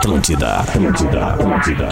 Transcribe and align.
Atlântida, 0.00 0.60
Atlântida, 0.60 1.26
Atlântida. 1.26 1.88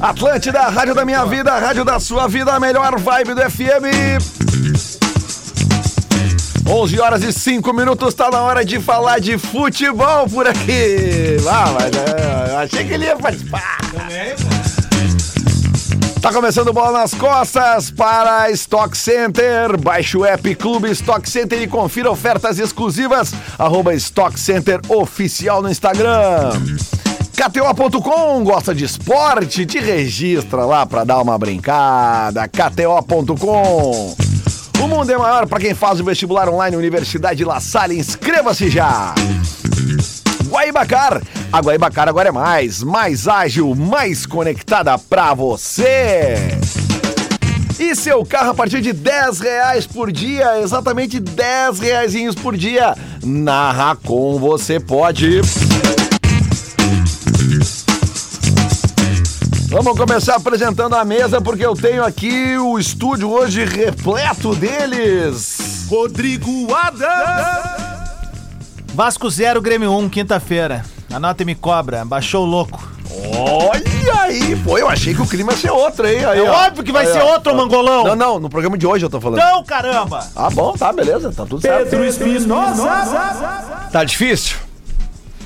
Atlântida, 0.00 0.60
rádio 0.68 0.94
da 0.94 1.04
minha 1.04 1.24
vida, 1.24 1.58
rádio 1.58 1.84
da 1.84 1.98
sua 1.98 2.28
vida, 2.28 2.52
a 2.52 2.60
melhor 2.60 3.00
vibe 3.00 3.34
do 3.34 3.50
FM. 3.50 3.84
11 6.68 7.00
horas 7.00 7.24
e 7.24 7.32
5 7.32 7.72
minutos, 7.72 8.14
tá 8.14 8.30
na 8.30 8.42
hora 8.42 8.64
de 8.64 8.78
falar 8.78 9.18
de 9.18 9.36
futebol 9.36 10.28
por 10.28 10.46
aqui. 10.46 11.36
Ah, 11.50 11.72
mas 11.72 11.90
é, 11.96 12.56
achei 12.58 12.84
que 12.84 12.94
ele 12.94 13.06
ia 13.06 13.16
participar. 13.16 13.78
Tá 16.20 16.32
começando 16.32 16.72
bola 16.72 17.00
nas 17.00 17.14
costas 17.14 17.90
para 17.90 18.50
Stock 18.50 18.96
Center. 18.96 19.80
Baixe 19.80 20.16
o 20.16 20.24
app 20.24 20.54
Clube 20.56 20.90
Stock 20.90 21.28
Center 21.28 21.62
e 21.62 21.68
confira 21.68 22.10
ofertas 22.10 22.58
exclusivas. 22.58 23.32
Arroba 23.58 23.94
Stock 23.94 24.38
Center 24.38 24.80
Oficial 24.88 25.62
no 25.62 25.70
Instagram. 25.70 26.50
KTO.com, 27.36 28.42
gosta 28.42 28.74
de 28.74 28.84
esporte? 28.84 29.66
Te 29.66 29.78
registra 29.78 30.64
lá 30.64 30.86
pra 30.86 31.04
dar 31.04 31.20
uma 31.20 31.38
brincada. 31.38 32.48
KTO.com. 32.48 34.16
O 34.82 34.88
mundo 34.88 35.10
é 35.10 35.16
maior 35.16 35.46
para 35.46 35.60
quem 35.60 35.74
faz 35.74 36.00
o 36.00 36.04
vestibular 36.04 36.48
online 36.48 36.76
Universidade 36.76 37.44
La 37.44 37.60
Salle. 37.60 37.98
Inscreva-se 37.98 38.68
já. 38.68 39.14
Guaibacar. 40.56 41.20
A 41.52 41.60
Guaibacar 41.60 42.08
agora 42.08 42.30
é 42.30 42.32
mais, 42.32 42.82
mais 42.82 43.28
ágil, 43.28 43.74
mais 43.74 44.24
conectada 44.24 44.98
pra 44.98 45.34
você. 45.34 46.58
E 47.78 47.94
seu 47.94 48.24
carro 48.24 48.52
a 48.52 48.54
partir 48.54 48.80
de 48.80 48.94
10 48.94 49.38
reais 49.40 49.86
por 49.86 50.10
dia, 50.10 50.62
exatamente 50.62 51.20
10 51.20 51.78
reaisinhos 51.78 52.34
por 52.34 52.56
dia. 52.56 52.96
Na 53.22 53.70
Racon 53.70 54.38
você 54.38 54.80
pode. 54.80 55.42
Vamos 59.68 59.98
começar 59.98 60.36
apresentando 60.36 60.96
a 60.96 61.04
mesa 61.04 61.38
porque 61.38 61.66
eu 61.66 61.74
tenho 61.74 62.02
aqui 62.02 62.56
o 62.56 62.78
estúdio 62.78 63.28
hoje 63.30 63.62
repleto 63.62 64.54
deles. 64.54 65.84
Rodrigo 65.90 66.74
Adams. 66.74 67.85
Vasco 68.96 69.28
0, 69.28 69.60
Grêmio 69.60 69.92
1, 69.92 70.08
quinta-feira. 70.08 70.82
Anota 71.12 71.42
e 71.42 71.44
me 71.46 71.54
cobra, 71.54 72.02
baixou 72.02 72.44
o 72.46 72.48
louco. 72.48 72.82
Olha 73.38 74.22
aí, 74.22 74.56
pô, 74.64 74.78
eu 74.78 74.88
achei 74.88 75.12
que 75.14 75.20
o 75.20 75.26
clima 75.26 75.52
ia 75.52 75.58
ser 75.58 75.70
outro 75.70 76.06
aí. 76.06 76.24
aí 76.24 76.38
É 76.38 76.42
ó. 76.42 76.66
óbvio 76.66 76.82
que 76.82 76.90
vai 76.90 77.04
Aí, 77.06 77.12
ser 77.12 77.20
ó. 77.20 77.32
outro, 77.34 77.54
mangolão. 77.54 78.04
Não, 78.04 78.16
não, 78.16 78.40
no 78.40 78.48
programa 78.48 78.78
de 78.78 78.86
hoje 78.86 79.04
eu 79.04 79.10
tô 79.10 79.20
falando. 79.20 79.38
Não, 79.38 79.62
caramba. 79.62 80.26
Ah, 80.34 80.48
bom, 80.48 80.72
tá, 80.72 80.90
beleza, 80.94 81.30
tá 81.30 81.44
tudo 81.44 81.60
certo. 81.60 81.94
Espinosa. 82.04 82.88
Tá 83.92 84.02
difícil? 84.02 84.56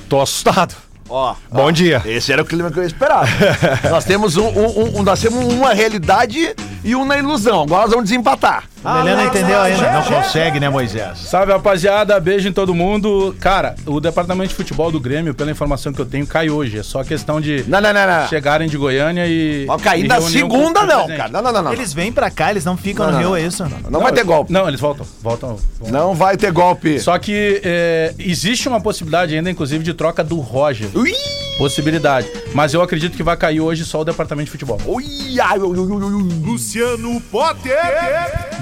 Tô 0.07 0.21
assustado. 0.21 0.73
Ó, 1.09 1.35
Bom 1.51 1.69
dia. 1.73 2.01
esse 2.05 2.31
era 2.31 2.41
o 2.41 2.45
clima 2.45 2.71
que 2.71 2.79
eu 2.79 2.85
esperava. 2.85 3.27
nós 3.91 4.05
temos 4.05 4.37
um, 4.37 4.47
um- 4.47 4.99
um- 4.99 5.03
nós 5.03 5.19
temos 5.19 5.43
uma 5.53 5.73
realidade 5.73 6.55
e 6.85 6.95
um 6.95 7.03
na 7.03 7.17
ilusão. 7.17 7.63
Agora 7.63 7.81
nós 7.81 7.89
vamos 7.91 8.05
desempatar. 8.09 8.63
A 8.83 9.03
Melhor 9.03 9.17
não 9.17 9.25
entendeu 9.27 9.59
ainda. 9.61 9.91
Não 9.91 10.03
consegue, 10.03 10.59
né, 10.59 10.67
Moisés? 10.69 11.19
Salve, 11.19 11.51
rapaziada. 11.51 12.19
Beijo 12.19 12.49
em 12.49 12.53
todo 12.53 12.73
mundo. 12.73 13.35
Cara, 13.39 13.75
o 13.85 13.99
departamento 13.99 14.49
de 14.49 14.55
futebol 14.55 14.91
do 14.91 14.99
Grêmio, 14.99 15.33
pela 15.35 15.51
informação 15.51 15.93
que 15.93 16.01
eu 16.01 16.05
tenho, 16.05 16.25
cai 16.25 16.49
hoje. 16.49 16.79
É 16.79 16.83
só 16.83 17.03
questão 17.03 17.39
de 17.39 17.63
Não, 17.67 17.79
não, 17.79 17.93
não, 17.93 18.07
não. 18.07 18.27
chegarem 18.27 18.67
de 18.67 18.77
Goiânia 18.77 19.27
e. 19.27 19.65
Vamos 19.65 19.83
cair 19.83 20.07
na 20.07 20.19
segunda, 20.21 20.83
não, 20.83 21.07
cara. 21.07 21.29
Não, 21.29 21.41
não, 21.41 21.51
não, 21.53 21.61
não. 21.63 21.73
Eles 21.73 21.93
vêm 21.93 22.11
pra 22.11 22.31
cá, 22.31 22.49
eles 22.51 22.65
não 22.65 22.75
ficam 22.75 23.05
Não, 23.05 23.11
no 23.11 23.17
não, 23.17 23.21
Rio, 23.21 23.29
não. 23.29 23.35
é 23.37 23.41
isso? 23.47 23.63
Não 23.89 23.99
vai 24.01 24.11
ter 24.11 24.23
golpe. 24.23 24.51
Não, 24.51 24.67
eles 24.67 24.79
voltam. 24.79 25.05
Voltam. 25.21 25.57
vão. 25.79 25.91
Não 25.91 26.15
vai 26.15 26.35
ter 26.35 26.51
golpe. 26.51 26.99
Só 26.99 27.17
que 27.19 27.61
é, 27.63 28.13
existe 28.17 28.67
uma 28.67 28.81
possibilidade 28.81 29.35
ainda, 29.35 29.49
inclusive, 29.49 29.83
de 29.83 29.93
troca 29.93 30.23
do 30.23 30.39
Roger. 30.39 30.89
Ui! 30.95 31.13
Possibilidade. 31.57 32.27
Mas 32.55 32.73
eu 32.73 32.81
acredito 32.81 33.15
que 33.15 33.21
vai 33.21 33.37
cair 33.37 33.61
hoje 33.61 33.85
só 33.85 34.01
o 34.01 34.05
departamento 34.05 34.45
de 34.45 34.51
futebol. 34.51 34.79
Ui, 34.87 35.39
ai, 35.39 35.59
ui, 35.59 35.77
ui, 35.77 35.91
ui, 35.91 36.03
ui. 36.03 36.33
Luciano 36.43 37.21
Potter. 37.29 37.77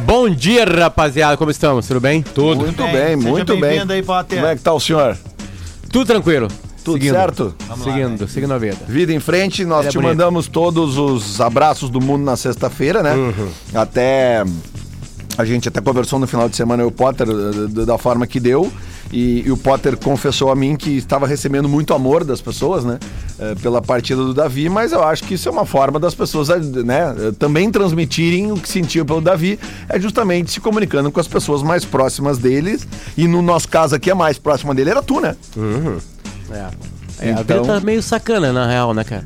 Bom 0.09 0.28
dia, 0.28 0.66
rapaziada. 0.66 1.38
Como 1.38 1.52
estamos? 1.52 1.88
Tudo 1.88 2.00
bem? 2.00 2.24
Tudo. 2.24 2.62
Muito 2.62 2.81
bem, 2.81 3.16
Seja 3.16 3.30
muito 3.30 3.52
bem. 3.52 3.62
bem-vindo 3.62 3.94
aí, 3.94 4.02
Potter. 4.02 4.40
Como 4.40 4.52
é 4.52 4.56
que 4.56 4.62
tá 4.64 4.74
o 4.74 4.80
senhor? 4.80 5.16
Tudo 5.92 6.08
tranquilo. 6.08 6.47
Tudo 6.84 6.94
Seguindo. 6.94 7.14
certo? 7.14 7.56
seguindo, 7.84 8.28
seguindo 8.28 8.52
a 8.56 8.58
vida. 8.58 8.78
Vida 8.88 9.14
em 9.14 9.19
frente, 9.19 9.64
nós 9.66 9.86
É 9.86 9.90
te 9.90 10.00
bonito. 10.00 10.09
mandamos 10.09 10.48
todos 10.48 10.98
os 10.98 11.40
abraços 11.40 11.92
do 11.92 12.02
mundo 12.02 12.24
na 12.24 12.36
sexta-feira, 12.36 13.03
né? 13.03 13.14
Uhum. 13.14 13.50
Até. 13.72 14.44
A 15.38 15.46
gente 15.46 15.68
até 15.68 15.80
conversou 15.80 16.18
no 16.18 16.25
final 16.25 16.50
de 16.50 16.56
semana, 16.56 16.81
eu 16.81 16.88
e 16.88 16.90
o 16.90 16.92
Potter, 16.92 17.28
da 17.86 18.00
forma 18.00 18.25
que 18.25 18.40
deu. 18.40 18.74
E, 19.12 19.42
e 19.46 19.52
o 19.52 19.58
Potter 19.58 19.97
confessou 19.97 20.52
a 20.52 20.56
mim 20.56 20.75
que 20.75 20.92
estava 20.97 21.25
recebendo 21.25 21.68
muito 21.68 21.94
amor 21.96 22.24
das 22.24 22.42
pessoas, 22.42 22.84
né? 22.86 23.00
eh, 23.40 23.56
pela 23.62 23.81
partida 23.81 24.22
do 24.24 24.34
Davi, 24.36 24.70
mas 24.70 24.92
eu 24.92 25.03
acho 25.03 25.24
que 25.24 25.34
isso 25.34 25.50
é 25.50 25.52
uma 25.52 25.66
forma 25.66 26.00
das 26.00 26.14
pessoas, 26.14 26.50
eh, 26.50 26.59
né? 26.84 27.16
eh, 27.18 27.31
também 27.40 27.72
transmitirem 27.72 28.52
o 28.52 28.56
que 28.56 28.69
sentiam 28.69 29.03
pelo 29.06 29.19
Davi, 29.19 29.59
é 29.90 30.00
justamente 30.00 30.52
se 30.52 30.59
comunicando 30.59 31.12
com 31.12 31.19
as 31.19 31.28
pessoas 31.28 31.64
mais 31.64 31.84
próximas 31.86 32.38
deles. 32.38 32.88
E 33.18 33.28
no 33.28 33.42
nosso 33.42 33.68
caso 33.68 33.96
aqui, 33.96 34.12
a 34.12 34.16
mais 34.16 34.38
próxima 34.38 34.75
dele 34.75 34.92
era 34.92 35.02
tu, 35.02 35.19
né? 35.19 35.36
É. 36.52 36.68
É, 37.19 37.34
A 37.34 37.42
Então- 37.42 37.64
vida 37.64 37.74
tá 37.74 37.80
meio 37.80 38.03
sacana, 38.03 38.53
na 38.53 38.68
real, 38.68 38.94
né, 38.94 39.03
cara? 39.03 39.25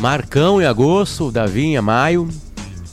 Marcão 0.00 0.60
em 0.60 0.64
agosto, 0.66 1.30
Davi 1.30 1.66
em 1.66 1.80
maio. 1.80 2.28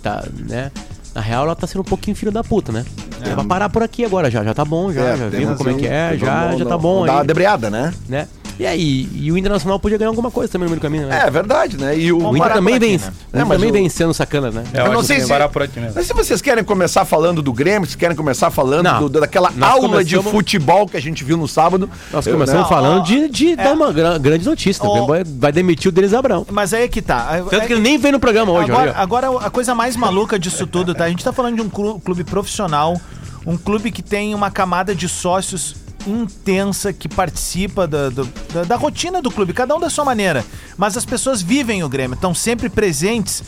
Tá, 0.04 0.24
né? 0.48 0.72
Na 1.16 1.22
real, 1.22 1.46
ela 1.46 1.56
tá 1.56 1.66
sendo 1.66 1.82
um 1.82 1.86
pouquinho 1.86 2.16
filho 2.16 2.32
da 2.32 2.44
puta, 2.44 2.72
né? 2.72 2.86
É. 3.24 3.36
Vai 3.36 3.46
parar 3.46 3.70
por 3.70 3.84
aqui 3.84 4.06
agora 4.06 4.30
já. 4.30 4.44
Já 4.44 4.54
tá 4.54 4.66
bom, 4.66 4.92
já. 4.92 5.16
já 5.16 5.30
tem 5.30 5.40
vimos 5.42 5.58
como 5.58 5.70
é 5.70 5.74
que 5.74 5.88
é, 5.88 6.18
já, 6.18 6.56
já 6.56 6.66
tá 6.66 6.78
bom 6.78 7.06
Dar 7.06 7.16
uma 7.16 7.24
debreada, 7.26 7.70
né? 7.70 7.94
Né? 8.08 8.28
E 8.60 8.66
aí, 8.66 9.08
e 9.16 9.32
o 9.32 9.38
Internacional 9.38 9.80
podia 9.80 9.98
ganhar 9.98 10.10
alguma 10.10 10.30
coisa 10.30 10.52
também 10.52 10.66
no 10.66 10.72
meio 10.72 10.80
do 10.82 10.84
caminho, 10.84 11.08
né? 11.08 11.24
É 11.26 11.32
verdade, 11.32 11.78
né? 11.78 11.98
E 11.98 12.12
o, 12.12 12.18
o 12.18 12.36
Inter 12.36 12.52
também 12.52 12.76
aqui, 12.76 12.86
vem, 12.88 12.98
né? 12.98 13.04
o 13.06 13.08
É, 13.08 13.10
Inter 13.10 13.46
mas 13.48 13.58
também 13.58 13.70
o- 13.70 13.74
vem 13.74 13.88
sendo 13.90 14.14
sacana, 14.14 14.52
né? 14.52 14.64
É, 14.74 14.82
eu, 14.82 14.86
Eu 14.88 14.92
não 14.92 15.02
sei 15.02 15.22
se- 15.22 15.28
por 15.50 15.64
aqui 15.64 15.80
mesmo. 15.80 15.94
Mas 15.96 16.06
se 16.08 16.14
vocês 16.14 16.42
querem 16.42 16.62
começar 16.62 17.06
falando 17.06 17.42
do 17.42 17.54
Grêmio, 17.54 17.88
se 17.90 17.96
querem 17.96 18.18
começar 18.18 18.52
falando 18.52 19.08
do- 19.08 19.22
daquela 19.22 19.50
Nós 19.52 19.72
aula 19.72 20.04
de 20.04 20.16
começamos- 20.16 20.32
futebol 20.32 20.86
que 20.88 20.98
a 20.98 21.02
gente 21.02 21.24
viu 21.24 21.38
no 21.38 21.48
sábado. 21.48 21.90
Nós 22.12 22.28
eu- 22.28 22.34
começamos 22.34 22.64
né? 22.64 22.68
falando 22.70 23.04
de, 23.06 23.30
de 23.30 23.56
dar 23.56 23.72
uma 23.72 23.94
gra- 23.94 24.18
grande 24.18 24.44
notícia. 24.46 24.84
O 24.84 24.90
Grêmio 24.92 25.08
vai- 25.08 25.24
vai 25.24 25.52
demitir 25.54 25.88
o 25.88 25.92
Denis 25.94 26.14
Abrão. 26.14 26.46
Mas 26.52 26.74
aí 26.74 26.84
é 26.84 26.88
que 26.90 27.02
tá. 27.02 27.42
Tanto 27.50 27.66
que 27.66 27.72
ele 27.72 27.82
nem 27.82 27.98
veio 27.98 28.12
no 28.12 28.20
programa 28.20 28.52
hoje, 28.52 28.70
Agora, 28.72 28.94
agora, 28.98 29.28
a 29.46 29.50
coisa 29.50 29.74
mais 29.74 29.96
maluca 29.96 30.38
disso 30.38 30.68
tudo, 30.68 30.94
tá? 30.94 31.06
A 31.06 31.10
gente 31.10 31.24
tá 31.24 31.32
falando 31.32 31.56
de 31.56 31.62
um 31.62 31.70
clu- 31.70 31.98
clube 32.02 32.26
profissional, 32.26 33.00
um 33.48 33.56
clube 33.56 33.90
que 33.90 34.02
tem 34.04 34.36
uma 34.36 34.52
camada 34.52 34.94
de 34.94 35.08
sócios 35.08 35.76
intensa 36.10 36.92
que 36.92 37.08
participa 37.08 37.88
da, 37.88 38.10
do- 38.10 38.30
da, 38.54 38.64
da 38.64 38.76
rotina 38.76 39.22
do 39.22 39.32
clube, 39.32 39.54
cada 39.54 39.76
um 39.76 39.80
da 39.80 39.90
sua 39.90 40.04
maneira. 40.04 40.46
Mas 40.78 40.98
as 40.98 41.06
pessoas 41.06 41.42
vivem 41.42 41.84
o 41.84 41.90
Grêmio, 41.90 42.16
estão 42.16 42.34
sempre 42.34 42.70
presentes, 42.70 43.44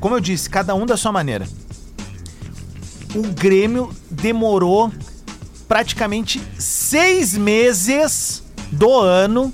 como 0.00 0.14
eu 0.16 0.20
disse, 0.20 0.48
cada 0.50 0.74
um 0.74 0.86
da 0.86 0.96
sua 0.96 1.12
maneira. 1.12 1.46
O 3.14 3.22
Grêmio 3.22 3.90
demorou 4.10 4.92
praticamente 5.68 6.40
seis 6.58 7.36
meses 7.36 8.42
do 8.70 8.92
ano 9.00 9.52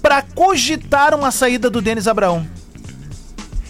para 0.00 0.22
cogitar 0.22 1.14
uma 1.14 1.30
saída 1.30 1.68
do 1.68 1.80
Denis 1.82 2.06
Abraão. 2.06 2.46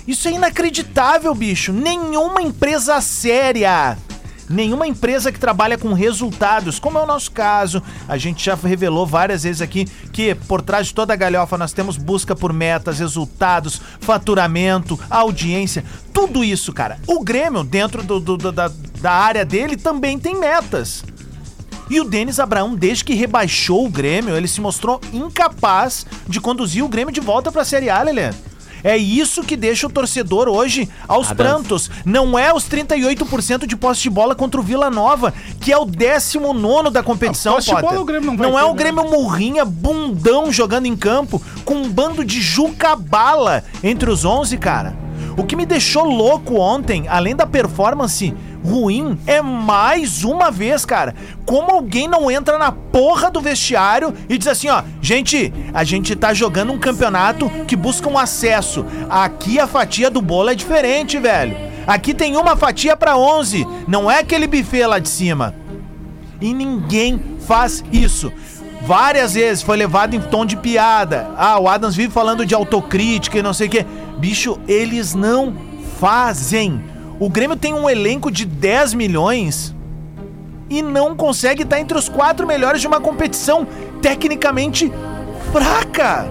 Isso 0.06 0.28
é 0.28 0.32
inacreditável, 0.32 1.34
bicho. 1.34 1.72
Nenhuma 1.72 2.40
empresa 2.42 3.00
séria, 3.00 3.96
nenhuma 4.48 4.86
empresa 4.86 5.32
que 5.32 5.38
trabalha 5.38 5.76
com 5.78 5.92
resultados, 5.92 6.78
como 6.78 6.98
é 6.98 7.02
o 7.02 7.06
nosso 7.06 7.30
caso, 7.32 7.82
a 8.08 8.16
gente 8.16 8.44
já 8.44 8.54
revelou 8.54 9.06
várias 9.06 9.42
vezes 9.42 9.60
aqui 9.62 9.84
que 10.12 10.34
por 10.34 10.62
trás 10.62 10.86
de 10.88 10.94
toda 10.94 11.12
a 11.12 11.16
galhofa 11.16 11.58
nós 11.58 11.72
temos 11.72 11.96
busca 11.96 12.34
por 12.36 12.52
metas, 12.52 12.98
resultados, 12.98 13.80
faturamento, 14.00 14.98
audiência, 15.10 15.84
tudo 16.12 16.42
isso, 16.44 16.72
cara. 16.72 16.98
O 17.06 17.22
Grêmio, 17.22 17.62
dentro 17.64 18.02
do- 18.02 18.20
do- 18.20 18.36
do- 18.36 18.52
da, 18.52 18.70
da 19.00 19.12
área 19.12 19.44
dele, 19.44 19.76
também 19.76 20.18
tem 20.18 20.38
metas. 20.38 21.04
E 21.88 22.00
o 22.00 22.04
Denis 22.04 22.40
Abraão, 22.40 22.74
desde 22.74 23.04
que 23.04 23.14
rebaixou 23.14 23.86
o 23.86 23.90
Grêmio, 23.90 24.36
ele 24.36 24.48
se 24.48 24.60
mostrou 24.60 25.00
incapaz 25.12 26.04
de 26.28 26.40
conduzir 26.40 26.84
o 26.84 26.88
Grêmio 26.88 27.12
de 27.14 27.20
volta 27.20 27.52
pra 27.52 27.64
Série 27.64 27.88
A, 27.88 28.02
Lelê. 28.02 28.30
É 28.88 28.96
isso 28.96 29.42
que 29.42 29.56
deixa 29.56 29.88
o 29.88 29.90
torcedor 29.90 30.46
hoje 30.48 30.88
aos 31.08 31.32
Adams. 31.32 31.36
prantos. 31.36 31.90
Não 32.04 32.38
é 32.38 32.54
os 32.54 32.68
38% 32.68 33.66
de 33.66 33.76
posse 33.76 34.02
de 34.02 34.10
bola 34.10 34.32
contra 34.36 34.60
o 34.60 34.62
Vila 34.62 34.88
Nova, 34.88 35.34
que 35.60 35.72
é 35.72 35.76
o 35.76 35.84
19 35.84 36.90
da 36.90 37.02
competição, 37.02 37.54
Ah, 37.54 37.56
posse 37.56 37.66
de 37.68 37.72
Potter. 37.74 37.88
bola 37.90 38.00
o 38.00 38.04
Grêmio 38.04 38.26
não 38.30 38.36
vai 38.36 38.46
é 38.46 38.50
ter, 38.52 38.64
o 38.64 38.72
né? 38.72 38.78
Grêmio 38.78 39.10
murrinha, 39.10 39.64
bundão 39.64 40.52
jogando 40.52 40.86
em 40.86 40.94
campo, 40.96 41.42
com 41.64 41.74
um 41.74 41.88
bando 41.88 42.24
de 42.24 42.40
juca-bala 42.40 43.64
entre 43.82 44.08
os 44.08 44.24
11, 44.24 44.56
cara. 44.56 44.96
O 45.36 45.44
que 45.44 45.56
me 45.56 45.66
deixou 45.66 46.04
louco 46.04 46.54
ontem, 46.54 47.08
além 47.08 47.34
da 47.34 47.44
performance 47.46 48.32
ruim, 48.66 49.18
é 49.26 49.40
mais 49.40 50.24
uma 50.24 50.50
vez, 50.50 50.84
cara, 50.84 51.14
como 51.46 51.70
alguém 51.70 52.08
não 52.08 52.30
entra 52.30 52.58
na 52.58 52.72
porra 52.72 53.30
do 53.30 53.40
vestiário 53.40 54.12
e 54.28 54.36
diz 54.36 54.48
assim, 54.48 54.68
ó, 54.68 54.82
gente, 55.00 55.52
a 55.72 55.84
gente 55.84 56.16
tá 56.16 56.34
jogando 56.34 56.72
um 56.72 56.78
campeonato 56.78 57.48
que 57.66 57.76
busca 57.76 58.08
um 58.08 58.18
acesso. 58.18 58.84
Aqui 59.08 59.60
a 59.60 59.66
fatia 59.66 60.10
do 60.10 60.20
bolo 60.20 60.50
é 60.50 60.54
diferente, 60.54 61.18
velho. 61.18 61.56
Aqui 61.86 62.12
tem 62.12 62.36
uma 62.36 62.56
fatia 62.56 62.96
pra 62.96 63.16
11, 63.16 63.66
não 63.86 64.10
é 64.10 64.18
aquele 64.18 64.48
buffet 64.48 64.86
lá 64.86 64.98
de 64.98 65.08
cima. 65.08 65.54
E 66.40 66.52
ninguém 66.52 67.22
faz 67.46 67.84
isso. 67.92 68.32
Várias 68.82 69.34
vezes 69.34 69.62
foi 69.62 69.76
levado 69.76 70.14
em 70.14 70.20
tom 70.20 70.44
de 70.44 70.56
piada. 70.56 71.30
Ah, 71.36 71.58
o 71.58 71.68
Adams 71.68 71.94
vive 71.94 72.12
falando 72.12 72.44
de 72.44 72.54
autocrítica 72.54 73.38
e 73.38 73.42
não 73.42 73.54
sei 73.54 73.68
o 73.68 73.70
quê. 73.70 73.86
Bicho, 74.18 74.58
eles 74.68 75.14
não 75.14 75.54
fazem. 75.98 76.80
O 77.18 77.28
Grêmio 77.30 77.56
tem 77.56 77.72
um 77.74 77.88
elenco 77.88 78.30
de 78.30 78.44
10 78.44 78.94
milhões 78.94 79.74
e 80.68 80.82
não 80.82 81.14
consegue 81.16 81.62
estar 81.62 81.80
entre 81.80 81.96
os 81.96 82.08
quatro 82.08 82.46
melhores 82.46 82.80
de 82.80 82.86
uma 82.86 83.00
competição 83.00 83.66
tecnicamente 84.02 84.92
fraca. 85.52 86.28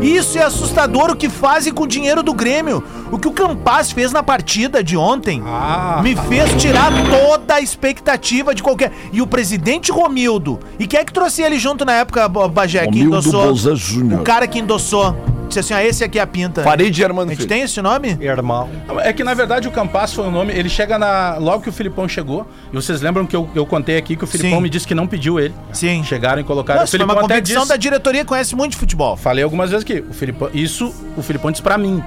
Isso 0.00 0.38
é 0.38 0.42
assustador 0.42 1.10
o 1.10 1.16
que 1.16 1.28
fazem 1.28 1.72
com 1.72 1.82
o 1.84 1.86
dinheiro 1.86 2.22
do 2.22 2.32
Grêmio. 2.32 2.82
O 3.10 3.18
que 3.18 3.28
o 3.28 3.32
Campaz 3.32 3.90
fez 3.90 4.12
na 4.12 4.22
partida 4.22 4.82
de 4.82 4.96
ontem 4.96 5.42
Ah. 5.44 6.00
me 6.02 6.14
fez 6.16 6.50
tirar 6.60 6.90
toda 7.10 7.54
a 7.54 7.60
expectativa 7.60 8.54
de 8.54 8.62
qualquer. 8.62 8.92
E 9.12 9.20
o 9.20 9.26
presidente 9.26 9.90
Romildo. 9.92 10.58
E 10.78 10.86
quem 10.86 11.00
é 11.00 11.04
que 11.04 11.12
trouxe 11.12 11.42
ele 11.42 11.58
junto 11.58 11.84
na 11.84 11.92
época, 11.92 12.28
Bagé? 12.28 12.86
Que 12.86 13.00
endossou. 13.00 13.44
Bolzan 13.46 13.76
Júnior. 13.76 14.20
O 14.20 14.24
cara 14.24 14.46
que 14.46 14.58
endossou. 14.58 15.14
Disse 15.48 15.60
assim: 15.60 15.74
ó, 15.74 15.78
esse 15.78 16.02
aqui 16.04 16.18
é 16.18 16.22
a 16.22 16.26
pinta. 16.26 16.62
Farid 16.62 16.90
A 16.90 16.92
Germano 16.92 17.28
gente 17.30 17.38
Filho. 17.38 17.48
tem 17.48 17.62
esse 17.62 17.80
nome? 17.80 18.16
Irmão. 18.20 18.68
É 19.02 19.12
que 19.12 19.22
na 19.22 19.32
verdade 19.34 19.68
o 19.68 19.70
Campas 19.70 20.12
foi 20.12 20.26
o 20.26 20.30
nome. 20.30 20.52
Ele 20.52 20.68
chega 20.68 20.98
na. 20.98 21.36
Logo 21.38 21.62
que 21.62 21.68
o 21.68 21.72
Filipão 21.72 22.08
chegou. 22.08 22.46
E 22.72 22.74
vocês 22.74 23.00
lembram 23.00 23.24
que 23.26 23.34
eu, 23.36 23.48
eu 23.54 23.64
contei 23.64 23.96
aqui 23.96 24.16
que 24.16 24.24
o 24.24 24.26
Filipão 24.26 24.58
Sim. 24.58 24.62
me 24.62 24.68
disse 24.70 24.86
que 24.86 24.94
não 24.94 25.06
pediu 25.06 25.38
ele. 25.38 25.54
Sim. 25.72 26.02
Chegaram 26.04 26.40
e 26.40 26.44
colocaram. 26.44 26.80
Nossa, 26.80 26.90
o 26.90 26.90
foi 26.90 26.98
Filipão 26.98 27.16
uma 27.16 27.24
até 27.26 27.34
competição 27.36 27.62
disse. 27.62 27.72
da 27.72 27.76
diretoria 27.76 28.20
que 28.22 28.28
conhece 28.28 28.56
muito 28.56 28.72
de 28.72 28.78
futebol. 28.78 29.16
Falei 29.16 29.44
algumas 29.44 29.70
vezes 29.70 29.84
que 29.84 30.00
o 30.00 30.12
Filipão. 30.12 30.50
Isso 30.52 30.92
o 31.16 31.22
Filipão 31.22 31.50
disse 31.50 31.62
pra 31.62 31.78
mim. 31.78 32.02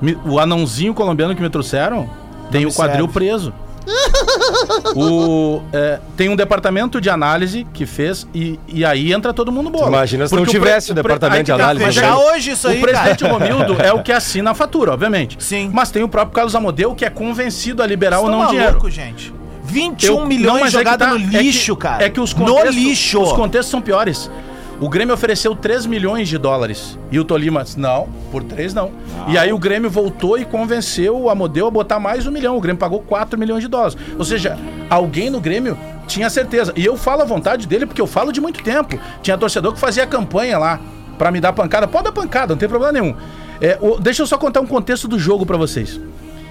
Me- 0.00 0.16
O 0.24 0.38
anãozinho 0.38 0.94
colombiano 0.94 1.34
que 1.34 1.42
me 1.42 1.48
trouxeram 1.50 2.08
tem 2.50 2.60
me 2.64 2.66
o 2.70 2.72
quadril 2.74 3.06
serve. 3.06 3.12
preso. 3.12 3.54
o, 4.94 5.62
é, 5.72 5.98
tem 6.16 6.28
um 6.28 6.36
departamento 6.36 7.00
de 7.00 7.08
análise 7.10 7.66
que 7.72 7.86
fez 7.86 8.26
e, 8.34 8.58
e 8.68 8.84
aí 8.84 9.12
entra 9.12 9.32
todo 9.32 9.50
mundo 9.52 9.70
bola. 9.70 9.88
Imagina 9.88 10.26
se 10.28 10.34
não 10.34 10.44
tivesse 10.44 10.90
o 10.90 10.94
pre- 10.94 11.02
departamento 11.02 11.36
aí 11.38 11.44
de 11.44 11.50
tá, 11.50 11.54
análise, 11.70 11.84
mas 11.86 11.96
né? 11.96 12.14
hoje 12.14 12.50
isso 12.52 12.68
aí, 12.68 12.78
o 12.78 12.82
presidente 12.82 13.24
cara. 13.24 13.32
Romildo 13.32 13.76
é 13.82 13.92
o 13.92 14.02
que 14.02 14.12
assina 14.12 14.50
a 14.50 14.54
fatura, 14.54 14.92
obviamente. 14.92 15.36
Sim. 15.42 15.70
Mas 15.72 15.90
tem 15.90 16.02
o 16.02 16.08
próprio 16.08 16.34
Carlos 16.34 16.54
Amodeu 16.54 16.94
que 16.94 17.04
é 17.04 17.10
convencido 17.10 17.82
a 17.82 17.86
liberar 17.86 18.18
ou 18.20 18.26
Estão 18.26 18.40
não 18.40 18.46
dinheiro. 18.48 18.68
maluco, 18.72 18.90
gente. 18.90 19.32
21 19.64 20.14
Eu- 20.20 20.26
milhões 20.26 20.46
não, 20.54 20.60
mas 20.60 20.74
é 20.74 20.78
que 20.78 20.84
jogados 20.84 21.06
tá- 21.06 21.14
no 21.14 21.18
é 21.18 21.28
que- 21.28 21.36
lixo, 21.38 21.76
cara. 21.76 22.04
É 22.04 22.08
que 22.10 22.20
os 22.20 22.32
No 22.34 22.44
contextos, 22.46 22.74
lixo. 22.76 23.20
Os 23.22 23.32
contextos 23.32 23.70
são 23.70 23.80
piores. 23.80 24.30
O 24.78 24.90
Grêmio 24.90 25.14
ofereceu 25.14 25.54
3 25.56 25.86
milhões 25.86 26.28
de 26.28 26.36
dólares. 26.36 26.98
E 27.10 27.18
o 27.18 27.24
Tolima 27.24 27.64
disse, 27.64 27.80
não, 27.80 28.08
por 28.30 28.42
3 28.44 28.74
não. 28.74 28.90
E 29.26 29.38
aí 29.38 29.50
o 29.52 29.58
Grêmio 29.58 29.88
voltou 29.90 30.36
e 30.38 30.44
convenceu 30.44 31.18
o 31.18 31.30
Amodeu 31.30 31.66
a 31.66 31.70
botar 31.70 31.98
mais 31.98 32.26
um 32.26 32.30
milhão. 32.30 32.56
O 32.56 32.60
Grêmio 32.60 32.78
pagou 32.78 33.00
4 33.00 33.38
milhões 33.38 33.62
de 33.62 33.68
dólares. 33.68 33.96
Ou 34.18 34.24
seja, 34.24 34.58
alguém 34.90 35.30
no 35.30 35.40
Grêmio 35.40 35.78
tinha 36.06 36.28
certeza. 36.28 36.74
E 36.76 36.84
eu 36.84 36.94
falo 36.96 37.22
a 37.22 37.24
vontade 37.24 37.66
dele 37.66 37.86
porque 37.86 38.00
eu 38.02 38.06
falo 38.06 38.30
de 38.32 38.40
muito 38.40 38.62
tempo. 38.62 38.98
Tinha 39.22 39.38
torcedor 39.38 39.72
que 39.72 39.80
fazia 39.80 40.06
campanha 40.06 40.58
lá 40.58 40.78
pra 41.16 41.30
me 41.30 41.40
dar 41.40 41.54
pancada. 41.54 41.88
Pode 41.88 42.04
dar 42.04 42.12
pancada, 42.12 42.52
não 42.52 42.58
tem 42.58 42.68
problema 42.68 42.92
nenhum. 42.92 43.14
É, 43.62 43.78
o- 43.80 43.98
deixa 43.98 44.20
eu 44.22 44.26
só 44.26 44.36
contar 44.36 44.60
um 44.60 44.66
contexto 44.66 45.08
do 45.08 45.18
jogo 45.18 45.46
pra 45.46 45.56
vocês. 45.56 45.98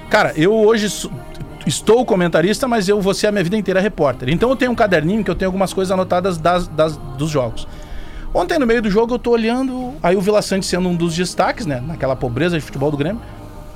Cara, 0.09 0.33
eu 0.35 0.51
hoje 0.51 0.87
estou 1.67 2.03
comentarista, 2.03 2.67
mas 2.67 2.89
eu 2.89 2.99
vou 2.99 3.13
ser 3.13 3.27
a 3.27 3.31
minha 3.31 3.43
vida 3.43 3.55
inteira 3.55 3.79
repórter. 3.79 4.29
Então 4.29 4.49
eu 4.49 4.55
tenho 4.55 4.71
um 4.71 4.75
caderninho 4.75 5.23
que 5.23 5.29
eu 5.29 5.35
tenho 5.35 5.49
algumas 5.49 5.71
coisas 5.73 5.91
anotadas 5.91 6.39
das, 6.39 6.67
das- 6.67 6.97
dos 7.17 7.29
jogos. 7.29 7.67
Ontem, 8.35 8.59
no 8.59 8.67
meio 8.67 8.81
do 8.81 8.89
jogo, 8.89 9.13
eu 9.13 9.17
tô 9.17 9.31
olhando. 9.31 9.93
Aí 10.03 10.13
o 10.17 10.19
Vila 10.19 10.41
Sante 10.41 10.65
sendo 10.65 10.89
um 10.89 10.95
dos 10.95 11.15
destaques, 11.15 11.65
né? 11.65 11.81
Naquela 11.87 12.17
pobreza 12.17 12.59
de 12.59 12.65
futebol 12.65 12.91
do 12.91 12.97
Grêmio. 12.97 13.21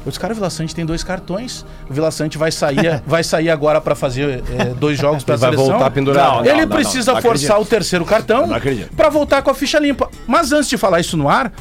Eu 0.06 0.10
disse, 0.10 0.20
cara, 0.20 0.34
o 0.34 0.36
Vila 0.36 0.50
Sante 0.50 0.76
tem 0.76 0.86
dois 0.86 1.02
cartões. 1.02 1.66
O 1.90 1.94
Vila 1.94 2.12
Sante 2.12 2.38
vai 2.38 2.52
sair, 2.52 3.02
vai 3.08 3.24
sair 3.24 3.50
agora 3.50 3.80
pra 3.80 3.96
fazer 3.96 4.44
é, 4.58 4.66
dois 4.74 4.98
jogos 5.00 5.24
pra 5.24 5.36
Ele 5.36 5.42
vai 5.42 5.52
seleção. 5.52 5.72
voltar 5.72 5.92
pendurado. 5.92 6.44
Não, 6.44 6.46
Ele 6.46 6.66
não, 6.66 6.76
precisa 6.76 7.14
não 7.14 7.22
forçar 7.22 7.52
acredito. 7.52 7.68
o 7.68 7.70
terceiro 7.70 8.04
cartão 8.04 8.48
Não 8.48 8.60
pra 8.98 9.08
voltar 9.08 9.42
com 9.42 9.50
a 9.50 9.54
ficha 9.54 9.80
limpa. 9.80 10.10
Mas 10.28 10.52
antes 10.52 10.68
de 10.68 10.76
falar 10.76 11.00
isso 11.00 11.16
no 11.16 11.30
ar, 11.30 11.54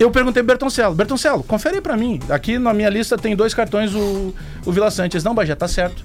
eu 0.00 0.10
perguntei 0.10 0.42
pro 0.42 0.54
Bertoncello. 0.54 0.94
Bertoncello, 0.94 1.42
confere 1.42 1.76
aí 1.76 1.80
pra 1.82 1.98
mim. 1.98 2.18
Aqui 2.30 2.58
na 2.58 2.72
minha 2.72 2.88
lista 2.88 3.18
tem 3.18 3.36
dois 3.36 3.52
cartões 3.52 3.94
o, 3.94 4.34
o 4.64 4.72
Vila 4.72 4.90
Sante. 4.90 5.16
Eles, 5.16 5.24
não, 5.24 5.34
Bajé, 5.34 5.54
tá 5.54 5.68
certo. 5.68 6.02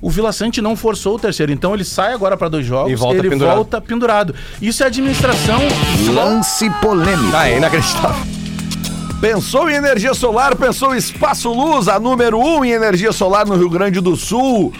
O 0.00 0.10
Vila 0.10 0.32
Sante 0.32 0.60
não 0.62 0.76
forçou 0.76 1.16
o 1.16 1.18
terceiro, 1.18 1.50
então 1.50 1.74
ele 1.74 1.84
sai 1.84 2.12
agora 2.12 2.36
pra 2.36 2.48
dois 2.48 2.64
jogos 2.64 2.92
E 2.92 2.94
volta 2.94 3.18
ele 3.18 3.30
pendurado. 3.30 3.54
volta 3.56 3.80
pendurado. 3.80 4.34
Isso 4.62 4.82
é 4.82 4.86
administração. 4.86 5.58
Lance 6.12 6.70
polêmico. 6.80 7.34
Ah, 7.36 7.48
é 7.48 7.56
inacreditável. 7.56 8.26
Pensou 9.20 9.68
em 9.68 9.74
energia 9.74 10.14
solar, 10.14 10.54
pensou 10.54 10.94
em 10.94 10.98
Espaço 10.98 11.52
Luz, 11.52 11.88
a 11.88 11.98
número 11.98 12.38
1 12.38 12.58
um 12.58 12.64
em 12.64 12.70
energia 12.70 13.10
solar 13.10 13.44
no 13.46 13.56
Rio 13.56 13.68
Grande 13.68 14.00
do 14.00 14.14
Sul. 14.14 14.72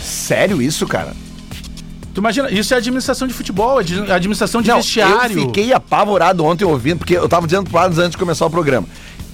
Sério 0.00 0.62
isso, 0.62 0.86
cara? 0.86 1.12
Tu 2.14 2.18
imagina, 2.20 2.50
isso 2.50 2.72
é 2.72 2.76
administração 2.76 3.26
de 3.26 3.34
futebol, 3.34 3.80
é 3.80 4.12
administração 4.12 4.62
de 4.62 4.68
Não, 4.68 4.76
vestiário. 4.76 5.36
eu 5.38 5.46
fiquei 5.46 5.72
apavorado 5.72 6.44
ontem 6.44 6.64
ouvindo, 6.64 6.98
porque 6.98 7.16
eu 7.16 7.28
tava 7.28 7.46
dizendo 7.46 7.68
pro 7.68 7.78
Adams 7.78 7.98
antes 7.98 8.12
de 8.12 8.18
começar 8.18 8.46
o 8.46 8.50
programa. 8.50 8.86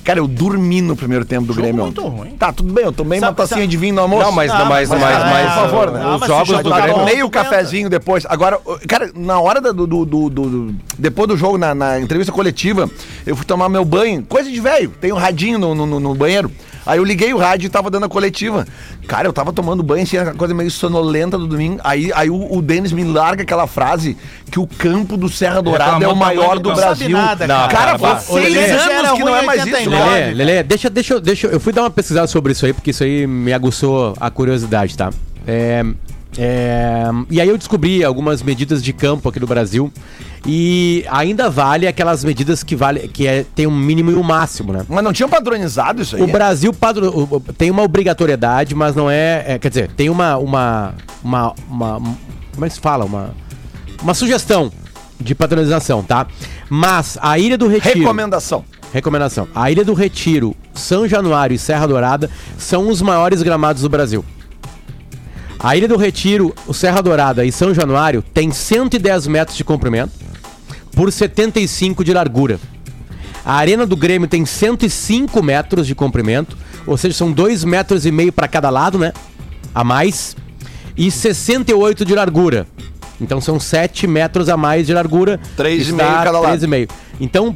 Cara, 0.07 0.21
eu 0.21 0.29
dormi 0.29 0.81
no 0.81 0.95
primeiro 0.95 1.25
tempo 1.25 1.47
do 1.49 1.53
Jogo 1.53 1.63
Grêmio 1.63 1.83
muito 1.83 2.01
ontem. 2.07 2.17
ruim. 2.19 2.31
Tá, 2.39 2.53
tudo 2.53 2.73
bem, 2.73 2.85
eu 2.85 2.93
tomei 2.93 3.19
uma 3.19 3.27
Sabe- 3.27 3.37
tacinha 3.39 3.59
sabe- 3.63 3.67
de 3.67 3.77
vinho 3.77 3.95
no 3.97 4.03
almoço. 4.03 4.23
Não, 4.25 4.31
mas, 4.33 4.51
Ah, 4.53 4.65
mas, 4.65 4.89
mas, 4.89 5.01
mas, 5.01 5.25
mas, 5.25 5.53
por 5.53 5.63
favor, 5.63 5.91
né? 5.91 6.01
Ah, 6.05 6.17
os 6.17 6.27
jogos 6.27 6.63
do 6.63 6.71
Grêmio... 6.71 7.05
meio 7.05 7.29
comenta. 7.29 7.51
cafezinho 7.51 7.91
depois. 7.91 8.25
Agora, 8.29 8.59
cara, 8.87 9.11
na 9.17 9.41
hora 9.41 9.61
do, 9.61 9.85
do, 9.87 10.05
do- 10.07 10.31
do- 10.31 10.75
Depois 10.97 11.29
do 11.29 11.37
jogo, 11.37 11.59
na, 11.59 11.75
na 11.75 11.99
entrevista 11.99 12.33
coletiva, 12.33 12.89
eu 13.27 13.35
fui 13.35 13.45
tomar 13.45 13.69
meu 13.69 13.85
banho. 13.85 14.23
Coisa 14.23 14.49
de 14.49 14.61
velho. 14.61 14.91
Tem 15.01 15.13
um 15.13 15.17
radinho 15.17 15.59
no, 15.59 15.75
no, 15.75 15.99
no 15.99 16.15
banheiro. 16.15 16.51
Aí 16.87 16.99
eu 17.01 17.05
liguei 17.05 17.35
o 17.35 17.37
rádio 17.39 17.67
e 17.67 17.69
tava 17.69 17.91
dando 17.91 18.07
a 18.07 18.09
coletiva. 18.09 18.65
Cara, 19.09 19.27
eu 19.27 19.33
tava 19.33 19.53
tomando 19.53 19.83
banho, 19.83 20.05
assim, 20.05 20.17
aquela 20.19 20.37
coisa 20.37 20.55
meio 20.55 20.71
sonolenta 20.71 21.37
do 21.37 21.45
domingo. 21.49 21.81
Aí, 21.83 22.13
aí 22.15 22.31
o, 22.31 22.57
o 22.57 22.63
Denis 22.63 22.93
me 22.93 23.03
larga 23.03 23.43
aquela 23.43 23.67
frase 23.67 24.17
que 24.53 24.61
o 24.61 24.69
campo 24.69 25.17
do 25.17 25.29
Serra 25.29 25.61
Dourada 25.61 26.05
é 26.05 26.09
o 26.09 26.15
maior 26.15 26.61
do 26.61 26.73
Brasil. 26.73 27.11
nada, 27.11 27.45
Não, 27.49 27.57
cara. 27.57 27.69
Cara, 27.69 27.99
Cara, 27.99 28.23
o 28.29 28.39
era 28.39 28.99
anos 29.01 29.13
que 29.13 29.25
não 29.25 29.37
é 29.37 29.43
mais 29.43 29.67
isso. 29.67 29.91
89. 29.97 30.21
Lelê, 30.21 30.35
Lelê, 30.45 30.63
deixa, 30.63 30.91
deixa, 30.91 31.21
deixa. 31.21 31.47
Eu 31.49 31.61
fui 31.61 31.73
dar 31.73 31.83
uma 31.83 31.91
pesquisada 31.91 32.27
sobre 32.27 32.53
isso 32.53 32.65
aí, 32.67 32.73
porque 32.73 32.91
isso 32.91 33.03
aí 33.05 33.27
me 33.27 33.53
aguçou 33.53 34.15
a 34.21 34.31
curiosidade, 34.31 34.97
tá? 34.97 35.11
É, 35.47 35.85
é, 36.39 37.05
e 37.31 37.41
aí 37.41 37.49
eu 37.49 37.57
descobri 37.57 38.05
algumas 38.05 38.43
medidas 38.43 38.83
de 38.83 38.93
campo 38.93 39.29
aqui 39.29 39.41
no 39.41 39.47
Brasil. 39.47 39.91
E 40.49 41.05
ainda 41.11 41.51
vale 41.51 41.87
aquelas 41.89 42.23
medidas 42.23 42.63
que 42.63 42.77
vale, 42.77 43.09
que 43.09 43.27
é, 43.27 43.45
tem 43.55 43.67
um 43.67 43.77
mínimo 43.77 44.13
e 44.13 44.15
um 44.15 44.23
máximo, 44.23 44.73
né? 44.73 44.85
Mas 44.89 45.03
não 45.03 45.13
tinham 45.13 45.29
padronizado 45.29 46.03
isso 46.03 46.15
aí? 46.15 46.23
O 46.23 46.27
Brasil 46.29 46.73
padro- 46.73 47.43
tem 47.59 47.71
uma 47.71 47.83
obrigatoriedade, 47.83 48.75
mas 48.75 48.95
não 48.95 49.11
é, 49.11 49.45
é, 49.47 49.59
Quer 49.59 49.69
dizer, 49.69 49.91
tem 49.97 50.09
uma. 50.09 50.37
uma, 50.37 50.95
uma, 51.25 51.55
uma- 51.69 52.01
como 52.55 52.65
é 52.65 52.69
que 52.69 52.75
se 52.75 52.81
fala? 52.81 53.05
Uma, 53.05 53.35
uma 54.03 54.15
sugestão 54.15 54.71
de 55.21 55.35
padronização, 55.35 56.03
tá? 56.03 56.27
Mas 56.71 57.19
a 57.21 57.39
Ilha 57.39 57.59
do 57.59 57.67
Retiro. 57.67 57.99
Recomendação. 58.01 58.65
Recomendação. 58.97 59.47
A 59.55 59.71
Ilha 59.71 59.85
do 59.85 59.93
Retiro, 59.93 60.57
São 60.73 61.07
Januário 61.07 61.55
e 61.55 61.59
Serra 61.59 61.87
Dourada 61.87 62.31
são 62.57 62.89
os 62.89 63.03
maiores 63.03 63.43
gramados 63.43 63.83
do 63.83 63.91
Brasil. 63.91 64.25
A 65.59 65.77
Ilha 65.77 65.87
do 65.87 65.99
Retiro, 65.99 66.55
o 66.67 66.73
Serra 66.73 67.03
Dourada 67.03 67.45
e 67.45 67.53
São 67.53 67.75
Januário 67.75 68.23
tem 68.23 68.51
110 68.51 69.27
metros 69.27 69.55
de 69.55 69.63
comprimento 69.63 70.13
por 70.93 71.13
75 71.13 72.03
de 72.03 72.15
largura. 72.15 72.59
A 73.45 73.57
Arena 73.57 73.85
do 73.85 73.99
Grêmio 73.99 74.27
tem 74.27 74.47
105 74.47 75.43
metros 75.43 75.87
de 75.87 75.95
comprimento, 75.95 76.57
ou 76.87 76.97
seja, 76.97 77.19
são 77.19 77.31
2 77.31 77.65
metros 77.65 78.07
e 78.07 78.11
meio 78.11 78.33
para 78.33 78.49
cada 78.49 78.71
lado, 78.71 78.99
né? 78.99 79.13
A 79.75 79.85
mais. 79.85 80.35
E 80.97 81.11
68 81.11 82.03
de 82.03 82.15
largura. 82.15 82.67
Então 83.21 83.43
são 83.43 83.61
7 83.61 84.07
metros 84.07 84.49
a 84.49 84.57
mais 84.57 84.87
de 84.87 84.95
largura. 84.95 85.39
Três 85.55 85.87
e 85.87 85.91
Está 85.91 86.03
meio 86.03 86.17
cada 86.25 86.41
lado. 86.41 86.67
3,5. 86.67 86.89
Então, 87.21 87.55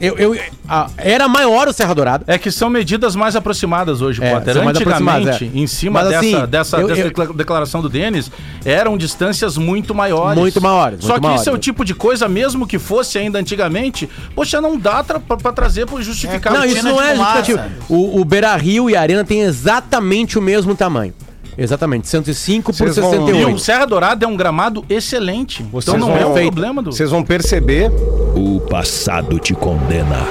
eu, 0.00 0.16
eu, 0.18 0.40
a- 0.68 0.88
era 0.96 1.28
maior 1.28 1.68
o 1.68 1.72
Serra 1.72 1.94
Dourada. 1.94 2.24
É 2.26 2.36
que 2.38 2.50
são 2.50 2.68
medidas 2.68 3.14
mais 3.14 3.36
aproximadas 3.36 4.00
hoje, 4.00 4.22
É, 4.22 4.30
Potter. 4.34 4.56
Antigamente, 4.56 5.44
é. 5.54 5.58
em 5.58 5.66
cima 5.66 6.00
Mas, 6.00 6.08
dessa, 6.08 6.18
assim, 6.20 6.46
dessa, 6.46 6.76
eu- 6.78 6.88
dessa 6.88 7.00
eu- 7.00 7.08
decla- 7.08 7.32
declaração 7.34 7.80
do 7.80 7.88
Denis, 7.88 8.30
eram 8.64 8.96
distâncias 8.96 9.56
muito 9.56 9.94
maiores. 9.94 10.38
Muito 10.38 10.60
maiores, 10.60 11.04
Só 11.04 11.12
muito 11.14 11.28
que 11.28 11.34
isso 11.34 11.40
é 11.40 11.42
o 11.42 11.46
maiores. 11.52 11.64
tipo 11.64 11.84
de 11.84 11.94
coisa, 11.94 12.28
mesmo 12.28 12.66
que 12.66 12.78
fosse 12.78 13.18
ainda 13.18 13.38
antigamente, 13.38 14.08
poxa, 14.34 14.60
não 14.60 14.76
dá 14.78 15.02
tra- 15.04 15.20
pra, 15.20 15.36
pra 15.36 15.52
trazer 15.52 15.86
pra 15.86 16.00
justificar. 16.00 16.52
É, 16.54 16.58
Não, 16.58 16.64
isso 16.64 16.82
não 16.84 17.00
é 17.00 17.14
justificativo. 17.14 17.60
O, 17.88 18.20
o 18.20 18.24
Beira 18.24 18.54
Rio 18.56 18.88
e 18.90 18.96
a 18.96 19.00
Arena 19.00 19.24
têm 19.24 19.40
exatamente 19.42 20.38
o 20.38 20.42
mesmo 20.42 20.74
tamanho. 20.74 21.12
Exatamente, 21.56 22.08
105 22.08 22.72
por 22.72 22.88
Vocês 22.88 22.96
vão- 22.96 23.12
E 23.14 23.18
o 23.18 23.26
68. 23.26 23.58
Serra 23.58 23.84
Dourada 23.86 24.24
é 24.24 24.28
um 24.28 24.36
gramado 24.36 24.84
excelente. 24.88 25.62
Vocês 25.64 25.94
então 25.94 25.98
não 25.98 26.14
vão- 26.14 26.16
é 26.16 26.26
um 26.26 26.32
Perfeito. 26.32 26.52
problema 26.52 26.82
do. 26.82 26.92
Vocês 26.92 27.10
vão 27.10 27.22
perceber 27.22 27.90
O 28.34 28.58
passado 28.60 29.38
te 29.38 29.52
condena. 29.54 30.26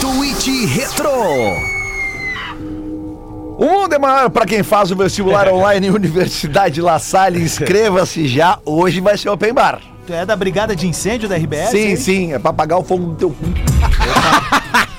Tweet 0.00 0.66
Retro. 0.66 1.10
O 3.58 3.92
é 3.92 3.98
maior 3.98 4.30
para 4.30 4.46
quem 4.46 4.62
faz 4.62 4.90
o 4.90 4.96
vestibular 4.96 5.48
online 5.52 5.86
em 5.86 5.90
Universidade 5.90 6.80
La 6.82 6.98
Salle. 6.98 7.42
Inscreva-se 7.42 8.26
já. 8.28 8.58
Hoje 8.64 9.00
vai 9.00 9.16
ser 9.18 9.28
open 9.30 9.52
bar. 9.54 9.80
Tu 10.06 10.12
é 10.12 10.24
da 10.26 10.34
brigada 10.36 10.74
de 10.76 10.86
incêndio 10.86 11.28
da 11.28 11.36
RBS? 11.36 11.70
Sim, 11.70 11.78
hein? 11.78 11.96
sim, 11.96 12.32
é 12.32 12.38
pra 12.38 12.50
apagar 12.50 12.78
o 12.78 12.82
fogo 12.84 13.06
do 13.12 13.14
teu 13.16 13.30
cu. 13.30 13.36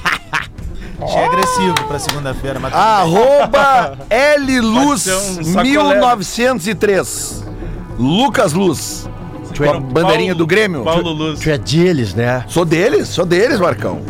Achei 1.01 1.25
agressivo 1.25 1.73
pra 1.87 1.99
segunda-feira, 1.99 2.59
mas. 2.59 2.73
Arroba 2.73 3.97
Luz 4.61 5.03
Pode 5.03 5.03
ser 5.03 5.15
um 5.15 5.43
sacolé. 5.43 5.63
1903. 5.63 7.43
Lucas 7.97 8.53
Luz. 8.53 9.09
Com 9.57 9.69
a 9.69 9.79
bandeirinha 9.79 10.33
do 10.33 10.47
Grêmio. 10.47 10.83
Paulo 10.83 11.11
Luz. 11.11 11.39
Tu 11.39 11.49
é 11.49 11.57
deles, 11.57 12.13
né? 12.13 12.45
Sou 12.47 12.65
deles, 12.65 13.07
sou 13.09 13.25
deles, 13.25 13.59
Marcão. 13.59 14.01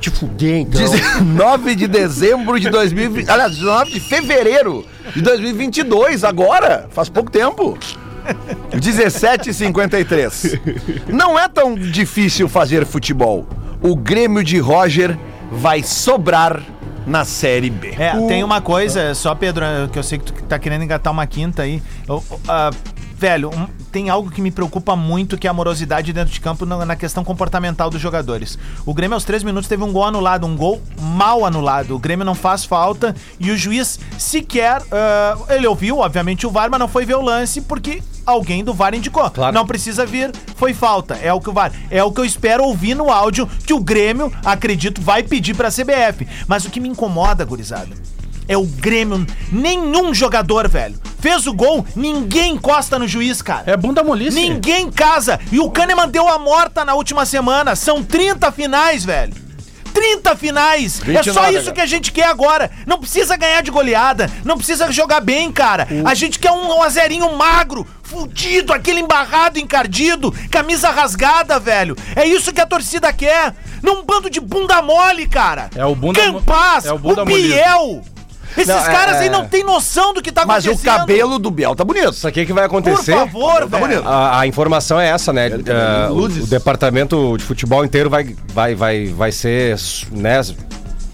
Te 0.00 0.10
fuder, 0.10 0.58
então. 0.60 0.80
19 0.80 1.74
de 1.76 1.86
dezembro 1.88 2.60
de 2.60 2.68
2020. 2.68 3.28
Aliás, 3.30 3.52
19 3.56 3.92
de 3.92 4.00
fevereiro 4.00 4.84
de 5.14 5.22
2022, 5.22 6.24
agora, 6.24 6.86
faz 6.90 7.08
pouco 7.08 7.30
tempo. 7.30 7.78
17h53. 8.72 10.60
Não 11.08 11.38
é 11.38 11.48
tão 11.48 11.74
difícil 11.74 12.48
fazer 12.48 12.84
futebol. 12.86 13.46
O 13.80 13.94
Grêmio 13.96 14.42
de 14.44 14.58
Roger 14.58 15.18
vai 15.54 15.82
sobrar 15.82 16.60
na 17.06 17.24
Série 17.24 17.68
B. 17.70 17.94
É, 17.98 18.12
tem 18.26 18.42
uma 18.42 18.60
coisa, 18.60 19.14
só 19.14 19.34
Pedro, 19.34 19.64
que 19.92 19.98
eu 19.98 20.02
sei 20.02 20.18
que 20.18 20.32
tu 20.32 20.42
tá 20.44 20.58
querendo 20.58 20.82
engatar 20.84 21.12
uma 21.12 21.26
quinta 21.26 21.62
aí. 21.62 21.82
Eu- 22.08 22.22
ah, 22.48 22.70
velho, 23.16 23.50
um- 23.50 23.66
tem 23.92 24.10
algo 24.10 24.30
que 24.30 24.42
me 24.42 24.50
preocupa 24.50 24.96
muito, 24.96 25.38
que 25.38 25.46
é 25.46 25.50
a 25.50 25.52
morosidade 25.52 26.12
dentro 26.12 26.32
de 26.32 26.40
campo 26.40 26.66
na, 26.66 26.84
na 26.84 26.96
questão 26.96 27.22
comportamental 27.24 27.88
dos 27.88 28.00
jogadores. 28.00 28.58
O 28.84 28.92
Grêmio, 28.92 29.14
aos 29.14 29.24
três 29.24 29.42
minutos, 29.44 29.68
teve 29.68 29.84
um 29.84 29.92
gol 29.92 30.04
anulado, 30.04 30.46
um 30.46 30.56
gol 30.56 30.82
mal 31.00 31.44
anulado. 31.46 31.94
O 31.94 31.98
Grêmio 31.98 32.24
não 32.24 32.34
faz 32.34 32.64
falta 32.64 33.14
e 33.38 33.50
o 33.50 33.56
juiz 33.56 33.98
sequer. 34.18 34.82
ah, 34.90 35.36
ele 35.50 35.66
ouviu, 35.66 35.98
obviamente, 35.98 36.46
o 36.46 36.50
VAR, 36.50 36.68
mas 36.70 36.80
não 36.80 36.88
foi 36.88 37.04
ver 37.04 37.14
o 37.16 37.22
lance 37.22 37.60
porque 37.60 38.02
alguém 38.26 38.64
do 38.64 38.74
VAR 38.74 38.94
indicou. 38.94 39.30
Claro. 39.30 39.54
Não 39.54 39.66
precisa 39.66 40.04
vir, 40.04 40.32
foi 40.56 40.74
falta. 40.74 41.14
É 41.22 41.32
o 41.32 41.40
que 41.40 41.50
o 41.50 41.52
VAR. 41.52 41.72
É 41.90 42.02
o 42.02 42.10
que 42.10 42.20
eu 42.20 42.24
espero 42.24 42.64
ouvir 42.64 42.94
no 42.94 43.10
áudio 43.10 43.46
que 43.66 43.72
o 43.72 43.80
Grêmio, 43.80 44.32
acredito, 44.44 45.00
vai 45.00 45.22
pedir 45.22 45.54
pra 45.54 45.70
CBF. 45.70 46.26
Mas 46.48 46.64
o 46.64 46.70
que 46.70 46.80
me 46.80 46.88
incomoda, 46.88 47.44
gurizada, 47.44 47.94
é 48.48 48.56
o 48.56 48.64
Grêmio. 48.64 49.26
Nenhum 49.50 50.12
jogador, 50.14 50.68
velho, 50.68 50.98
fez 51.20 51.46
o 51.46 51.52
gol, 51.52 51.86
ninguém 51.96 52.54
encosta 52.54 52.98
no 52.98 53.08
juiz, 53.08 53.40
cara. 53.40 53.64
É 53.66 53.76
bunda 53.76 54.02
molice. 54.02 54.38
Ninguém 54.38 54.90
casa. 54.90 55.40
E 55.50 55.58
o 55.58 55.70
Kahneman 55.70 56.08
deu 56.08 56.28
a 56.28 56.38
morta 56.38 56.84
na 56.84 56.94
última 56.94 57.24
semana. 57.24 57.74
São 57.74 58.02
30 58.02 58.52
finais, 58.52 59.04
velho. 59.04 59.44
30 59.94 60.36
finais! 60.36 61.00
é 61.00 61.22
só 61.22 61.42
29, 61.44 61.58
isso 61.58 61.72
que 61.72 61.80
a 61.80 61.86
gente 61.86 62.10
quer 62.10 62.26
agora. 62.26 62.70
Não 62.84 62.98
precisa 62.98 63.36
ganhar 63.36 63.62
de 63.62 63.70
goleada. 63.70 64.28
Não 64.44 64.56
precisa 64.56 64.90
jogar 64.90 65.20
bem, 65.20 65.52
cara. 65.52 65.86
A 66.04 66.14
gente 66.14 66.38
quer 66.38 66.50
um, 66.50 66.66
um 66.66 66.82
azerinho 66.82 67.32
magro, 67.36 67.86
fudido, 68.02 68.72
aquele 68.72 69.00
embarrado, 69.00 69.58
encardido, 69.58 70.34
camisa 70.50 70.90
rasgada, 70.90 71.60
velho. 71.60 71.96
É 72.16 72.26
isso 72.26 72.52
que 72.52 72.60
a 72.60 72.66
torcida 72.66 73.12
quer. 73.12 73.54
Não 73.82 74.00
um 74.00 74.04
bando 74.04 74.28
de 74.28 74.40
bunda 74.40 74.82
mole, 74.82 75.28
cara. 75.28 75.70
É 75.76 75.86
o 75.86 75.94
bunda 75.94 76.20
Campaz, 76.20 76.86
é 76.86 76.92
o 76.92 76.98
bunda 76.98 77.22
o 77.22 77.24
Biel. 77.24 78.02
Esses 78.56 78.68
Não, 78.68 78.78
é- 78.78 78.92
caras 78.92 79.16
aí 79.16 79.26
é- 79.26 79.30
não 79.30 79.46
têm 79.48 79.64
noção 79.64 80.14
do 80.14 80.22
que 80.22 80.30
tá 80.30 80.46
Mas 80.46 80.64
o 80.64 80.70
acontecendo. 80.70 80.96
cabelo 80.98 81.38
do 81.38 81.50
Biel 81.50 81.74
tá 81.74 81.82
bonito. 81.84 82.12
Isso 82.12 82.26
aqui 82.28 82.46
que 82.46 82.52
vai 82.52 82.68
Por 82.68 82.78
acontecer. 82.78 83.12
favor, 83.16 83.68
Tá 83.68 83.78
bonito. 83.78 84.06
A, 84.06 84.40
a 84.40 84.46
informação 84.46 85.00
é 85.00 85.08
essa, 85.08 85.32
né? 85.32 85.50
Ah, 85.68 86.08
o, 86.12 86.24
o 86.24 86.28
departamento 86.46 87.36
de 87.36 87.44
futebol 87.44 87.84
inteiro 87.84 88.08
vai, 88.08 88.34
vai, 88.52 88.74
vai, 88.74 89.06
vai 89.06 89.32
ser, 89.32 89.76
né, 90.12 90.40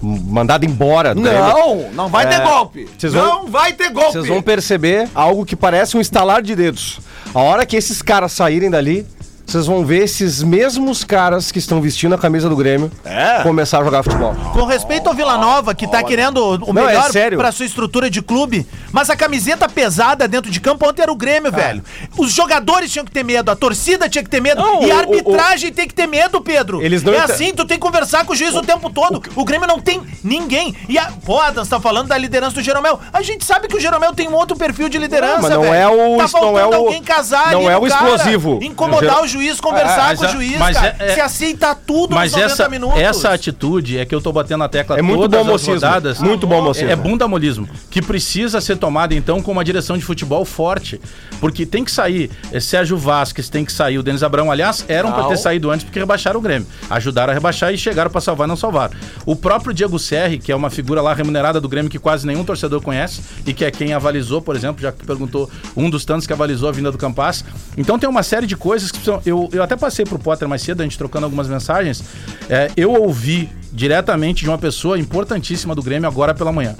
mandado 0.02 0.64
embora. 0.64 1.14
Não, 1.14 1.90
não 1.92 2.08
vai 2.08 2.24
É, 2.24 2.28
ter 2.28 2.40
golpe. 2.42 2.88
vocês 2.98 3.12
vão- 3.12 3.24
Não 3.24 3.46
vai 3.46 3.72
ter 3.72 3.90
golpe. 3.90 4.12
Vocês 4.12 4.26
vão 4.26 4.42
perceber 4.42 5.08
algo 5.14 5.44
que 5.44 5.54
parece 5.56 5.96
um 5.96 6.00
estalar 6.00 6.42
de 6.42 6.54
dedos. 6.54 7.00
A 7.34 7.38
hora 7.40 7.64
que 7.66 7.76
esses 7.76 8.00
caras 8.02 8.32
saírem 8.32 8.70
dali, 8.70 9.06
vocês 9.50 9.66
vão 9.66 9.84
ver 9.84 10.04
esses 10.04 10.42
mesmos 10.42 11.02
caras 11.04 11.50
que 11.50 11.58
estão 11.58 11.80
vestindo 11.80 12.14
a 12.14 12.18
camisa 12.18 12.48
do 12.48 12.56
Grêmio 12.56 12.90
É. 13.04 13.42
começar 13.42 13.80
a 13.80 13.84
jogar 13.84 14.02
futebol. 14.02 14.34
Com 14.52 14.64
respeito 14.64 15.08
ao 15.08 15.14
Vila 15.14 15.36
Nova, 15.38 15.74
que 15.74 15.86
tá 15.86 16.02
querendo 16.02 16.38
o 16.64 16.72
Não, 16.72 16.82
é 16.82 16.86
melhor 16.86 17.10
sério. 17.10 17.38
pra 17.38 17.50
sua 17.50 17.66
estrutura 17.66 18.08
de 18.10 18.22
clube, 18.22 18.66
mas 18.92 19.10
a 19.10 19.16
camiseta 19.16 19.68
pesada 19.68 20.28
dentro 20.28 20.50
de 20.50 20.60
campo 20.60 20.88
ontem 20.88 21.02
era 21.02 21.10
o 21.12 21.16
Grêmio, 21.16 21.50
velho. 21.50 21.82
Os 22.16 22.32
jogadores 22.32 22.90
tinham 22.92 23.04
que 23.04 23.10
ter 23.10 23.24
medo, 23.24 23.50
a 23.50 23.56
torcida 23.56 24.08
tinha 24.08 24.22
que 24.22 24.30
ter 24.30 24.40
medo 24.40 24.60
Não, 24.62 24.82
e 24.82 24.90
a 24.90 24.94
o- 24.96 24.98
arbitragem 25.00 25.72
tem 25.72 25.86
que 25.88 25.94
ter 25.94 26.06
medo, 26.06 26.40
Pedro. 26.40 26.82
Eles 26.82 27.02
não 27.02 27.12
é 27.12 27.18
assim, 27.20 27.52
tu 27.52 27.64
tem 27.64 27.76
que 27.76 27.82
conversar 27.82 28.24
com 28.24 28.32
o 28.32 28.36
juiz 28.36 28.54
o, 28.54 28.62
tempo 28.62 28.88
todo. 28.90 29.22
O... 29.34 29.44
Grêmio 29.44 29.66
não 29.66 29.80
tem 29.80 30.00
ninguém. 30.22 30.74
E 30.88 30.98
a... 30.98 31.10
Pô, 31.24 31.40
Adams 31.40 31.68
tá 31.68 31.80
falando 31.80 32.08
da 32.08 32.16
liderança 32.16 32.54
do 32.54 32.62
Jeromel. 32.62 33.00
A 33.12 33.22
gente 33.22 33.44
sabe 33.44 33.66
que 33.68 33.76
o 33.76 33.80
Jeromel 33.80 34.14
tem 34.14 34.28
um 34.28 34.34
outro 34.34 34.56
perfil 34.56 34.88
de 34.88 34.96
liderança, 34.98 35.40
mas 35.42 35.50
não 35.50 35.62
velho. 35.62 35.74
é 35.74 35.88
o- 35.88 36.18
Tá 36.18 36.24
isso 36.24 36.36
não 36.36 36.40
faltando 36.54 36.58
é 36.58 36.66
o- 36.66 36.74
alguém 36.74 37.02
casar 37.02 37.52
não 37.52 37.60
ali 37.60 37.68
é 37.68 37.76
o 37.76 37.80
cara, 37.82 37.94
explosivo. 37.94 38.58
Incomodar 38.62 39.22
o 39.22 39.26
juiz, 39.26 39.39
conversar 39.60 40.08
mas 40.08 40.18
com 40.18 40.24
o 40.24 40.28
é- 40.28 40.32
juiz, 40.32 40.58
mas 40.58 40.76
cara. 40.76 40.96
é- 40.98 41.10
é- 41.12 41.14
Se 41.14 41.20
aceita 41.20 41.74
tudo 41.74 42.14
Mas 42.14 42.32
nos 42.32 42.40
90 42.42 42.52
essa, 42.62 42.68
minutos. 42.68 42.98
essa 43.00 43.30
atitude 43.30 43.98
é 43.98 44.04
que 44.04 44.14
eu 44.14 44.20
tô 44.20 44.32
batendo 44.32 44.58
na 44.58 44.68
tecla 44.68 44.98
É 44.98 45.02
muito 45.02 45.22
todas 45.22 45.46
bom 45.46 45.54
as 45.54 45.66
rodadas. 45.66 46.18
Muito 46.20 46.46
bom 46.46 46.62
mocismo. 46.62 46.90
É 46.90 46.96
bundamolismo. 46.96 47.68
Que 47.90 48.02
precisa 48.02 48.60
ser 48.60 48.76
tomado, 48.76 49.12
então, 49.14 49.40
com 49.42 49.50
uma 49.52 49.64
direção 49.64 49.96
de 49.96 50.04
futebol 50.04 50.44
forte. 50.44 51.00
Porque 51.40 51.64
tem 51.64 51.84
que 51.84 51.90
sair. 51.90 52.30
eh, 52.52 52.60
Sérgio 52.60 52.96
Vasquez 52.98 53.48
tem 53.48 53.64
que 53.64 53.72
sair. 53.72 53.98
O 53.98 54.02
Denis 54.02 54.22
Abrão, 54.22 54.50
aliás, 54.50 54.84
eram 54.88 55.12
pra 55.12 55.24
ter 55.24 55.36
saído 55.38 55.70
antes 55.70 55.84
porque 55.84 55.98
rebaixaram 55.98 56.38
o 56.38 56.42
Grêmio. 56.42 56.66
Ajudaram 56.90 57.30
a 57.30 57.34
rebaixar 57.34 57.72
e 57.72 57.78
chegaram 57.78 58.10
pra 58.10 58.20
salvar, 58.20 58.46
não 58.46 58.56
salvaram. 58.56 58.92
O 59.24 59.34
próprio 59.36 59.72
Diego 59.72 59.98
Serri, 59.98 60.38
que 60.38 60.52
é 60.52 60.56
uma 60.56 60.68
figura 60.70 61.00
lá 61.00 61.14
remunerada 61.14 61.60
do 61.60 61.68
Grêmio 61.68 61.90
que 61.90 61.98
quase 61.98 62.26
nenhum 62.26 62.44
torcedor 62.44 62.80
conhece 62.82 63.20
e 63.46 63.52
que 63.54 63.64
é 63.64 63.70
quem 63.70 63.92
avalizou, 63.94 64.42
por 64.42 64.54
exemplo, 64.56 64.82
já 64.82 64.92
que 64.92 65.04
perguntou 65.06 65.50
um 65.76 65.88
dos 65.88 66.04
tantos 66.04 66.26
que 66.26 66.32
avalizou 66.32 66.68
a 66.68 66.72
vinda 66.72 66.90
do 66.92 66.98
Campas. 66.98 67.44
Então 67.76 67.98
tem 67.98 68.08
uma 68.08 68.22
série 68.22 68.46
de 68.46 68.56
coisas 68.56 68.90
que 68.92 68.98
precisam. 68.98 69.20
Eu, 69.30 69.48
eu 69.52 69.62
até 69.62 69.76
passei 69.76 70.04
pro 70.04 70.18
Potter 70.18 70.48
mais 70.48 70.62
cedo, 70.62 70.80
a 70.80 70.84
gente 70.84 70.98
trocando 70.98 71.24
algumas 71.24 71.48
mensagens. 71.48 72.02
É, 72.48 72.70
eu 72.76 72.92
ouvi 72.92 73.48
diretamente 73.72 74.42
de 74.44 74.50
uma 74.50 74.58
pessoa 74.58 74.98
importantíssima 74.98 75.74
do 75.74 75.82
Grêmio 75.82 76.08
agora 76.08 76.34
pela 76.34 76.52
manhã. 76.52 76.74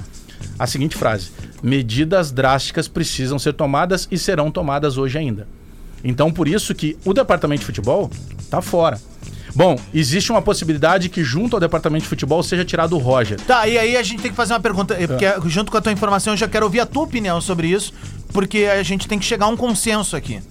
A 0.59 0.67
seguinte 0.67 0.95
frase: 0.97 1.31
medidas 1.63 2.31
drásticas 2.31 2.87
precisam 2.87 3.39
ser 3.39 3.53
tomadas 3.53 4.07
e 4.11 4.17
serão 4.17 4.51
tomadas 4.51 4.97
hoje 4.97 5.17
ainda. 5.17 5.47
Então, 6.03 6.31
por 6.31 6.47
isso 6.47 6.73
que 6.73 6.97
o 7.05 7.13
departamento 7.13 7.59
de 7.61 7.65
futebol 7.65 8.09
tá 8.49 8.61
fora. 8.61 8.99
Bom, 9.53 9.77
existe 9.93 10.31
uma 10.31 10.41
possibilidade 10.41 11.09
que 11.09 11.23
junto 11.23 11.55
ao 11.55 11.59
departamento 11.59 12.03
de 12.03 12.09
futebol 12.09 12.41
seja 12.41 12.63
tirado 12.63 12.95
o 12.95 12.99
Roger. 12.99 13.39
Tá, 13.41 13.67
e 13.67 13.77
aí 13.77 13.97
a 13.97 14.03
gente 14.03 14.21
tem 14.21 14.31
que 14.31 14.37
fazer 14.37 14.53
uma 14.53 14.59
pergunta, 14.61 14.93
É. 14.95 15.05
porque 15.05 15.25
junto 15.49 15.71
com 15.71 15.77
a 15.77 15.81
tua 15.81 15.91
informação 15.91 16.33
eu 16.33 16.37
já 16.37 16.47
quero 16.47 16.65
ouvir 16.65 16.79
a 16.79 16.85
tua 16.85 17.03
opinião 17.03 17.39
sobre 17.41 17.67
isso, 17.67 17.93
porque 18.31 18.59
a 18.65 18.81
gente 18.81 19.07
tem 19.07 19.19
que 19.19 19.25
chegar 19.25 19.45
a 19.45 19.49
um 19.49 19.57
consenso 19.57 20.15
aqui. 20.15 20.41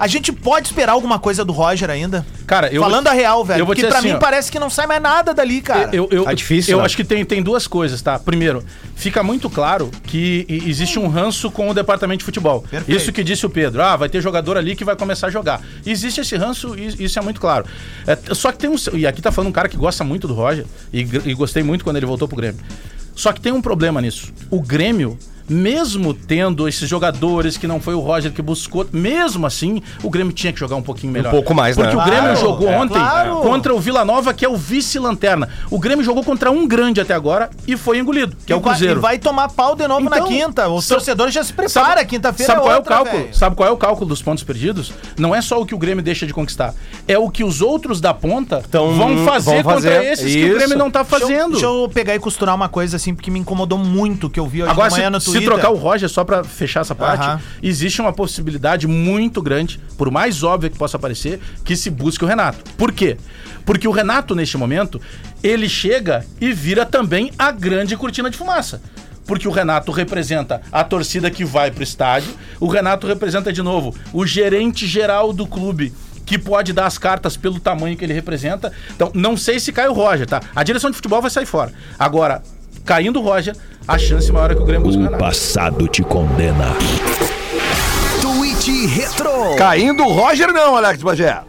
A 0.00 0.06
gente 0.06 0.32
pode 0.32 0.66
esperar 0.68 0.92
alguma 0.92 1.18
coisa 1.18 1.44
do 1.44 1.52
Roger 1.52 1.90
ainda? 1.90 2.24
Cara, 2.46 2.72
eu 2.72 2.80
Falando 2.82 3.04
vou- 3.04 3.12
a 3.12 3.14
real, 3.14 3.44
velho. 3.44 3.60
eu 3.60 3.66
vou 3.66 3.74
Porque 3.74 3.86
pra 3.86 3.98
assim, 3.98 4.08
mim 4.08 4.14
ó. 4.14 4.18
parece 4.18 4.50
que 4.50 4.58
não 4.58 4.70
sai 4.70 4.86
mais 4.86 5.02
nada 5.02 5.34
dali, 5.34 5.60
cara. 5.60 5.90
Eu, 5.94 6.08
eu, 6.10 6.24
Tá 6.24 6.32
difícil, 6.32 6.72
eu 6.72 6.78
né? 6.78 6.84
acho 6.86 6.96
que 6.96 7.04
tem, 7.04 7.22
tem 7.22 7.42
duas 7.42 7.66
coisas, 7.66 8.00
tá? 8.00 8.18
Primeiro, 8.18 8.64
fica 8.96 9.22
muito 9.22 9.50
claro 9.50 9.90
que 10.04 10.46
existe 10.48 10.98
um 10.98 11.06
ranço 11.06 11.50
com 11.50 11.68
o 11.68 11.74
departamento 11.74 12.20
de 12.20 12.24
futebol. 12.24 12.62
Perfeito. 12.62 12.96
Isso 12.98 13.12
que 13.12 13.22
disse 13.22 13.44
o 13.44 13.50
Pedro. 13.50 13.82
Ah, 13.82 13.94
vai 13.94 14.08
ter 14.08 14.22
jogador 14.22 14.56
ali 14.56 14.74
que 14.74 14.84
vai 14.84 14.96
começar 14.96 15.26
a 15.26 15.30
jogar. 15.30 15.60
Existe 15.84 16.22
esse 16.22 16.34
ranço 16.34 16.74
e 16.78 17.04
isso 17.04 17.18
é 17.18 17.22
muito 17.22 17.38
claro. 17.38 17.66
É, 18.06 18.16
só 18.34 18.50
que 18.50 18.58
tem 18.58 18.70
um. 18.70 18.76
E 18.94 19.06
aqui 19.06 19.20
tá 19.20 19.30
falando 19.30 19.50
um 19.50 19.52
cara 19.52 19.68
que 19.68 19.76
gosta 19.76 20.02
muito 20.02 20.26
do 20.26 20.32
Roger 20.32 20.64
e, 20.92 21.00
e 21.00 21.34
gostei 21.34 21.62
muito 21.62 21.84
quando 21.84 21.98
ele 21.98 22.06
voltou 22.06 22.26
pro 22.26 22.38
Grêmio. 22.38 22.58
Só 23.14 23.32
que 23.34 23.40
tem 23.40 23.52
um 23.52 23.60
problema 23.60 24.00
nisso. 24.00 24.32
O 24.50 24.62
Grêmio. 24.62 25.18
Mesmo 25.50 26.14
tendo 26.14 26.68
esses 26.68 26.88
jogadores 26.88 27.56
que 27.56 27.66
não 27.66 27.80
foi 27.80 27.92
o 27.94 27.98
Roger 27.98 28.30
que 28.32 28.40
buscou, 28.40 28.86
mesmo 28.92 29.44
assim, 29.46 29.82
o 30.00 30.08
Grêmio 30.08 30.32
tinha 30.32 30.52
que 30.52 30.60
jogar 30.60 30.76
um 30.76 30.82
pouquinho 30.82 31.12
melhor. 31.12 31.32
pouco 31.32 31.52
mais, 31.52 31.74
Porque 31.76 31.94
né? 31.96 32.00
o 32.00 32.04
Grêmio 32.04 32.22
Claro, 32.22 32.40
jogou 32.40 32.70
é. 32.70 32.78
ontem 32.78 32.94
Claro. 32.94 33.36
contra 33.40 33.74
o 33.74 33.80
Vila 33.80 34.04
Nova, 34.04 34.32
que 34.32 34.44
é 34.44 34.48
o 34.48 34.56
vice-lanterna. 34.56 35.48
O 35.68 35.78
Grêmio 35.78 36.04
jogou 36.04 36.22
contra 36.22 36.52
um 36.52 36.68
grande 36.68 37.00
até 37.00 37.14
agora 37.14 37.50
e 37.66 37.76
foi 37.76 37.98
engolido, 37.98 38.36
que 38.46 38.52
é 38.52 38.56
o 38.56 38.60
E 38.60 38.62
vai- 38.62 38.70
Cruzeiro. 38.74 39.00
E 39.00 39.02
vai 39.02 39.18
tomar 39.18 39.48
pau 39.48 39.74
de 39.74 39.88
novo 39.88 40.08
na 40.08 40.18
Então, 40.18 40.28
quinta. 40.28 40.68
Os 40.68 40.84
são- 40.84 40.96
torcedores 40.96 41.34
já 41.34 41.42
se 41.42 41.52
preparam. 41.52 42.04
Quinta-feira 42.04 42.52
sabe 42.52 42.60
é 42.60 42.64
qual 42.64 42.76
outra, 42.78 42.94
é 42.94 42.96
o 42.96 43.04
cálculo? 43.04 43.22
velho. 43.24 43.34
Sabe 43.36 43.56
qual 43.56 43.68
é 43.68 43.72
o 43.72 43.76
cálculo 43.76 44.06
dos 44.08 44.22
pontos 44.22 44.44
perdidos? 44.44 44.92
Não 45.18 45.34
é 45.34 45.42
só 45.42 45.60
o 45.60 45.66
que 45.66 45.74
o 45.74 45.78
Grêmio 45.78 46.02
deixa 46.02 46.26
de 46.26 46.32
conquistar, 46.32 46.74
é 47.08 47.18
o 47.18 47.28
que 47.28 47.42
os 47.42 47.60
outros 47.60 48.00
da 48.00 48.14
ponta 48.14 48.62
Então, 48.68 48.94
vão 48.94 49.24
fazer, 49.24 49.62
vão 49.62 49.74
fazer. 49.74 49.88
contra 49.90 50.04
esses 50.12 50.32
que 50.32 50.44
o 50.44 50.46
Isso. 50.48 50.56
Grêmio 50.58 50.78
não 50.78 50.90
tá 50.90 51.02
Deixa 51.02 51.16
eu- 51.16 51.20
fazendo. 51.20 51.50
Deixa 51.52 51.66
eu 51.66 51.90
pegar 51.92 52.14
e 52.14 52.18
costurar 52.20 52.54
uma 52.54 52.68
coisa 52.68 52.96
assim, 52.96 53.14
porque 53.14 53.30
me 53.30 53.40
incomodou 53.40 53.78
muito 53.78 54.30
que 54.30 54.38
eu 54.38 54.46
vi 54.46 54.62
hoje 54.62 54.70
Agora, 54.70 54.88
de 54.88 54.94
manhã 54.96 55.06
se, 55.06 55.10
no 55.12 55.20
se 55.40 55.44
trocar 55.46 55.70
o 55.70 55.76
Roger, 55.76 56.08
só 56.08 56.24
pra 56.24 56.44
fechar 56.44 56.80
essa 56.80 56.94
parte, 56.94 57.24
Aham. 57.24 57.40
existe 57.62 58.00
uma 58.00 58.12
possibilidade 58.12 58.86
muito 58.86 59.42
grande, 59.42 59.80
por 59.96 60.10
mais 60.10 60.42
óbvia 60.42 60.70
que 60.70 60.78
possa 60.78 60.98
parecer, 60.98 61.40
que 61.64 61.74
se 61.76 61.90
busque 61.90 62.24
o 62.24 62.28
Renato. 62.28 62.62
Por 62.76 62.92
quê? 62.92 63.16
Porque 63.64 63.86
o 63.86 63.90
Renato, 63.90 64.34
neste 64.34 64.56
momento, 64.56 65.00
ele 65.42 65.68
chega 65.68 66.24
e 66.40 66.52
vira 66.52 66.84
também 66.86 67.30
a 67.38 67.50
grande 67.50 67.96
cortina 67.96 68.30
de 68.30 68.36
fumaça. 68.36 68.80
Porque 69.26 69.46
o 69.46 69.50
Renato 69.50 69.92
representa 69.92 70.60
a 70.72 70.82
torcida 70.82 71.30
que 71.30 71.44
vai 71.44 71.70
pro 71.70 71.84
estádio, 71.84 72.32
o 72.58 72.66
Renato 72.66 73.06
representa, 73.06 73.52
de 73.52 73.62
novo, 73.62 73.94
o 74.12 74.26
gerente 74.26 74.86
geral 74.86 75.32
do 75.32 75.46
clube. 75.46 75.92
Que 76.26 76.38
pode 76.38 76.72
dar 76.72 76.86
as 76.86 76.96
cartas 76.96 77.36
pelo 77.36 77.58
tamanho 77.58 77.96
que 77.96 78.04
ele 78.04 78.12
representa. 78.12 78.72
Então, 78.94 79.10
não 79.14 79.36
sei 79.36 79.58
se 79.58 79.72
cai 79.72 79.88
o 79.88 79.92
Roger, 79.92 80.28
tá? 80.28 80.40
A 80.54 80.62
direção 80.62 80.88
de 80.88 80.94
futebol 80.94 81.20
vai 81.20 81.28
sair 81.30 81.46
fora. 81.46 81.72
Agora, 81.98 82.40
caindo 82.84 83.18
o 83.18 83.22
Roger, 83.22 83.56
a 83.90 83.98
chance 83.98 84.30
maior 84.30 84.52
é 84.52 84.54
que 84.54 84.62
o 84.62 84.64
Grêmio 84.64 84.86
busque 84.86 85.02
o 85.02 85.18
passado 85.18 85.88
te 85.88 86.00
condena. 86.04 86.76
Tweet 88.22 88.86
Retro. 88.86 89.56
Caindo 89.58 90.04
o 90.04 90.12
Roger 90.12 90.52
não, 90.52 90.76
Alex 90.76 91.02
Bagé. 91.02 91.42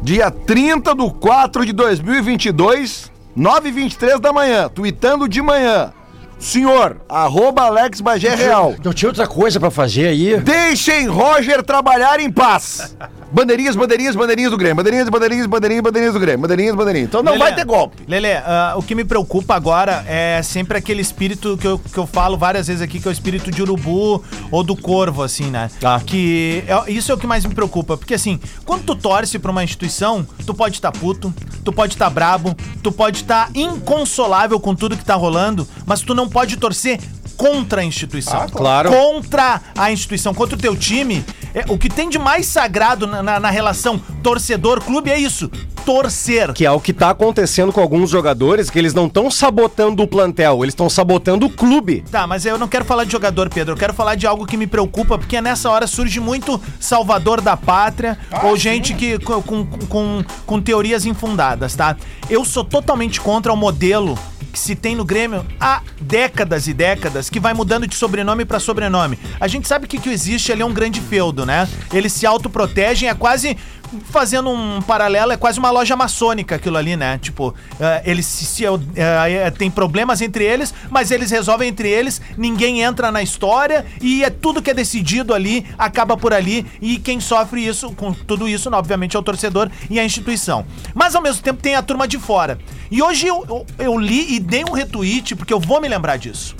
Dia 0.00 0.30
30 0.30 0.94
de 0.94 1.10
4 1.10 1.66
de 1.66 1.72
2022, 1.72 3.10
9h23 3.36 4.20
da 4.20 4.32
manhã, 4.32 4.68
tweetando 4.68 5.28
de 5.28 5.42
manhã. 5.42 5.92
Senhor, 6.40 6.96
arroba 7.08 7.62
Alex 7.64 8.00
Bagé 8.00 8.34
Real. 8.34 8.74
Não 8.82 8.94
tinha 8.94 9.10
outra 9.10 9.26
coisa 9.26 9.60
pra 9.60 9.70
fazer 9.70 10.08
aí? 10.08 10.40
Deixem 10.40 11.06
Roger 11.06 11.62
trabalhar 11.62 12.18
em 12.18 12.32
paz. 12.32 12.96
Bandeirinhas, 13.32 13.76
bandeirinhas, 13.76 14.16
bandeirinhas 14.16 14.50
do 14.50 14.56
Grêmio. 14.56 14.74
Bandeirinhas, 14.76 15.08
bandeirinhas, 15.08 15.46
bandeirinhas, 15.46 15.82
bandeirinhas 15.84 16.14
do 16.14 16.18
Grêmio. 16.20 16.40
Bandeirinhas, 16.40 16.74
bandeirinhas. 16.74 17.08
Então 17.08 17.22
não 17.22 17.32
Lelê, 17.32 17.44
vai 17.44 17.54
ter 17.54 17.64
golpe. 17.64 18.02
Lele, 18.08 18.32
ah, 18.32 18.72
o 18.76 18.82
que 18.82 18.94
me 18.94 19.04
preocupa 19.04 19.54
agora 19.54 20.02
é 20.08 20.40
sempre 20.42 20.78
aquele 20.78 21.00
espírito 21.00 21.56
que 21.56 21.66
eu, 21.66 21.78
que 21.78 21.96
eu 21.98 22.06
falo 22.06 22.36
várias 22.36 22.66
vezes 22.66 22.82
aqui, 22.82 22.98
que 22.98 23.06
é 23.06 23.10
o 23.10 23.12
espírito 23.12 23.50
de 23.52 23.62
urubu 23.62 24.24
ou 24.50 24.64
do 24.64 24.74
corvo, 24.74 25.22
assim, 25.22 25.44
né? 25.44 25.70
Tá. 25.78 26.00
Que 26.04 26.64
é- 26.66 26.90
isso 26.90 27.12
é 27.12 27.14
o 27.14 27.18
que 27.18 27.26
mais 27.26 27.44
me 27.44 27.54
preocupa. 27.54 27.96
Porque, 27.96 28.14
assim, 28.14 28.40
quando 28.64 28.82
tu 28.84 28.96
torce 28.96 29.38
pra 29.38 29.50
uma 29.52 29.62
instituição, 29.62 30.26
tu 30.44 30.52
pode 30.54 30.74
estar 30.76 30.90
puto, 30.90 31.32
tu 31.64 31.72
pode 31.72 31.94
estar 31.94 32.10
brabo, 32.10 32.56
tu 32.82 32.90
pode 32.90 33.18
estar 33.18 33.48
inconsolável 33.54 34.58
com 34.58 34.74
tudo 34.74 34.96
que 34.96 35.04
tá 35.04 35.14
rolando, 35.14 35.68
mas 35.86 36.00
tu 36.00 36.14
não 36.16 36.28
pode 36.30 36.56
torcer 36.56 36.98
contra 37.36 37.80
a 37.80 37.84
instituição. 37.84 38.46
claro. 38.50 38.90
Contra 38.90 39.60
a 39.76 39.90
instituição, 39.90 40.34
contra 40.34 40.56
o 40.56 40.58
teu 40.60 40.76
time. 40.76 41.24
É, 41.54 41.64
o 41.68 41.78
que 41.78 41.88
tem 41.88 42.08
de 42.08 42.18
mais 42.18 42.46
sagrado 42.46 43.06
na, 43.06 43.22
na- 43.22 43.40
na 43.40 43.50
relação 43.50 43.98
torcedor-clube 44.22 45.10
é 45.10 45.18
isso. 45.18 45.50
Torcer. 45.84 46.52
Que 46.52 46.66
é 46.66 46.70
o 46.70 46.78
que 46.78 46.92
tá 46.92 47.10
acontecendo 47.10 47.72
com 47.72 47.80
alguns 47.80 48.10
jogadores, 48.10 48.68
que 48.70 48.78
eles 48.78 48.92
não 48.94 49.06
estão 49.06 49.30
sabotando 49.30 50.02
o 50.02 50.06
plantel, 50.06 50.62
eles 50.62 50.72
estão 50.72 50.88
sabotando 50.90 51.46
o 51.46 51.50
clube. 51.50 52.04
Tá, 52.10 52.26
mas 52.26 52.44
eu 52.44 52.58
não 52.58 52.68
quero 52.68 52.84
falar 52.84 53.04
de 53.04 53.12
jogador, 53.12 53.48
Pedro. 53.48 53.72
Eu 53.74 53.78
quero 53.78 53.94
falar 53.94 54.14
de 54.14 54.26
algo 54.26 54.46
que 54.46 54.56
me 54.58 54.66
preocupa, 54.66 55.18
porque 55.18 55.40
nessa 55.40 55.70
hora 55.70 55.86
surge 55.86 56.20
muito 56.20 56.60
salvador 56.78 57.40
da 57.40 57.56
pátria 57.56 58.18
ou 58.42 58.56
gente 58.56 58.94
que 58.94 59.18
com, 59.18 59.42
com, 59.42 59.66
com, 59.66 60.24
com 60.46 60.60
teorias 60.60 61.06
infundadas, 61.06 61.74
tá? 61.74 61.96
Eu 62.28 62.44
sou 62.44 62.62
totalmente 62.62 63.20
contra 63.20 63.50
o 63.52 63.56
modelo 63.56 64.16
que 64.50 64.58
se 64.58 64.74
tem 64.74 64.94
no 64.94 65.04
Grêmio 65.04 65.46
há 65.60 65.82
décadas 66.00 66.66
e 66.66 66.74
décadas, 66.74 67.30
que 67.30 67.40
vai 67.40 67.54
mudando 67.54 67.86
de 67.86 67.94
sobrenome 67.94 68.44
pra 68.44 68.58
sobrenome. 68.60 69.18
A 69.40 69.48
gente 69.48 69.66
sabe 69.66 69.86
que 69.86 69.96
o 69.96 70.00
que 70.00 70.10
existe 70.10 70.52
ali 70.52 70.62
é 70.62 70.64
um 70.64 70.72
grande 70.72 71.00
feudo, 71.00 71.46
né? 71.46 71.68
Eles 71.92 72.12
se 72.12 72.26
autoprotegem, 72.26 73.08
é 73.08 73.14
quase 73.14 73.56
fazendo 74.04 74.50
um 74.50 74.80
paralelo, 74.82 75.32
é 75.32 75.36
quase 75.36 75.58
uma 75.58 75.70
loja 75.70 75.96
maçônica 75.96 76.54
aquilo 76.54 76.76
ali, 76.76 76.96
né? 76.96 77.18
Tipo, 77.18 77.54
eh, 77.78 78.02
eles 78.04 78.26
se, 78.26 78.44
se, 78.44 78.64
eh, 78.64 79.50
tem 79.52 79.70
problemas 79.70 80.20
entre 80.20 80.44
eles, 80.44 80.72
mas 80.90 81.10
eles 81.10 81.30
resolvem 81.30 81.68
entre 81.68 81.88
eles, 81.88 82.20
ninguém 82.36 82.82
entra 82.82 83.10
na 83.10 83.22
história 83.22 83.84
e 84.00 84.22
é 84.22 84.30
tudo 84.30 84.62
que 84.62 84.70
é 84.70 84.74
decidido 84.74 85.34
ali, 85.34 85.66
acaba 85.78 86.16
por 86.16 86.32
ali 86.32 86.66
e 86.80 86.98
quem 86.98 87.20
sofre 87.20 87.66
isso, 87.66 87.92
com 87.92 88.12
tudo 88.12 88.48
isso, 88.48 88.70
obviamente, 88.72 89.16
é 89.16 89.18
o 89.18 89.22
torcedor 89.22 89.70
e 89.88 89.98
a 89.98 90.04
instituição. 90.04 90.64
Mas 90.94 91.14
ao 91.14 91.22
mesmo 91.22 91.42
tempo 91.42 91.62
tem 91.62 91.74
a 91.74 91.82
turma 91.82 92.06
de 92.06 92.18
fora. 92.18 92.58
E 92.90 93.02
hoje 93.02 93.26
eu, 93.26 93.44
eu, 93.48 93.66
eu 93.78 93.98
li 93.98 94.34
e 94.34 94.40
dei 94.40 94.64
um 94.64 94.72
retweet, 94.72 95.34
porque 95.34 95.52
eu 95.52 95.60
vou 95.60 95.80
me 95.80 95.88
lembrar 95.88 96.16
disso. 96.16 96.56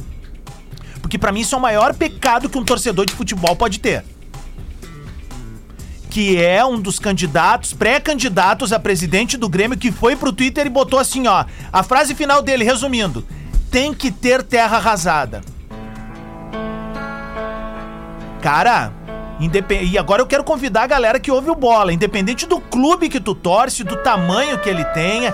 Porque 1.00 1.18
pra 1.18 1.32
mim 1.32 1.40
isso 1.40 1.54
é 1.54 1.58
o 1.58 1.60
maior 1.60 1.94
pecado 1.94 2.48
que 2.48 2.58
um 2.58 2.64
torcedor 2.64 3.06
de 3.06 3.12
futebol 3.12 3.56
pode 3.56 3.80
ter 3.80 4.04
que 6.10 6.42
é 6.42 6.64
um 6.64 6.78
dos 6.78 6.98
candidatos, 6.98 7.72
pré-candidatos 7.72 8.72
a 8.72 8.78
presidente 8.80 9.36
do 9.36 9.48
Grêmio, 9.48 9.78
que 9.78 9.92
foi 9.92 10.16
pro 10.16 10.32
Twitter 10.32 10.66
e 10.66 10.70
botou 10.70 10.98
assim, 10.98 11.28
ó, 11.28 11.44
a 11.72 11.82
frase 11.84 12.14
final 12.14 12.42
dele, 12.42 12.64
resumindo, 12.64 13.24
tem 13.70 13.94
que 13.94 14.10
ter 14.10 14.42
terra 14.42 14.76
arrasada. 14.76 15.40
Cara, 18.42 18.92
independ... 19.38 19.84
e 19.84 19.96
agora 19.96 20.20
eu 20.20 20.26
quero 20.26 20.42
convidar 20.42 20.82
a 20.82 20.86
galera 20.88 21.20
que 21.20 21.30
ouve 21.30 21.48
o 21.48 21.54
bola, 21.54 21.92
independente 21.92 22.44
do 22.44 22.60
clube 22.60 23.08
que 23.08 23.20
tu 23.20 23.34
torce, 23.34 23.84
do 23.84 23.96
tamanho 23.96 24.58
que 24.58 24.68
ele 24.68 24.84
tenha, 24.86 25.32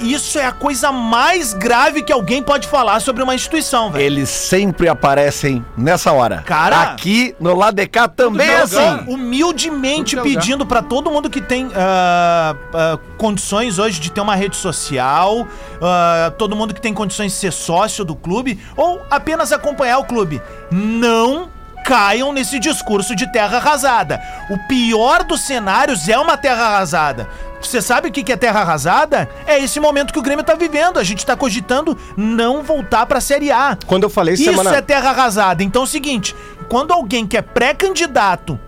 isso 0.00 0.38
é 0.38 0.46
a 0.46 0.52
coisa 0.52 0.90
mais 0.90 1.52
grave 1.52 2.02
que 2.02 2.12
alguém 2.12 2.42
pode 2.42 2.66
falar 2.68 3.00
sobre 3.00 3.22
uma 3.22 3.34
instituição, 3.34 3.90
velho. 3.90 4.04
Eles 4.04 4.28
sempre 4.28 4.88
aparecem 4.88 5.64
nessa 5.76 6.12
hora. 6.12 6.42
Cara. 6.46 6.82
Aqui 6.82 7.34
no 7.40 7.54
lado 7.54 7.76
de 7.76 7.86
cá 7.86 8.08
também 8.08 8.46
é 8.46 8.62
assim. 8.62 9.04
Humildemente 9.06 10.16
pedindo 10.16 10.66
pra 10.66 10.82
todo 10.82 11.10
mundo 11.10 11.30
que 11.30 11.40
tem 11.40 11.70
ah, 11.74 12.54
ah, 12.72 12.98
condições 13.16 13.78
hoje 13.78 14.00
de 14.00 14.10
ter 14.10 14.20
uma 14.20 14.34
rede 14.34 14.56
social, 14.56 15.46
ah, 15.80 16.32
todo 16.36 16.56
mundo 16.56 16.74
que 16.74 16.80
tem 16.80 16.92
condições 16.92 17.32
de 17.32 17.38
ser 17.38 17.52
sócio 17.52 18.04
do 18.04 18.14
clube 18.14 18.58
ou 18.76 19.00
apenas 19.10 19.52
acompanhar 19.52 19.98
o 19.98 20.04
clube. 20.04 20.40
Não 20.70 21.53
caiam 21.84 22.32
nesse 22.32 22.58
discurso 22.58 23.14
de 23.14 23.30
terra 23.30 23.58
arrasada. 23.58 24.20
O 24.48 24.58
pior 24.66 25.22
dos 25.22 25.42
cenários 25.42 26.08
é 26.08 26.18
uma 26.18 26.36
terra 26.36 26.64
arrasada. 26.64 27.28
Você 27.60 27.80
sabe 27.80 28.08
o 28.08 28.12
que 28.12 28.32
é 28.32 28.36
terra 28.36 28.60
arrasada? 28.60 29.28
É 29.46 29.58
esse 29.58 29.78
momento 29.78 30.12
que 30.12 30.18
o 30.18 30.22
Grêmio 30.22 30.44
tá 30.44 30.54
vivendo. 30.54 30.98
A 30.98 31.04
gente 31.04 31.24
tá 31.24 31.36
cogitando 31.36 31.96
não 32.16 32.62
voltar 32.62 33.06
pra 33.06 33.20
Série 33.20 33.50
A. 33.50 33.76
Quando 33.86 34.02
eu 34.02 34.10
falei 34.10 34.34
Isso 34.34 34.44
semana... 34.44 34.74
é 34.76 34.82
terra 34.82 35.10
arrasada. 35.10 35.62
Então 35.62 35.82
é 35.82 35.84
o 35.84 35.88
seguinte: 35.88 36.34
quando 36.68 36.92
alguém 36.92 37.26
que 37.26 37.36
é 37.36 37.42
pré-candidato 37.42 38.58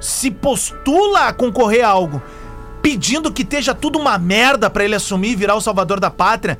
se 0.00 0.30
postula 0.30 1.28
a 1.28 1.32
concorrer 1.32 1.84
a 1.84 1.88
algo, 1.88 2.22
pedindo 2.82 3.32
que 3.32 3.42
esteja 3.42 3.74
tudo 3.74 3.98
uma 3.98 4.18
merda 4.18 4.68
pra 4.70 4.84
ele 4.84 4.94
assumir 4.94 5.30
e 5.30 5.36
virar 5.36 5.54
o 5.54 5.60
salvador 5.60 5.98
da 6.00 6.10
pátria, 6.10 6.58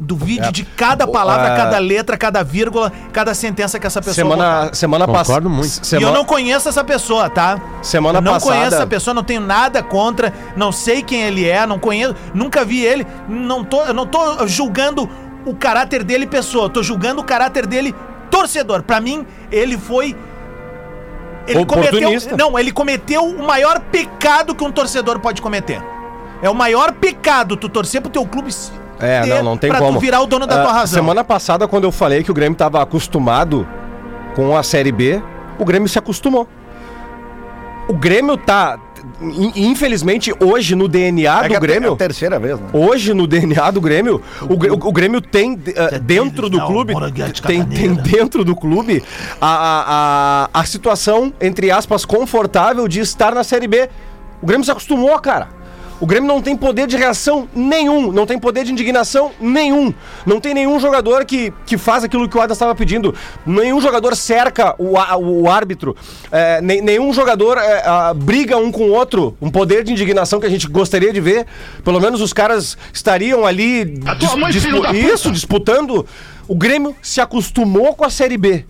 duvide 0.00 0.50
de 0.50 0.64
cada 0.64 1.06
palavra, 1.06 1.48
É. 1.48 1.56
cada 1.56 1.78
letra, 1.78 2.16
cada 2.16 2.42
vírgula, 2.42 2.90
cada 3.12 3.34
sentença 3.34 3.78
que 3.78 3.86
essa 3.86 4.00
pessoa 4.00 4.24
botar. 4.24 4.42
Semana, 4.46 4.74
semana 4.74 5.06
Concordo 5.06 5.28
passada. 5.28 5.48
muito. 5.48 5.66
E 5.76 5.78
eu 5.78 5.84
Semana, 5.84 6.12
não 6.16 6.24
conheço 6.24 6.68
essa 6.70 6.82
pessoa, 6.82 7.28
tá? 7.28 7.60
semana 7.82 8.18
eu 8.18 8.22
não 8.22 8.32
passada. 8.32 8.54
conheço 8.56 8.74
essa 8.76 8.86
pessoa, 8.86 9.12
não 9.12 9.22
tenho 9.22 9.42
nada 9.42 9.82
contra, 9.82 10.32
não 10.56 10.72
sei 10.72 11.02
quem 11.02 11.22
ele 11.22 11.46
é, 11.46 11.66
não 11.66 11.78
conheço, 11.78 12.16
nunca 12.32 12.64
vi 12.64 12.82
ele, 12.84 13.06
não 13.28 13.62
tô, 13.62 13.84
eu 13.84 13.92
não 13.92 14.06
tô 14.06 14.46
julgando 14.46 15.08
o 15.44 15.54
caráter 15.54 16.02
dele 16.02 16.26
pessoa, 16.26 16.64
eu 16.64 16.70
tô 16.70 16.82
julgando 16.82 17.20
o 17.20 17.24
caráter 17.24 17.66
dele 17.66 17.94
torcedor. 18.30 18.82
Pra 18.82 19.00
mim, 19.00 19.26
ele 19.52 19.76
foi 19.76 20.16
ele 21.46 21.64
cometeu, 21.66 22.10
não, 22.38 22.58
ele 22.58 22.70
cometeu 22.72 23.24
o 23.24 23.46
maior 23.46 23.80
pecado 23.80 24.54
que 24.54 24.62
um 24.64 24.70
torcedor 24.70 25.18
pode 25.18 25.42
cometer. 25.42 25.82
É 26.42 26.48
o 26.48 26.54
maior 26.54 26.92
pecado 26.92 27.56
tu 27.56 27.68
torcer 27.68 28.00
pro 28.00 28.10
teu 28.10 28.24
clube 28.26 28.50
É, 29.00 29.24
não, 29.26 29.42
não 29.42 29.56
tem 29.56 29.70
pra 29.70 29.78
como. 29.78 29.94
tu 29.98 30.00
virar 30.00 30.20
o 30.22 30.26
dono 30.26 30.46
da 30.46 30.60
Ah, 30.60 30.62
tua 30.64 30.72
razão. 30.72 31.00
Semana 31.00 31.24
passada, 31.24 31.66
quando 31.66 31.84
eu 31.84 31.92
falei 31.92 32.22
que 32.22 32.30
o 32.30 32.34
Grêmio 32.34 32.56
tava 32.56 32.82
acostumado 32.82 33.66
com 34.34 34.56
a 34.56 34.62
Série 34.62 34.92
B, 34.92 35.20
o 35.58 35.64
Grêmio 35.64 35.88
se 35.88 35.98
acostumou. 35.98 36.46
O 37.88 37.92
Grêmio 37.94 38.36
tá, 38.36 38.78
in- 39.20 39.52
infelizmente, 39.70 40.32
hoje 40.38 40.76
no 40.76 40.86
DNA 40.86 41.44
É 41.44 41.48
do 41.48 41.54
é 41.54 41.60
Grêmio... 41.60 41.90
é 41.90 41.92
a 41.92 41.96
terceira 41.96 42.38
vez, 42.38 42.60
né? 42.60 42.66
Hoje, 42.72 43.12
no 43.12 43.26
DNA 43.26 43.70
do 43.72 43.80
Grêmio, 43.80 44.22
o, 44.42 44.56
Grê- 44.56 44.70
o- 44.70 44.92
Grêmio 44.92 45.20
tem 45.20 45.60
eh, 45.74 45.98
dentro 45.98 46.48
do 46.48 46.64
clube. 46.64 46.92
Tem, 47.44 47.64
tem 47.64 47.94
dentro 47.94 48.44
do 48.44 48.54
clube 48.54 49.02
a, 49.40 49.46
a, 49.48 49.84
a, 50.54 50.60
a 50.60 50.64
situação, 50.64 51.32
entre 51.40 51.70
aspas, 51.70 52.04
confortável 52.04 52.86
de 52.86 53.00
estar 53.00 53.34
na 53.34 53.42
Série 53.42 53.66
B. 53.66 53.88
O 54.40 54.46
Grêmio 54.46 54.64
se 54.64 54.70
acostumou, 54.70 55.18
cara. 55.18 55.48
O 56.00 56.06
Grêmio 56.06 56.26
não 56.26 56.40
tem 56.40 56.56
poder 56.56 56.86
de 56.86 56.96
reação 56.96 57.46
nenhum, 57.54 58.10
não 58.10 58.24
tem 58.24 58.38
poder 58.38 58.64
de 58.64 58.72
indignação 58.72 59.32
nenhum. 59.38 59.92
Não 60.24 60.40
tem 60.40 60.54
nenhum 60.54 60.80
jogador 60.80 61.26
que, 61.26 61.52
que 61.66 61.76
faz 61.76 62.02
aquilo 62.02 62.26
que 62.26 62.38
o 62.38 62.40
Adas 62.40 62.56
estava 62.56 62.74
pedindo. 62.74 63.14
Nenhum 63.44 63.80
jogador 63.82 64.16
cerca 64.16 64.74
o, 64.78 64.96
á- 64.96 65.16
o 65.18 65.46
árbitro. 65.50 65.94
É, 66.32 66.60
nem- 66.62 66.80
nenhum 66.80 67.12
jogador 67.12 67.58
é, 67.58 67.82
ah, 67.84 68.14
briga 68.14 68.56
um 68.56 68.72
com 68.72 68.84
o 68.84 68.92
outro. 68.92 69.36
Um 69.42 69.50
poder 69.50 69.84
de 69.84 69.92
indignação 69.92 70.40
que 70.40 70.46
a 70.46 70.50
gente 70.50 70.66
gostaria 70.66 71.12
de 71.12 71.20
ver. 71.20 71.46
Pelo 71.84 72.00
menos 72.00 72.22
os 72.22 72.32
caras 72.32 72.78
estariam 72.92 73.44
ali 73.44 73.84
dis- 73.84 74.30
dispu- 74.52 74.76
isso, 74.96 75.30
disputando. 75.30 76.06
O 76.48 76.54
Grêmio 76.54 76.96
se 77.02 77.20
acostumou 77.20 77.94
com 77.94 78.06
a 78.06 78.10
Série 78.10 78.38
B. 78.38 78.64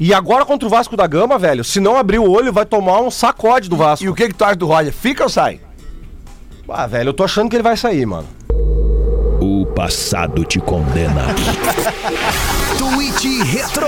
E 0.00 0.14
agora 0.14 0.44
contra 0.46 0.66
o 0.66 0.70
Vasco 0.70 0.96
da 0.96 1.06
Gama, 1.06 1.38
velho, 1.38 1.62
se 1.62 1.78
não 1.78 1.96
abrir 1.96 2.18
o 2.18 2.28
olho, 2.30 2.52
vai 2.52 2.64
tomar 2.64 3.00
um 3.02 3.10
sacode 3.10 3.68
do 3.68 3.76
Vasco. 3.76 4.04
E 4.04 4.08
o 4.08 4.14
que, 4.14 4.28
que 4.28 4.34
tu 4.34 4.44
acha 4.44 4.56
do 4.56 4.66
Roger? 4.66 4.92
Fica 4.92 5.22
ou 5.24 5.28
sai? 5.28 5.60
Ah, 6.68 6.86
velho, 6.86 7.10
eu 7.10 7.14
tô 7.14 7.24
achando 7.24 7.50
que 7.50 7.56
ele 7.56 7.62
vai 7.62 7.76
sair, 7.76 8.06
mano. 8.06 8.26
O 9.40 9.66
passado 9.66 10.44
te 10.44 10.58
condena. 10.58 11.26
Tweet 12.78 13.42
Retro. 13.42 13.86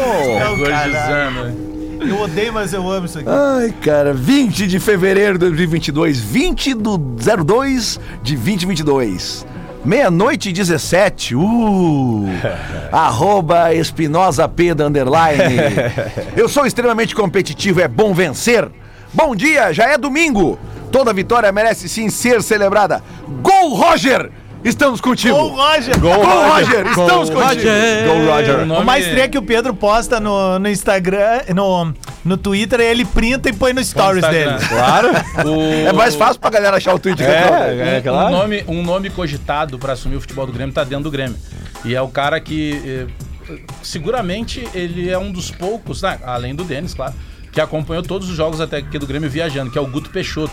Eu 2.01 2.21
odeio, 2.21 2.53
mas 2.53 2.73
eu 2.75 2.89
amo 2.91 3.07
isso 3.07 3.19
aqui. 3.19 3.29
Ai, 3.29 3.75
cara, 3.83 4.12
20 4.12 4.67
de 4.67 4.79
fevereiro 4.79 5.35
de 5.35 5.47
2022, 5.47 6.21
20 6.21 6.75
do 6.75 6.99
02 6.99 7.99
de 8.23 8.35
2022. 8.35 9.47
Meia-noite 9.83 10.51
e 10.51 10.53
17, 10.53 11.37
uh! 11.37 12.25
arroba 12.93 13.73
Espinosa 13.73 14.49
P 14.49 14.75
da 14.75 14.87
underline. 14.87 15.55
Eu 16.37 16.49
sou 16.49 16.67
extremamente 16.67 17.15
competitivo, 17.15 17.81
é 17.81 17.89
bom 17.89 18.12
vencer. 18.12 18.69
Bom 19.15 19.35
dia, 19.35 19.73
já 19.73 19.85
é 19.89 19.97
domingo. 19.97 20.59
Toda 20.90 21.12
vitória 21.12 21.51
merece 21.53 21.88
sim 21.88 22.09
ser 22.09 22.42
celebrada. 22.42 23.03
Gol, 23.42 23.75
Roger! 23.75 24.31
Estamos 24.64 25.01
contigo. 25.01 25.37
Ô, 25.37 25.49
Roger! 25.49 25.96
Gol, 26.01 26.25
Roger! 26.25 26.87
Estamos 26.87 27.31
contigo. 27.31 27.40
Roger! 27.46 28.07
Gol, 28.09 28.27
Roger. 28.27 28.55
O 28.61 28.66
nome- 28.66 28.83
O 28.83 28.85
mais 28.85 29.07
trê 29.07 29.29
que 29.29 29.38
o 29.38 29.42
Pedro 29.42 29.72
posta 29.75 30.18
no, 30.18 30.59
no 30.59 30.68
Instagram, 30.68 31.42
no, 31.55 31.94
no 32.25 32.37
Twitter, 32.37 32.81
ele 32.81 33.05
printa 33.05 33.49
e 33.49 33.53
põe 33.53 33.72
no 33.72 33.85
stories 33.85 34.27
dele. 34.27 34.57
Claro. 34.68 35.09
O- 35.49 35.88
É 35.88 35.92
mais 35.92 36.16
fácil 36.16 36.40
pra 36.40 36.51
galera 36.51 36.79
achar 36.79 36.94
o 36.94 36.99
tweet 36.99 37.16
que 37.16 37.22
eu 37.22 37.29
tô. 37.29 37.33
É, 37.55 37.96
é, 37.96 37.99
um, 37.99 38.03
claro. 38.03 38.31
nome, 38.33 38.64
um 38.66 38.83
nome 38.83 39.11
cogitado 39.11 39.79
pra 39.79 39.92
assumir 39.92 40.16
o 40.16 40.20
futebol 40.20 40.46
do 40.46 40.53
Grêmio 40.53 40.75
tá 40.75 40.83
dentro 40.83 41.05
do 41.05 41.11
Grêmio. 41.12 41.37
E 41.85 41.94
é 41.94 42.03
o 42.03 42.09
cara 42.09 42.40
que 42.40 43.07
eh, 43.49 43.57
seguramente 43.83 44.66
ele 44.75 45.09
é 45.09 45.18
um 45.18 45.31
dos 45.31 45.51
poucos, 45.51 46.03
né, 46.03 46.18
além 46.25 46.55
do 46.55 46.64
Denis, 46.64 46.92
claro, 46.94 47.14
que 47.53 47.61
acompanhou 47.61 48.03
todos 48.03 48.29
os 48.29 48.37
jogos 48.37 48.61
até 48.61 48.79
aqui 48.79 48.99
do 48.99 49.07
Grêmio 49.07 49.31
viajando, 49.31 49.70
que 49.70 49.79
é 49.79 49.81
o 49.81 49.87
Guto 49.87 50.11
Peixoto, 50.11 50.53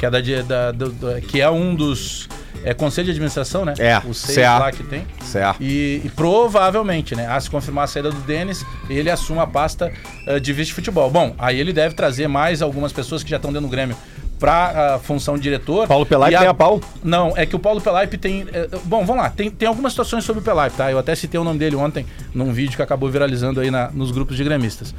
que 0.00 0.06
é 0.06 0.10
da, 0.10 0.20
da- 0.42 0.72
do- 0.72 1.20
que 1.28 1.40
é 1.40 1.48
um 1.48 1.74
dos 1.74 2.26
é 2.64 2.74
conselho 2.74 3.04
de 3.06 3.10
administração, 3.12 3.64
né? 3.64 3.74
É, 3.78 3.98
o 4.04 4.12
seis 4.12 4.36
CA. 4.36 4.58
lá 4.58 4.72
que 4.72 4.82
tem. 4.82 5.06
CA. 5.32 5.54
E, 5.60 6.02
e 6.04 6.10
provavelmente, 6.16 7.14
né, 7.14 7.26
a 7.28 7.38
se 7.40 7.48
confirmar 7.48 7.84
a 7.84 7.86
saída 7.86 8.10
do 8.10 8.18
Denis, 8.22 8.64
ele 8.88 9.08
assume 9.08 9.38
a 9.38 9.46
pasta 9.46 9.92
eh, 10.26 10.40
de 10.40 10.52
vice 10.52 10.68
de 10.68 10.74
futebol. 10.74 11.08
Bom, 11.10 11.34
aí 11.38 11.58
ele 11.60 11.72
deve 11.72 11.94
trazer 11.94 12.26
mais 12.28 12.60
algumas 12.60 12.92
pessoas 12.92 13.22
que 13.22 13.30
já 13.30 13.36
estão 13.36 13.52
dentro 13.52 13.68
do 13.68 13.70
Grêmio 13.70 13.96
para 14.38 14.94
a 14.94 14.98
função 14.98 15.36
de 15.36 15.42
diretor. 15.42 15.86
Paulo 15.86 16.04
Pelaipe 16.06 16.34
E 16.34 16.38
tem 16.38 16.48
a 16.48 16.54
pau? 16.54 16.80
Não, 17.04 17.32
é 17.36 17.44
que 17.46 17.54
o 17.54 17.58
Paulo 17.58 17.80
Pelaipe 17.80 18.16
tem. 18.18 18.46
é, 18.52 18.68
bom, 18.84 19.04
vamos 19.04 19.22
lá, 19.22 19.30
tem, 19.30 19.50
tem 19.50 19.68
algumas 19.68 19.92
situações 19.92 20.24
sobre 20.24 20.40
o 20.40 20.44
Pelaipe, 20.44 20.76
tá? 20.76 20.90
Eu 20.90 20.98
até 20.98 21.14
citei 21.14 21.38
o 21.38 21.44
nome 21.44 21.58
dele 21.58 21.76
ontem 21.76 22.04
num 22.34 22.52
vídeo 22.52 22.74
que 22.76 22.82
acabou 22.82 23.08
viralizando 23.10 23.60
aí 23.60 23.70
na- 23.70 23.90
nos 23.90 24.10
grupos 24.10 24.36
de 24.36 24.44
gremistas. 24.44 24.94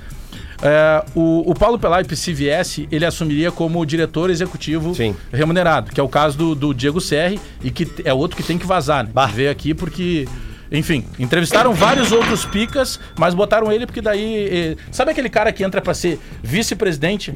É, 0.62 1.04
o, 1.16 1.50
o 1.52 1.56
Paulo 1.56 1.80
Pelaipe, 1.80 2.16
se 2.16 2.34
viesse, 2.34 2.88
ele 2.92 3.06
assumiria 3.06 3.52
como 3.52 3.86
diretor 3.86 4.30
executivo 4.30 4.94
Sim. 4.94 5.16
remunerado, 5.32 5.92
que 5.92 6.00
é 6.00 6.04
o 6.04 6.10
caso 6.10 6.38
do, 6.38 6.56
do 6.56 6.74
Diego 6.74 7.02
Serri, 7.02 7.40
e 7.64 7.72
que 7.72 7.88
é 8.06 8.14
outro 8.14 8.38
que 8.38 8.44
tem 8.44 8.58
que 8.58 8.66
vazar, 8.66 9.04
né? 9.04 9.12
Veio 9.34 9.52
aqui 9.52 9.74
porque. 9.74 10.28
Enfim, 10.74 11.06
entrevistaram 11.20 11.74
vários 11.74 12.12
outros 12.14 12.46
picas, 12.46 12.98
mas 13.18 13.34
botaram 13.34 13.72
ele 13.72 13.86
porque 13.86 14.02
daí. 14.02 14.48
eh, 14.50 14.76
sabe 14.90 15.12
aquele 15.12 15.30
cara 15.30 15.52
que 15.52 15.64
entra 15.64 15.82
pra 15.82 15.94
ser 15.94 16.18
vice-presidente 16.42 17.34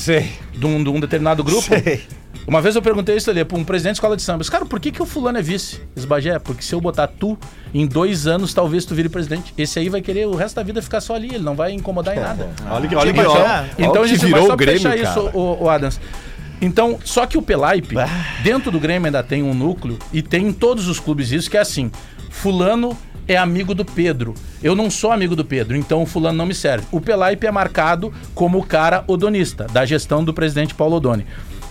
de 0.54 0.66
um, 0.66 0.82
de 0.82 0.90
um 0.90 1.00
determinado 1.02 1.44
grupo? 1.44 1.62
Sei. 1.62 2.04
Uma 2.48 2.62
vez 2.62 2.76
eu 2.76 2.82
perguntei 2.82 3.16
isso 3.16 3.30
ali 3.30 3.44
pra 3.44 3.58
um 3.58 3.64
presidente 3.64 3.94
de 3.94 3.98
escola 3.98 4.16
de 4.16 4.22
samba. 4.22 4.44
Cara, 4.46 4.66
por 4.66 4.80
que, 4.80 4.92
que 4.92 5.02
o 5.02 5.06
fulano 5.06 5.38
é 5.38 5.42
vice? 5.42 5.82
Esbagé, 5.96 6.38
porque 6.38 6.62
se 6.62 6.74
eu 6.74 6.80
botar 6.80 7.08
tu, 7.08 7.38
em 7.74 7.88
dois 7.88 8.28
anos 8.28 8.54
talvez 8.54 8.86
tu 8.86 8.94
vire 8.94 9.10
presidente. 9.10 9.54
Esse 9.58 9.80
aí 9.80 9.90
vai 9.90 10.02
querer 10.02 10.28
o 10.28 10.36
resto 10.36 10.56
da 10.56 10.64
vida 10.64 10.82
ficar 10.82 11.02
só 11.02 11.16
ali, 11.16 11.34
ele 11.34 11.44
não 11.44 11.56
vai 11.56 11.72
incomodar 11.72 12.16
em 12.16 12.20
nada. 12.20 12.50
Olha 12.70 12.88
que, 12.88 12.96
olha 12.96 13.14
que, 13.14 13.22
ó, 13.22 13.38
é. 13.38 13.70
Então 13.78 13.96
a 13.96 14.00
olha 14.00 14.02
que 14.04 14.08
gente 14.10 14.26
virou 14.26 14.42
vai 14.42 14.48
só 14.48 14.54
o 14.54 14.58
Grêmio, 14.58 14.82
fechar 14.82 14.98
cara. 14.98 15.10
isso, 15.10 15.38
o, 15.38 15.64
o 15.64 15.70
Adams. 15.70 16.00
Então, 16.62 17.00
só 17.04 17.26
que 17.26 17.38
o 17.38 17.42
Pelaipe, 17.42 17.96
dentro 18.44 18.72
do 18.72 18.80
Grêmio 18.80 19.08
ainda 19.08 19.22
tem 19.22 19.44
um 19.44 19.54
núcleo, 19.54 20.00
e 20.14 20.22
tem 20.22 20.48
em 20.48 20.54
todos 20.54 20.88
os 20.88 21.00
clubes 21.00 21.32
isso, 21.32 21.50
que 21.50 21.58
é 21.58 21.60
assim, 21.60 21.92
fulano 22.30 22.98
é 23.28 23.36
amigo 23.36 23.74
do 23.74 23.84
Pedro. 23.84 24.34
Eu 24.62 24.76
não 24.76 24.90
sou 24.90 25.12
amigo 25.12 25.36
do 25.36 25.44
Pedro, 25.44 25.76
então 25.76 26.04
o 26.04 26.06
fulano 26.06 26.38
não 26.38 26.46
me 26.46 26.54
serve. 26.54 26.86
O 26.92 27.02
Pelaipe 27.02 27.46
é 27.46 27.52
marcado 27.52 28.14
como 28.34 28.60
o 28.60 28.64
cara 28.64 29.04
odonista, 29.08 29.66
da 29.66 29.86
gestão 29.86 30.24
do 30.24 30.34
presidente 30.34 30.74
Paulo 30.74 30.98
Odoni. 30.98 31.26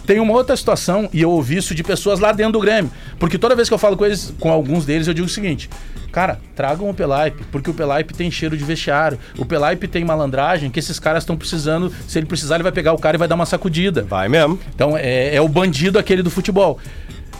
Tem 0.06 0.20
uma 0.20 0.32
outra 0.32 0.56
situação, 0.56 1.08
e 1.12 1.22
eu 1.22 1.30
ouvi 1.30 1.56
isso 1.56 1.74
de 1.74 1.82
pessoas 1.82 2.20
lá 2.20 2.32
dentro 2.32 2.52
do 2.52 2.60
Grêmio, 2.60 2.90
porque 3.18 3.38
toda 3.38 3.56
vez 3.56 3.68
que 3.68 3.74
eu 3.74 3.78
falo 3.78 3.96
com 3.96 4.04
eles, 4.04 4.34
com 4.38 4.50
alguns 4.50 4.84
deles, 4.84 5.06
eu 5.06 5.14
digo 5.14 5.26
o 5.26 5.30
seguinte: 5.30 5.68
Cara, 6.14 6.38
tragam 6.54 6.88
o 6.88 6.94
Pelaipe, 6.94 7.42
porque 7.50 7.68
o 7.68 7.74
Pelaipe 7.74 8.14
tem 8.14 8.30
cheiro 8.30 8.56
de 8.56 8.62
vestiário. 8.62 9.18
O 9.36 9.44
Pelaipe 9.44 9.88
tem 9.88 10.04
malandragem 10.04 10.70
que 10.70 10.78
esses 10.78 11.00
caras 11.00 11.24
estão 11.24 11.36
precisando. 11.36 11.92
Se 12.06 12.16
ele 12.20 12.26
precisar, 12.26 12.54
ele 12.54 12.62
vai 12.62 12.70
pegar 12.70 12.92
o 12.92 12.98
cara 12.98 13.16
e 13.16 13.18
vai 13.18 13.26
dar 13.26 13.34
uma 13.34 13.44
sacudida. 13.44 14.04
Vai 14.04 14.28
mesmo. 14.28 14.56
Então 14.72 14.96
é, 14.96 15.34
é 15.34 15.40
o 15.40 15.48
bandido 15.48 15.98
aquele 15.98 16.22
do 16.22 16.30
futebol. 16.30 16.78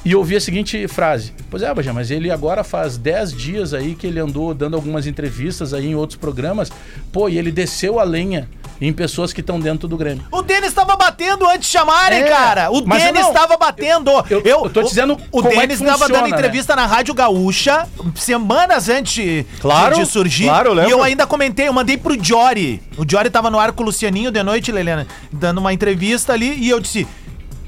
E 0.05 0.13
eu 0.13 0.19
ouvi 0.19 0.37
a 0.37 0.41
seguinte 0.41 0.87
frase: 0.87 1.33
Pois 1.51 1.63
é, 1.63 1.73
Baja, 1.73 1.93
mas 1.93 2.11
ele 2.11 2.31
agora 2.31 2.63
faz 2.63 2.97
10 2.99 3.33
dias 3.33 3.73
aí 3.75 3.95
que 3.95 4.07
ele 4.07 4.21
andou 4.21 4.53
dando 4.53 4.75
algumas 4.77 5.07
entrevistas 5.07 5.73
aí 5.73 5.87
em 5.87 5.95
outros 5.95 6.19
programas. 6.19 6.71
Pô, 7.13 7.29
e 7.29 7.39
ele 7.39 7.51
desceu 7.51 7.99
a 7.99 8.05
lenha 8.05 8.49
em 8.81 8.93
pessoas 8.93 9.33
que 9.33 9.41
estão 9.41 9.59
dentro 9.59 9.87
do 9.89 9.97
Grêmio. 9.97 10.25
O 10.33 10.43
Denis 10.43 10.67
estava 10.69 10.97
batendo 10.97 11.47
antes 11.49 11.69
de 11.71 11.73
chamarem, 11.79 12.23
É, 12.23 12.29
cara. 12.29 12.71
O 12.71 12.79
eu 12.79 12.81
Denis 12.83 13.27
estava 13.27 13.57
batendo. 13.57 14.11
eu- 14.29 14.43
eu 14.43 14.69
tô 14.69 14.83
dizendo 14.83 15.17
O, 15.33 15.41
o 15.41 15.47
é 15.47 15.51
Denis 15.61 15.81
estava 15.81 15.93
funciona, 16.01 16.15
dando 16.23 16.31
né? 16.31 16.37
entrevista 16.37 16.75
na 16.77 16.85
Rádio 16.85 17.15
Gaúcha 17.15 17.89
semanas 18.17 18.89
antes 18.89 19.15
de, 19.15 19.47
Claro, 19.61 19.95
de 19.95 20.05
surgir. 20.07 20.45
claro, 20.45 20.71
eu 20.71 20.75
lembro. 20.75 20.91
E 20.91 20.93
eu 20.93 21.03
ainda 21.03 21.27
comentei, 21.27 21.69
eu 21.69 21.73
mandei 21.73 21.97
pro 21.97 22.23
Jory. 22.23 22.83
O 22.99 23.05
Jory 23.09 23.31
tava 23.31 23.49
no 23.49 23.59
ar 23.59 23.73
com 23.73 23.83
o 23.83 23.87
Lucianinho 23.87 24.31
de 24.31 24.43
noite, 24.43 24.71
Leliana, 24.73 25.07
dando 25.33 25.59
uma 25.59 25.73
entrevista 25.73 26.33
ali. 26.33 26.53
E 26.59 26.69
eu 26.69 26.81
disse: 26.81 27.07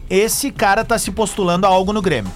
Esse 0.09 0.51
cara 0.51 0.85
tá 0.85 0.99
se 0.99 1.11
postulando 1.11 1.67
a 1.67 1.69
algo 1.69 1.93
no 1.93 2.01
Grêmio. 2.03 2.31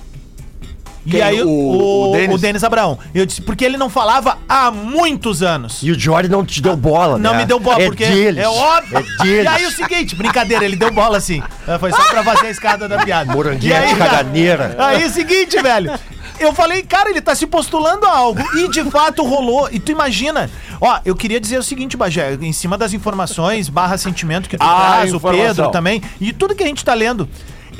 E 1.06 1.12
Quem? 1.12 1.22
aí, 1.22 1.42
O- 1.42 1.48
o, 1.48 2.08
o 2.10 2.12
Denis? 2.12 2.34
o 2.34 2.38
Denis 2.38 2.64
Abraão. 2.64 2.98
Eu 3.14 3.24
disse, 3.24 3.40
porque 3.40 3.64
ele 3.64 3.78
não 3.78 3.88
falava 3.88 4.36
há 4.46 4.70
muitos 4.70 5.42
anos. 5.42 5.78
E 5.82 5.90
o 5.90 5.98
Jorge 5.98 6.28
não 6.28 6.44
te 6.44 6.60
deu 6.60 6.76
bola, 6.76 7.16
Não 7.18 7.32
né? 7.32 7.38
me 7.38 7.46
deu 7.46 7.58
bola, 7.58 7.80
é 7.80 7.86
porque 7.86 8.06
Deles. 8.06 8.44
é 8.44 8.46
óbvio. 8.48 8.98
É 8.98 9.24
deles. 9.24 9.44
E 9.44 9.48
aí 9.48 9.66
o 9.66 9.70
seguinte, 9.70 10.14
brincadeira, 10.14 10.62
ele 10.62 10.76
deu 10.76 10.92
bola 10.92 11.16
assim. 11.16 11.42
Foi 11.78 11.90
só 11.90 12.02
pra 12.04 12.22
fazer 12.22 12.48
a 12.48 12.50
escada 12.50 12.86
da 12.86 12.98
piada. 13.02 13.32
Moranguinha 13.32 13.82
E 13.86 13.88
de 13.88 13.96
caganeira. 13.96 14.76
Aí 14.78 15.02
é 15.02 15.06
o 15.06 15.10
seguinte, 15.10 15.60
velho. 15.62 15.90
Eu 16.38 16.52
falei, 16.54 16.82
cara, 16.82 17.08
ele 17.10 17.20
tá 17.22 17.34
se 17.34 17.46
postulando 17.46 18.04
a 18.06 18.14
algo. 18.16 18.42
E 18.58 18.68
de 18.68 18.84
fato 18.90 19.22
rolou. 19.24 19.68
E 19.72 19.78
tu 19.80 19.90
imagina. 19.92 20.50
Ó, 20.82 20.98
eu 21.04 21.14
queria 21.16 21.40
dizer 21.40 21.58
o 21.58 21.62
seguinte, 21.62 21.96
Bagé, 21.96 22.34
em 22.40 22.52
cima 22.52 22.76
das 22.76 22.92
informações, 22.92 23.70
barra 23.70 23.96
sentimento 23.96 24.48
que 24.50 24.56
tu 24.58 24.62
Ah, 24.62 24.96
traz, 24.96 25.14
o. 25.14 25.20
Pedro 25.20 25.70
também, 25.70 26.02
e 26.20 26.30
tudo 26.32 26.54
que 26.54 26.62
a 26.62 26.66
gente 26.66 26.84
tá 26.84 26.92
lendo. 26.92 27.26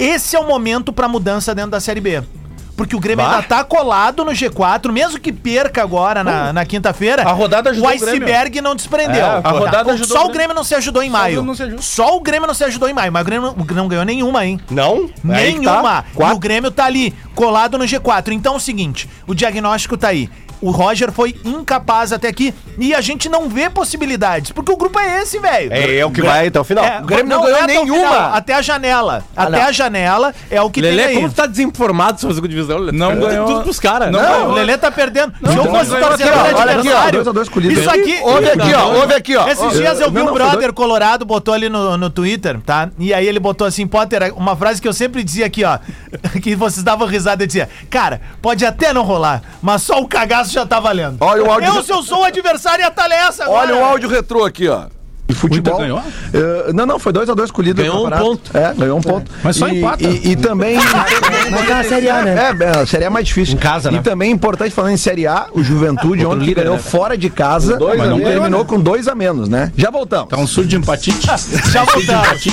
Esse 0.01 0.35
é 0.35 0.41
o 0.41 0.47
momento 0.47 0.93
pra 0.93 1.07
mudança 1.07 1.55
dentro 1.55 1.73
da 1.73 1.81
Série 1.81 2.01
B. 2.01 2.23
Porque 2.75 2.97
o 2.97 2.99
Grêmio 2.99 3.23
Bah. 3.23 3.33
ainda 3.35 3.43
tá 3.43 3.63
colado 3.63 4.25
no 4.25 4.33
G4, 4.33 4.91
mesmo 4.91 5.21
que 5.21 5.31
perca 5.31 5.83
agora 5.83 6.25
na, 6.25 6.51
na 6.51 6.65
quinta-feira. 6.65 7.23
A 7.25 7.33
rodada 7.33 7.69
ajudou 7.69 7.91
o 7.91 7.95
o 7.95 7.99
Grêmio. 7.99 8.23
iceberg 8.27 8.61
não 8.63 8.75
desprendeu. 8.75 9.23
É, 9.23 9.41
a 9.45 9.51
rodada 9.51 9.93
ajudou 9.93 10.17
Só 10.17 10.25
o 10.27 10.31
Grêmio 10.31 10.55
não 10.55 10.65
se 10.65 10.75
ajudou 10.75 11.03
em 11.03 11.11
maio. 11.11 11.35
Grêmio 11.35 11.47
não 11.47 11.55
se 11.55 11.63
ajudou. 11.65 11.83
Só 11.83 12.17
o 12.17 12.21
Grêmio 12.21 12.47
não 12.47 12.55
se 12.55 12.65
ajudou 12.65 12.89
em 12.89 12.95
maio, 12.95 13.13
mas 13.13 13.21
o 13.21 13.25
Grêmio 13.27 13.55
não 13.75 13.87
ganhou 13.87 14.05
nenhuma, 14.07 14.47
hein? 14.47 14.59
Não? 14.71 15.11
É 15.29 15.35
aí 15.37 15.53
que 15.53 15.59
Nenhuma. 15.59 15.83
Tá. 15.83 16.05
E 16.11 16.17
Quatro. 16.17 16.37
o 16.37 16.39
Grêmio 16.39 16.71
tá 16.71 16.87
ali, 16.87 17.15
colado 17.35 17.77
no 17.77 17.85
G4. 17.85 18.33
Então 18.33 18.55
é 18.55 18.57
o 18.57 18.61
seguinte, 18.61 19.07
o 19.27 19.35
diagnóstico 19.35 19.99
tá 19.99 20.09
aí. 20.09 20.31
O 20.61 20.71
Roger 20.71 21.11
foi 21.11 21.35
incapaz 21.45 22.13
até 22.13 22.29
aqui 22.29 22.55
e 22.79 22.95
a 22.95 23.01
gente 23.01 23.29
não 23.29 23.49
vê 23.49 23.71
possibilidades, 23.71 24.53
porque 24.53 24.71
o 24.71 24.77
grupo 24.77 24.99
é 24.99 25.23
esse, 25.23 25.39
velho. 25.39 25.73
É, 25.73 25.97
é 25.97 26.07
o 26.07 26.11
que 26.11 26.23
vai 26.23 26.49
até 26.49 26.61
o 26.61 26.65
final. 26.65 26.85
É, 26.85 27.01
o 27.01 27.07
Grêmio 27.07 27.27
não, 27.27 27.43
ganhou 27.43 27.57
é 27.59 27.63
até 27.63 27.79
o 27.81 27.85
nenhuma. 27.85 28.09
final, 28.09 28.35
até 28.35 28.55
a 28.55 28.63
janela. 28.63 29.25
até 29.37 29.59
não. 29.59 29.67
a 29.67 29.73
janela 29.73 30.35
é 30.51 30.61
o 30.61 30.71
que 30.71 30.81
Lelê, 30.81 30.97
tem 30.97 31.07
aí. 31.07 31.15
como 31.17 31.29
tu 31.29 31.35
tá 31.35 31.47
desinformado 31.47 32.21
sobre 32.21 32.33
a 32.33 32.35
segunda 32.37 32.49
divisão? 32.55 32.79
Lelê? 32.79 32.99
Não 32.99 33.09
tá 33.09 33.27
ganhou- 33.27 33.47
Tudo 33.47 33.63
pros 33.63 33.81
caras. 33.81 34.11
Não 34.11 34.21
Não, 34.21 34.49
o 34.51 34.53
Lelê 34.53 34.77
tá 34.77 34.91
perdendo. 34.91 35.33
Se 35.39 35.45
eu 35.45 35.55
não 35.57 35.65
fosse 35.75 35.91
torcedor 35.91 36.33
aqui, 36.33 36.55
ó, 36.55 36.61
olha 36.61 36.79
aqui, 36.79 36.89
ó, 36.89 36.99
adversário, 36.99 37.73
isso 37.73 37.91
aqui... 37.91 38.19
Ouve 38.23 38.51
aqui, 38.51 38.75
ó, 38.75 38.95
ouve 39.01 39.15
aqui, 39.15 39.37
ó. 39.37 39.49
Esses 39.49 39.73
dias 39.73 40.01
eu 40.01 40.11
vi 40.11 40.17
Não, 40.17 40.23
um 40.23 40.27
não, 40.27 40.35
brother 40.35 40.73
colorado, 40.73 41.25
botou 41.25 41.55
ali 41.55 41.69
no, 41.69 41.97
no 41.97 42.11
Twitter, 42.11 42.59
tá? 42.61 42.91
E 42.99 43.15
aí 43.15 43.27
ele 43.27 43.41
botou 43.41 43.67
assim, 43.67 43.87
Potter, 43.87 44.33
uma 44.37 44.57
frase 44.57 44.81
que 44.81 44.89
eu 44.89 44.93
sempre 44.93 45.23
dizia 45.23 45.47
aqui, 45.47 45.65
ó. 45.65 45.79
Que 46.41 46.55
vocês 46.55 46.83
davam 46.83 47.07
risada 47.07 47.45
e 47.45 47.47
dizia, 47.47 47.69
cara, 47.89 48.21
pode 48.41 48.65
até 48.65 48.93
não 48.93 49.03
rolar, 49.03 49.43
mas 49.63 49.83
só 49.83 50.01
o 50.01 50.07
cagaço 50.09 50.50
já 50.55 50.67
tá 50.67 50.79
valendo. 50.81 51.17
Olha 51.21 51.43
o 51.45 51.51
áudio- 51.51 51.75
Eu, 51.75 51.83
se 51.83 51.93
eu 51.93 52.03
sou 52.03 52.21
o 52.21 52.25
adversário, 52.25 52.83
ia 52.83 52.91
tá 52.91 53.09
nessa 53.09 53.45
agora. 53.45 53.59
Olha 53.73 53.77
o 53.77 53.85
áudio 53.85 54.09
retrô 54.09 54.45
aqui, 54.45 54.69
ó. 54.69 54.87
E 55.31 55.35
futebol. 55.35 55.79
Ganhou? 55.79 56.03
Eh, 56.33 56.73
não, 56.73 56.87
não, 56.87 56.99
foi 56.99 57.13
2x2 57.13 57.51
com 57.51 57.61
o 57.63 57.65
líder 57.65 57.83
Ganhou 57.83 58.07
um 58.07 58.11
ponto. 58.11 58.51
É, 58.57 58.75
ganhou 58.75 58.99
um 58.99 59.03
ponto. 59.03 59.31
Mas 59.43 59.57
só 59.57 59.69
e, 59.69 59.79
empata. 59.79 60.03
E, 60.05 60.33
e 60.33 60.37
também. 60.37 60.77
Mas 61.51 61.69
é 61.69 61.73
a 61.73 61.85
Série 61.85 62.09
A, 62.11 62.23
né? 62.23 62.35
É, 62.61 62.65
é, 62.65 62.69
a 62.83 62.87
Série 62.87 63.05
A 63.05 63.07
é 63.07 63.11
mais 63.11 63.27
difícil. 63.27 63.55
Em 63.55 63.59
casa, 63.59 63.91
E 63.91 63.95
né? 63.95 64.01
também 64.03 64.31
importante 64.31 64.73
falando 64.75 64.93
em 64.93 64.97
Série 64.97 65.27
A, 65.27 65.47
o 65.53 65.63
Juventude 65.63 66.25
ontem 66.27 66.47
líder, 66.47 66.63
ganhou 66.63 66.77
né? 66.77 66.83
fora 66.83 67.17
de 67.17 67.29
casa 67.31 67.77
dois 67.77 67.99
e 67.99 68.03
a 68.03 68.07
menos, 68.07 68.23
terminou 68.25 68.65
com 68.65 68.81
dois 68.81 69.09
a 69.09 69.15
menos, 69.15 69.49
né? 69.49 69.73
Já 69.77 69.91
voltamos. 69.91 70.29
Tá 70.29 70.37
um 70.37 70.47
surdo 70.47 70.69
de 70.69 70.77
empatite. 70.77 71.27
Já 71.71 71.85
voltamos. 71.85 72.45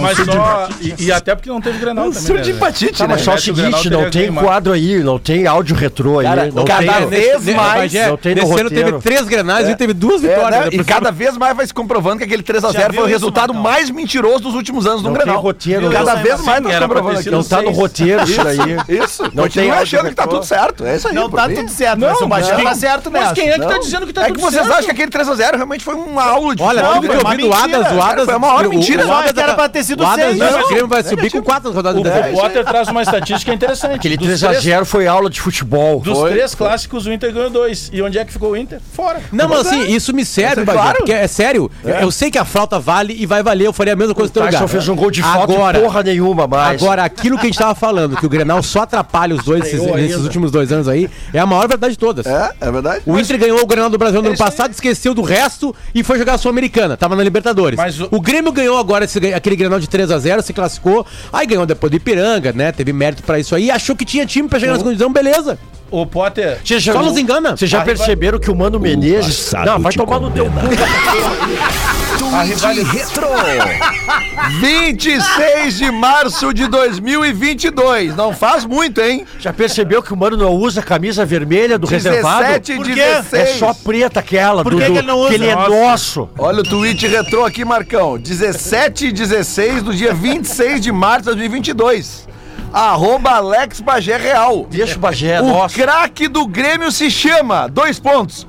Mas 0.00 0.18
só. 0.18 0.68
E, 0.80 0.94
e 1.04 1.12
até 1.12 1.34
porque 1.34 1.48
não 1.50 1.60
teve 1.60 1.78
Grenal 1.78 2.06
também. 2.06 2.20
surdo 2.20 2.42
de 2.42 2.50
né? 2.52 2.56
empatite, 2.56 2.98
Tá, 2.98 3.06
né? 3.06 3.14
mas 3.14 3.22
só 3.22 3.34
o 3.34 3.38
seguinte, 3.38 3.90
não 3.90 4.10
tem 4.10 4.32
quadro 4.32 4.72
aí, 4.72 5.02
não 5.02 5.18
tem 5.18 5.46
áudio 5.46 5.76
retrô 5.76 6.18
aí. 6.18 6.26
Não 6.52 6.64
cada 6.64 7.00
vez 7.06 7.44
mais- 7.54 7.92
não 7.92 8.16
tem 8.16 8.34
no 8.34 8.44
roteiro. 8.46 8.70
teve 8.70 8.98
três 8.98 9.26
grenais 9.26 9.68
e 9.68 9.74
teve 9.76 9.92
duas 9.92 10.22
É, 10.24 10.28
vitórias. 10.28 10.60
né? 10.60 10.66
né? 10.66 10.70
E 10.72 10.84
cada 10.84 11.10
vez 11.10 11.36
mais 11.36 11.56
vai 11.56 11.66
se 11.66 11.74
comprovando 11.74 12.17
que 12.18 12.24
aquele 12.24 12.42
3x0 12.42 12.72
Já 12.72 12.80
foi 12.80 12.88
o 12.88 12.92
viu 12.92 13.00
isso, 13.02 13.08
resultado 13.08 13.54
Marcão? 13.54 13.70
mais 13.72 13.90
mentiroso 13.90 14.40
dos 14.40 14.54
últimos 14.54 14.86
anos 14.86 15.02
no 15.02 15.08
Não 15.08 15.14
Grenal. 15.14 15.36
tem 15.36 15.42
roteiro. 15.42 15.90
Cada 15.90 16.14
vez 16.16 16.34
essa 16.34 16.42
mais 16.42 16.62
nós 16.62 16.78
comprovando 16.78 17.14
ter 17.14 17.20
aqui. 17.20 17.30
Não 17.30 17.44
tá 17.44 17.62
no 17.62 17.70
roteiro 17.70 18.22
isso 18.24 18.44
daí. 18.44 18.58
Isso. 18.88 19.22
Não 19.34 19.44
Continua 19.44 19.50
tem 19.50 19.70
achando 19.70 20.08
que 20.08 20.14
tá 20.14 20.26
tudo 20.26 20.44
certo. 20.44 20.84
É 20.84 20.96
isso 20.96 21.08
aí. 21.08 21.14
Não 21.14 21.30
tá 21.30 21.48
tudo 21.48 21.68
certo, 21.70 21.98
mas 22.00 22.18
o 22.48 22.52
não. 22.52 22.64
tá 22.64 22.74
certo 22.74 23.10
Mas 23.10 23.22
nessa. 23.22 23.34
quem 23.34 23.48
é 23.50 23.58
que 23.58 23.66
tá 23.66 23.78
dizendo 23.78 24.06
que 24.06 24.12
tá 24.12 24.22
É 24.22 24.26
que 24.26 24.32
tudo 24.32 24.40
vocês 24.42 24.62
certo? 24.62 24.72
acham 24.72 24.84
que 24.84 24.90
aquele 24.90 25.10
3x0 25.10 25.54
realmente 25.56 25.84
foi 25.84 25.94
uma 25.94 26.24
aula 26.24 26.54
de 26.56 26.62
Olha, 26.62 26.82
tudo 26.82 27.00
que 27.08 27.14
eu 27.14 27.18
vi 27.30 27.36
do 27.36 27.48
mentira. 27.48 27.78
Adas, 27.78 27.92
o 27.92 28.02
Adas. 28.02 28.24
Foi 28.24 28.34
uma 28.36 28.52
hora 28.54 28.68
o- 28.68 28.70
mentira. 28.70 29.06
o 29.06 29.12
Adas 29.12 29.32
que 29.32 29.38
era 29.40 29.48
tá- 29.48 29.54
pra 29.54 29.68
ter 29.68 29.84
sido 29.84 30.02
o 30.02 30.06
Adas 30.06 30.24
seis, 30.24 30.38
disse 30.38 30.50
não. 30.50 30.58
que 30.58 30.64
o 30.64 30.68
Grêmio 30.68 30.88
vai 30.88 31.02
subir 31.02 31.30
com 31.30 31.42
quatro 31.42 31.70
rodadas 31.72 32.00
O, 32.00 32.02
de 32.04 32.08
o 32.10 32.40
Potter 32.40 32.64
traz 32.64 32.88
uma 32.88 33.02
estatística 33.02 33.52
interessante. 33.52 33.96
Aquele 33.96 34.16
Dos 34.16 34.26
3x0 34.28 34.84
foi 34.84 35.06
aula 35.06 35.28
de 35.30 35.40
futebol. 35.40 36.00
Dos 36.00 36.18
três 36.30 36.54
clássicos, 36.54 37.06
o 37.06 37.12
Inter 37.12 37.32
ganhou 37.32 37.50
dois. 37.50 37.90
E 37.92 38.02
onde 38.02 38.18
é 38.18 38.24
que 38.24 38.32
ficou 38.32 38.52
o 38.52 38.56
Inter? 38.56 38.80
Fora. 38.92 39.20
Não, 39.32 39.48
mas 39.48 39.66
assim, 39.66 39.86
isso 39.94 40.12
me 40.14 40.24
serve, 40.24 40.62
é 40.62 40.64
Bagé, 40.64 40.78
claro. 40.78 40.96
porque 40.98 41.12
é 41.12 41.26
sério. 41.26 41.70
Eu, 41.84 42.07
Eu 42.08 42.12
sei 42.12 42.30
que 42.30 42.38
a 42.38 42.44
falta 42.44 42.78
vale 42.78 43.14
e 43.18 43.26
vai 43.26 43.42
valer, 43.42 43.66
eu 43.66 43.72
faria 43.72 43.92
a 43.92 43.96
mesma 43.96 44.14
coisa 44.14 44.30
O 44.30 44.32
teu 44.32 44.42
lugar. 44.42 44.66
fez 44.66 44.88
um 44.88 44.96
gol 44.96 45.10
de 45.10 45.20
falta 45.22 45.52
Agora- 45.52 45.78
porra 45.78 46.02
nenhuma 46.02 46.46
mais. 46.46 46.82
Agora, 46.82 47.04
aquilo 47.04 47.36
que 47.36 47.42
a 47.42 47.48
gente 47.50 47.58
tava 47.58 47.74
falando, 47.74 48.16
que 48.16 48.24
o 48.24 48.28
Grenal 48.30 48.62
só 48.62 48.80
atrapalha 48.82 49.34
os 49.34 49.44
dois 49.44 49.66
esses- 49.66 49.82
nesses 49.94 50.22
últimos 50.24 50.50
dois 50.50 50.72
anos 50.72 50.88
aí, 50.88 51.10
é 51.34 51.38
a 51.38 51.44
maior 51.44 51.68
verdade 51.68 51.92
de 51.92 51.98
todas. 51.98 52.24
É, 52.24 52.50
é 52.62 52.70
verdade? 52.72 53.02
O 53.04 53.18
Inter 53.18 53.38
ganhou 53.38 53.60
o 53.62 53.66
Grenal 53.66 53.90
do 53.90 53.98
Brasil 53.98 54.22
no 54.22 54.28
ano 54.28 54.38
passado, 54.38 54.70
esqueceu 54.72 55.12
do 55.12 55.20
resto 55.20 55.74
e 55.94 56.02
foi 56.02 56.18
jogar 56.18 56.34
a 56.34 56.38
Sul-Americana. 56.38 56.96
Tava 56.96 57.14
na 57.14 57.22
Libertadores. 57.22 57.76
Mas 57.76 58.00
o... 58.00 58.08
o- 58.10 58.20
Grêmio 58.22 58.52
ganhou 58.52 58.78
agora 58.78 59.04
esse- 59.04 59.34
aquele 59.34 59.56
Grenal 59.56 59.78
de 59.78 59.88
3 59.88 60.10
a 60.10 60.18
0 60.18 60.40
se 60.42 60.54
classificou. 60.54 61.06
Aí 61.30 61.46
ganhou 61.46 61.66
depois 61.66 61.90
do 61.90 61.96
Ipiranga, 61.96 62.52
né? 62.54 62.72
Teve 62.72 62.90
mérito 62.94 63.22
pra 63.22 63.38
isso 63.38 63.54
aí. 63.54 63.70
Achou 63.70 63.94
que 63.94 64.06
tinha 64.06 64.24
time 64.24 64.48
pra 64.48 64.58
chegar 64.58 64.72
nas 64.72 64.82
condições, 64.82 65.12
beleza. 65.12 65.58
O 65.90 66.04
Potter. 66.06 66.58
Vocês 66.64 66.82
já- 66.82 66.92
Só 66.92 67.02
nos 67.02 67.16
engana. 67.16 67.56
Vocês 67.56 67.70
já 67.70 67.78
A 67.78 67.82
rival- 67.82 67.96
perceberam 67.96 68.38
que 68.38 68.50
o 68.50 68.54
Mano 68.54 68.78
Menezes. 68.78 69.52
Não, 69.64 69.78
vai 69.80 69.92
tomar 69.92 70.20
no 70.20 70.30
teu 70.30 70.44
cu. 70.46 70.50
Tweet 72.18 72.82
Retro. 72.82 73.26
26 74.60 75.78
de 75.78 75.90
março 75.90 76.52
de 76.52 76.66
2022. 76.68 78.14
Não 78.16 78.34
faz 78.34 78.64
muito, 78.64 79.00
hein? 79.00 79.24
Já 79.38 79.52
percebeu 79.52 80.02
que 80.02 80.12
o 80.12 80.16
Mano 80.16 80.36
não 80.36 80.52
usa 80.54 80.82
camisa 80.82 81.24
vermelha 81.24 81.78
do 81.78 81.86
reservado? 81.86 82.42
17 82.44 82.72
e 82.72 82.76
Por 82.76 82.86
quê? 82.86 82.94
16. 82.94 83.42
É 83.42 83.46
só 83.58 83.72
preta 83.74 84.20
aquela. 84.20 84.62
Por 84.62 84.72
que 84.74 84.78
do- 84.84 84.92
que 84.92 84.98
ele 84.98 85.06
não 85.06 85.18
usa? 85.20 85.34
ele 85.34 85.46
é 85.46 85.54
Nossa. 85.54 85.70
nosso. 85.70 86.28
Olha 86.38 86.60
o 86.60 86.62
tweet 86.64 87.06
retrô 87.06 87.44
aqui, 87.44 87.64
Marcão. 87.64 88.18
17 88.18 89.06
e 89.06 89.12
16 89.12 89.82
do 89.82 89.94
dia 89.94 90.12
26 90.12 90.80
de 90.80 90.92
março 90.92 91.20
de 91.30 91.36
2022. 91.36 92.26
Arroba 92.72 93.30
Alex 93.36 93.80
Bagé 93.80 94.16
Real. 94.16 94.66
Deixa 94.70 94.96
o 94.96 94.98
Bagé, 94.98 95.36
é 95.36 95.40
o 95.40 95.46
nosso. 95.46 95.74
craque 95.74 96.28
do 96.28 96.46
Grêmio 96.46 96.92
se 96.92 97.10
chama, 97.10 97.68
dois 97.68 97.98
pontos, 97.98 98.46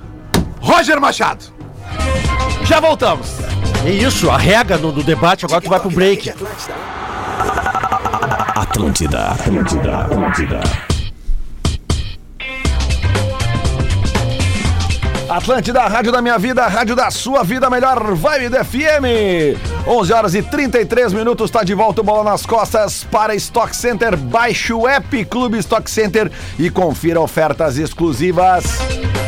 Roger 0.60 0.99
Machado. 0.99 1.45
Já 2.63 2.79
voltamos. 2.79 3.38
É 3.86 3.89
isso, 3.89 4.29
arrega 4.29 4.77
no, 4.77 4.91
no 4.91 5.03
debate, 5.03 5.45
agora 5.45 5.62
tu 5.62 5.69
vai 5.69 5.79
pro 5.79 5.89
break. 5.89 6.34
Atlântida, 8.55 9.29
Atlântida, 9.32 9.97
Atlântida. 9.99 10.88
Atlântida, 15.29 15.81
rádio 15.81 16.11
da 16.11 16.23
minha 16.23 16.39
vida, 16.39 16.65
rádio 16.67 16.95
da 16.95 17.11
sua 17.11 17.43
vida, 17.43 17.69
melhor 17.69 18.15
vibe 18.15 18.49
do 18.49 18.65
FM. 18.65 19.85
11 19.87 20.13
horas 20.13 20.33
e 20.33 20.41
33 20.41 21.13
minutos, 21.13 21.45
está 21.45 21.63
de 21.63 21.75
volta 21.75 22.01
o 22.01 22.03
Bola 22.03 22.23
nas 22.23 22.47
Costas 22.47 23.03
para 23.03 23.35
Stock 23.35 23.75
Center. 23.75 24.17
Baixe 24.17 24.73
o 24.73 24.87
app 24.87 25.25
Clube 25.25 25.59
Stock 25.59 25.89
Center 25.89 26.31
e 26.57 26.71
confira 26.71 27.21
ofertas 27.21 27.77
exclusivas. 27.77 28.63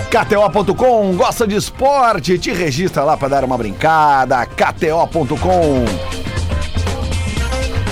KTO.com, 0.10 1.16
gosta 1.16 1.46
de 1.46 1.56
esporte? 1.56 2.40
Te 2.40 2.52
registra 2.52 3.04
lá 3.04 3.16
para 3.16 3.28
dar 3.28 3.44
uma 3.44 3.58
brincada. 3.58 4.44
KTO.com. 4.48 5.86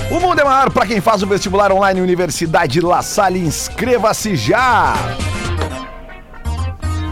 O 0.10 0.20
mundo 0.20 0.42
é 0.42 0.44
maior 0.44 0.72
para 0.72 0.88
quem 0.88 1.00
faz 1.00 1.22
o 1.22 1.28
vestibular 1.28 1.72
online 1.72 2.02
Universidade 2.02 2.82
La 2.82 3.04
Salle. 3.04 3.40
Inscreva-se 3.40 4.36
já! 4.36 4.96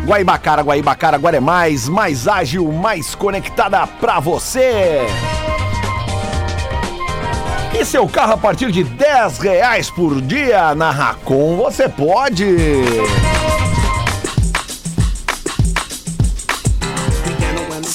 Guaibacara, 0.07 0.61
Guaibacara, 0.61 1.17
agora 1.17 1.35
é 1.35 1.39
mais, 1.41 1.89
mais 1.89 2.29
ágil, 2.29 2.71
mais 2.71 3.13
conectada 3.13 3.85
pra 3.85 4.21
você. 4.21 5.01
E 7.77 7.83
seu 7.83 8.07
carro 8.07 8.31
a 8.31 8.37
partir 8.37 8.71
de 8.71 8.85
10 8.85 9.39
reais 9.39 9.89
por 9.89 10.21
dia 10.21 10.73
na 10.73 10.91
Racon, 10.91 11.57
você 11.57 11.89
pode. 11.89 12.45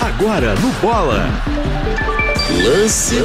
Agora 0.00 0.54
no 0.54 0.70
Bola. 0.80 1.26
Lance 2.64 3.16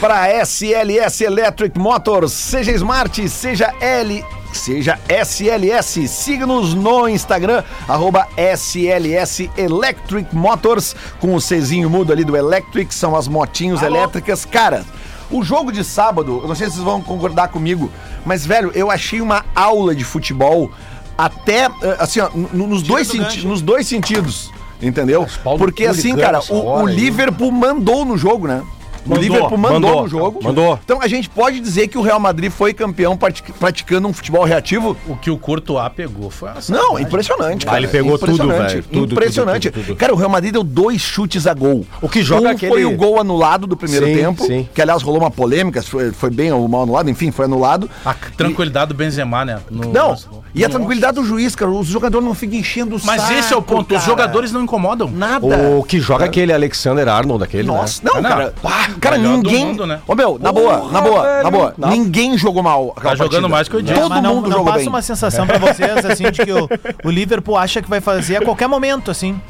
Para 0.00 0.28
SLS 0.44 1.22
Electric 1.24 1.76
Motors, 1.78 2.32
seja 2.32 2.70
Smart, 2.72 3.28
seja 3.28 3.74
L, 3.80 4.24
seja 4.52 4.96
SLS, 5.08 6.06
siga-nos 6.06 6.72
no 6.72 7.08
Instagram, 7.08 7.64
arroba 7.88 8.28
SLS 8.36 9.50
Electric 9.56 10.32
Motors, 10.34 10.94
com 11.20 11.34
o 11.34 11.40
Czinho 11.40 11.90
mudo 11.90 12.12
ali 12.12 12.22
do 12.22 12.36
Electric, 12.36 12.94
são 12.94 13.16
as 13.16 13.26
motinhos 13.26 13.82
elétricas. 13.82 14.44
Cara, 14.44 14.84
o 15.32 15.42
jogo 15.42 15.72
de 15.72 15.82
sábado, 15.82 16.40
eu 16.42 16.48
não 16.48 16.54
sei 16.54 16.68
se 16.68 16.74
vocês 16.74 16.84
vão 16.84 17.02
concordar 17.02 17.48
comigo, 17.48 17.90
mas, 18.24 18.46
velho, 18.46 18.70
eu 18.76 18.92
achei 18.92 19.20
uma 19.20 19.44
aula 19.52 19.96
de 19.96 20.04
futebol 20.04 20.70
até, 21.16 21.64
eh, 21.64 21.96
assim, 21.98 22.20
ó, 22.20 22.30
nos, 22.32 22.84
dois 22.84 23.08
do 23.08 23.14
senti- 23.14 23.24
gancho. 23.24 23.48
nos 23.48 23.60
dois 23.60 23.88
sentidos, 23.88 24.52
entendeu? 24.80 25.26
Porque 25.58 25.86
assim, 25.86 26.14
cara, 26.14 26.40
o, 26.48 26.82
o 26.82 26.86
aí. 26.86 26.94
Liverpool 26.94 27.50
mandou 27.50 28.04
no 28.04 28.16
jogo, 28.16 28.46
né? 28.46 28.62
O 29.04 29.08
Mandou, 29.10 29.22
Liverpool 29.22 29.58
mandou, 29.58 29.80
mandou, 29.80 30.02
no 30.02 30.08
jogo. 30.08 30.40
mandou. 30.42 30.78
Então 30.84 31.00
a 31.00 31.08
gente 31.08 31.28
pode 31.30 31.60
dizer 31.60 31.88
que 31.88 31.96
o 31.96 32.02
Real 32.02 32.20
Madrid 32.20 32.50
foi 32.50 32.74
campeão 32.74 33.16
pratic- 33.16 33.52
praticando 33.58 34.06
um 34.08 34.12
futebol 34.12 34.44
reativo? 34.44 34.96
O 35.06 35.16
que 35.16 35.30
o 35.30 35.38
Courtois 35.38 35.90
pegou 35.94 36.30
foi 36.30 36.50
uma 36.50 36.58
Não, 36.68 36.98
impressionante, 36.98 37.64
cara. 37.64 37.78
ele 37.78 37.88
pegou 37.88 38.18
tudo, 38.18 38.32
Impressionante, 38.32 38.70
velho. 38.72 38.84
Tudo, 38.92 39.12
impressionante. 39.14 39.70
tudo, 39.70 39.74
tudo, 39.82 39.86
tudo. 39.88 39.96
Cara, 39.96 40.12
o 40.12 40.16
Real 40.16 40.28
Madrid 40.30 40.52
deu 40.52 40.62
dois 40.62 41.00
chutes 41.00 41.46
a 41.46 41.54
gol. 41.54 41.86
O 42.02 42.08
que 42.08 42.22
joga 42.22 42.48
um 42.48 42.50
aquele- 42.50 42.72
foi 42.72 42.84
o 42.84 42.96
gol 42.96 43.20
anulado 43.20 43.66
do 43.66 43.76
primeiro 43.76 44.06
Sim, 44.06 44.14
tempo, 44.16 44.44
sim. 44.44 44.68
que 44.74 44.82
aliás 44.82 45.02
rolou 45.02 45.20
uma 45.20 45.30
polêmica, 45.30 45.82
foi, 45.82 46.12
foi 46.12 46.30
bem 46.30 46.52
ou 46.52 46.66
mal 46.68 46.82
anulado, 46.82 47.08
enfim, 47.10 47.30
foi 47.30 47.44
anulado. 47.46 47.88
A 48.04 48.14
tranquilidade 48.36 48.88
do 48.88 48.94
Benzema, 48.94 49.44
né? 49.44 49.58
No- 49.70 49.92
Não, 49.92 50.10
no- 50.12 50.44
e 50.54 50.64
a 50.64 50.68
Nossa. 50.68 50.78
tranquilidade 50.78 51.14
do 51.16 51.24
juiz, 51.24 51.54
cara, 51.54 51.70
os 51.70 51.86
jogadores 51.86 52.26
não 52.26 52.34
ficam 52.34 52.58
enchendo 52.58 52.96
o 52.96 53.00
Mas 53.04 53.20
saco, 53.22 53.32
esse 53.34 53.52
é 53.52 53.56
o 53.56 53.62
ponto, 53.62 53.82
os 53.94 53.98
cara. 54.00 54.00
jogadores 54.06 54.52
não 54.52 54.62
incomodam. 54.62 55.08
Nada. 55.10 55.46
O 55.46 55.82
que 55.82 56.00
joga 56.00 56.24
aquele 56.24 56.52
Alexander 56.52 57.08
Arnold, 57.08 57.44
aquele, 57.44 57.62
Nossa, 57.64 58.02
né? 58.02 58.10
não, 58.14 58.20
Não, 58.22 58.28
cara. 58.30 58.54
pá, 58.62 58.87
cara, 59.00 59.18
melhor 59.18 59.36
do 59.38 59.42
ninguém. 59.42 59.66
mundo, 59.66 59.86
né? 59.86 60.00
Ô, 60.06 60.14
meu, 60.14 60.38
na 60.40 60.52
boa, 60.52 60.90
na 60.90 61.00
boa, 61.00 61.22
na 61.22 61.32
velho. 61.42 61.50
boa. 61.50 61.74
Não. 61.76 61.88
Ninguém 61.90 62.36
jogou 62.38 62.62
mal. 62.62 62.94
Tá 63.00 63.14
jogando 63.14 63.48
mais 63.48 63.68
que 63.68 63.76
o. 63.76 63.80
É, 63.80 63.82
Todo 63.94 64.08
mas 64.10 64.22
não, 64.22 64.34
mundo 64.36 64.44
não 64.44 64.58
jogou 64.58 64.64
passa 64.66 64.78
bem. 64.78 64.88
uma 64.88 65.02
sensação 65.02 65.46
pra 65.46 65.58
vocês, 65.58 66.04
assim, 66.04 66.30
de 66.30 66.44
que 66.44 66.52
o, 66.52 66.68
o 67.04 67.10
Liverpool 67.10 67.56
acha 67.56 67.80
que 67.82 67.88
vai 67.88 68.00
fazer 68.00 68.36
a 68.36 68.42
qualquer 68.44 68.68
momento, 68.68 69.10
assim. 69.10 69.40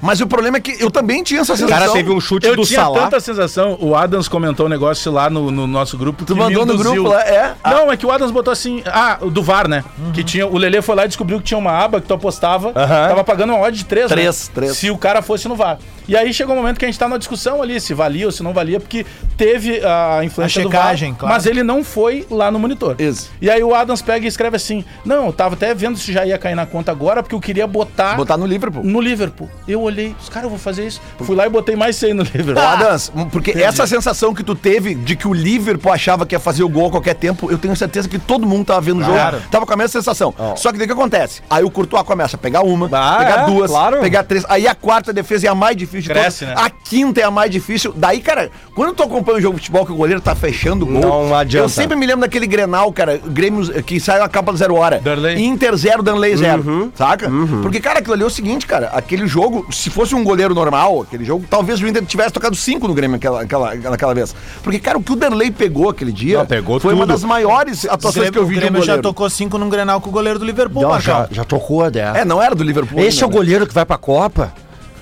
Mas 0.00 0.20
o 0.20 0.26
problema 0.26 0.58
é 0.58 0.60
que 0.60 0.76
eu 0.82 0.90
também 0.90 1.22
tinha 1.22 1.40
essa 1.40 1.54
O 1.54 1.56
sensação. 1.56 1.78
cara 1.80 1.92
teve 1.92 2.10
um 2.10 2.20
chute 2.20 2.46
Eu 2.46 2.56
do 2.56 2.64
tinha 2.64 2.80
Salah. 2.80 3.02
tanta 3.04 3.20
sensação, 3.20 3.76
o 3.80 3.94
Adams 3.94 4.28
comentou 4.28 4.66
um 4.66 4.68
negócio 4.68 5.10
lá 5.10 5.28
no, 5.30 5.50
no 5.50 5.66
nosso 5.66 5.96
grupo. 5.96 6.24
Tu 6.24 6.34
que 6.34 6.38
me 6.40 6.44
mandou 6.46 6.66
no 6.66 6.76
grupo 6.76 7.08
lá, 7.08 7.22
é? 7.22 7.54
Não, 7.64 7.90
é 7.90 7.96
que 7.96 8.04
o 8.06 8.10
Adams 8.10 8.30
botou 8.30 8.52
assim. 8.52 8.82
Ah, 8.86 9.18
o 9.20 9.30
do 9.30 9.42
VAR, 9.42 9.68
né? 9.68 9.84
Que 10.12 10.22
tinha. 10.22 10.46
O 10.46 10.56
Lelê 10.56 10.82
foi 10.82 10.94
lá 10.94 11.04
e 11.04 11.08
descobriu 11.08 11.38
que 11.38 11.44
tinha 11.44 11.58
uma 11.58 11.72
aba 11.72 12.00
que 12.00 12.06
tu 12.06 12.14
apostava. 12.14 12.68
Aham. 12.74 13.08
Tava 13.08 13.24
pagando 13.24 13.52
uma 13.52 13.60
odd 13.62 13.76
de 13.76 13.84
3, 13.84 14.08
Três, 14.10 14.48
né? 14.48 14.52
três. 14.54 14.76
Se 14.76 14.90
o 14.90 14.98
cara 14.98 15.22
fosse 15.22 15.48
no 15.48 15.56
VAR. 15.56 15.78
E 16.08 16.16
aí 16.16 16.32
chegou 16.32 16.54
um 16.54 16.58
momento 16.58 16.78
que 16.78 16.84
a 16.84 16.88
gente 16.88 16.98
tá 16.98 17.08
numa 17.08 17.18
discussão 17.18 17.60
ali, 17.60 17.80
se 17.80 17.92
valia 17.92 18.26
ou 18.26 18.32
se 18.32 18.40
não 18.40 18.52
valia, 18.52 18.78
porque 18.78 19.04
teve 19.36 19.80
a 19.84 20.20
influência 20.24 20.60
A 20.60 20.64
do 20.64 20.70
checagem, 20.70 21.10
VAR, 21.10 21.18
claro. 21.18 21.34
mas 21.34 21.46
ele 21.46 21.64
não 21.64 21.82
foi 21.82 22.24
lá 22.30 22.48
no 22.48 22.60
monitor. 22.60 22.94
Isso. 23.00 23.28
E 23.42 23.50
aí 23.50 23.60
o 23.62 23.74
Adams 23.74 24.02
pega 24.02 24.24
e 24.24 24.28
escreve 24.28 24.56
assim: 24.56 24.84
Não, 25.04 25.26
eu 25.26 25.32
tava 25.32 25.54
até 25.54 25.74
vendo 25.74 25.98
se 25.98 26.12
já 26.12 26.24
ia 26.24 26.38
cair 26.38 26.54
na 26.54 26.64
conta 26.64 26.92
agora, 26.92 27.22
porque 27.24 27.34
eu 27.34 27.40
queria 27.40 27.66
botar. 27.66 28.14
Botar 28.16 28.36
no 28.36 28.46
Liverpool. 28.46 28.84
No 28.84 29.00
Liverpool. 29.00 29.50
Eu 29.66 29.85
olhei, 29.86 30.14
os 30.20 30.28
caras, 30.28 30.44
eu 30.44 30.50
vou 30.50 30.58
fazer 30.58 30.86
isso. 30.86 31.00
Fui 31.20 31.34
lá 31.36 31.46
e 31.46 31.48
botei 31.50 31.76
mais 31.76 31.96
100 31.96 32.14
no 32.14 32.22
Liverpool. 32.34 32.62
Ô, 32.62 32.66
Adams, 32.66 33.12
porque 33.32 33.50
essa 33.52 33.86
sensação 33.86 34.34
que 34.34 34.42
tu 34.44 34.54
teve 34.54 34.94
de 34.94 35.16
que 35.16 35.26
o 35.28 35.32
Liverpool 35.32 35.92
achava 35.92 36.24
que 36.26 36.34
ia 36.34 36.40
fazer 36.40 36.62
o 36.62 36.68
gol 36.68 36.88
a 36.88 36.90
qualquer 36.90 37.14
tempo, 37.14 37.50
eu 37.50 37.58
tenho 37.58 37.74
certeza 37.76 38.08
que 38.08 38.18
todo 38.18 38.46
mundo 38.46 38.66
tava 38.66 38.80
vendo 38.80 38.98
o 39.00 39.04
jogo, 39.04 39.16
Claro. 39.16 39.42
tava 39.50 39.66
com 39.66 39.72
a 39.72 39.76
mesma 39.76 39.88
sensação. 39.92 40.34
Só 40.56 40.70
que 40.72 40.78
daí 40.78 40.84
o 40.84 40.88
que 40.88 40.92
acontece? 40.92 41.42
Aí 41.48 41.64
o 41.64 41.70
Courtois 41.70 42.02
começa 42.04 42.36
a 42.36 42.38
pegar 42.38 42.62
uma, 42.62 42.86
Ah, 42.92 43.16
pegar 43.18 43.42
é, 43.42 43.46
duas, 43.46 43.70
claro. 43.70 44.00
pegar 44.00 44.22
três, 44.24 44.44
aí 44.48 44.66
a 44.68 44.74
quarta 44.74 45.12
defesa 45.12 45.46
é 45.46 45.50
a 45.50 45.54
mais 45.54 45.76
difícil 45.76 46.02
de 46.02 46.08
Cresce, 46.20 46.44
todas. 46.44 46.54
né? 46.56 46.66
A 46.66 46.70
quinta 46.70 47.20
é 47.20 47.24
a 47.24 47.30
mais 47.30 47.50
difícil. 47.50 47.92
Daí, 47.96 48.20
cara, 48.20 48.50
quando 48.74 48.94
tu 48.94 49.02
acompanha 49.02 49.38
o 49.38 49.40
jogo 49.40 49.54
de 49.56 49.60
futebol 49.62 49.86
que 49.86 49.92
o 49.92 49.96
goleiro 49.96 50.20
tá 50.20 50.34
fechando 50.34 50.84
o 50.84 50.88
gol, 50.88 51.00
Não 51.28 51.34
adianta. 51.34 51.64
eu 51.64 51.68
sempre 51.68 51.96
me 51.96 52.06
lembro 52.06 52.20
daquele 52.22 52.46
Grenal, 52.46 52.92
cara, 52.92 53.18
Grêmio 53.26 53.82
que 53.82 53.98
saiu 54.00 54.22
a 54.22 54.28
capa 54.28 54.52
do 54.52 54.58
zero 54.58 54.74
hora. 54.76 55.00
Darley. 55.00 55.44
Inter 55.44 55.74
zero, 55.76 56.02
Danley 56.02 56.36
zero, 56.36 56.62
Uhum. 56.66 56.92
saca? 56.94 57.30
Porque, 57.62 57.80
cara, 57.80 57.98
aquilo 58.00 58.14
ali 58.14 58.22
é 58.22 58.26
o 58.26 58.30
seguinte, 58.30 58.66
cara, 58.66 58.88
aquele 58.94 59.26
jogo, 59.26 59.66
se 59.76 59.90
fosse 59.90 60.14
um 60.14 60.24
goleiro 60.24 60.54
normal, 60.54 61.02
aquele 61.02 61.24
jogo, 61.24 61.44
talvez 61.48 61.80
o 61.80 61.86
Inter 61.86 62.04
tivesse 62.04 62.32
tocado 62.32 62.56
cinco 62.56 62.88
no 62.88 62.94
Grêmio 62.94 63.16
naquela, 63.16 63.42
aquela, 63.42 63.74
naquela 63.74 64.14
vez. 64.14 64.34
Porque, 64.62 64.78
cara, 64.78 64.98
o 64.98 65.02
que 65.02 65.12
o 65.12 65.16
Darley 65.16 65.50
pegou 65.50 65.88
aquele 65.90 66.12
dia 66.12 66.38
Não, 66.38 66.46
pegou 66.46 66.80
foi 66.80 66.94
uma 66.94 67.02
tudo. 67.06 67.12
das 67.14 67.24
maiores 67.24 67.84
O 67.84 67.90
atuações 67.92 68.14
Grêmio, 68.14 68.32
que 68.32 68.38
eu 68.38 68.46
vi 68.46 68.56
o 68.56 68.60
de 68.60 68.66
um 68.66 68.70
Grêmio 68.70 68.82
já 68.86 68.98
tocou 68.98 69.28
cinco 69.30 69.58
num 69.58 69.68
Grenal 69.68 70.00
com 70.00 70.08
o 70.08 70.12
goleiro 70.12 70.38
do 70.38 70.44
Liverpool, 70.44 70.82
Não, 70.82 71.00
já, 71.00 71.28
já 71.30 71.44
tocou, 71.44 71.90
né? 71.90 72.12
É, 72.20 72.24
não 72.24 72.42
era 72.42 72.54
do 72.54 72.64
Liverpool. 72.64 72.98
Esse 73.00 73.22
é 73.22 73.26
o 73.26 73.28
ainda, 73.28 73.38
goleiro 73.38 73.66
que 73.66 73.74
vai 73.74 73.84
pra 73.84 73.98
Copa? 73.98 74.52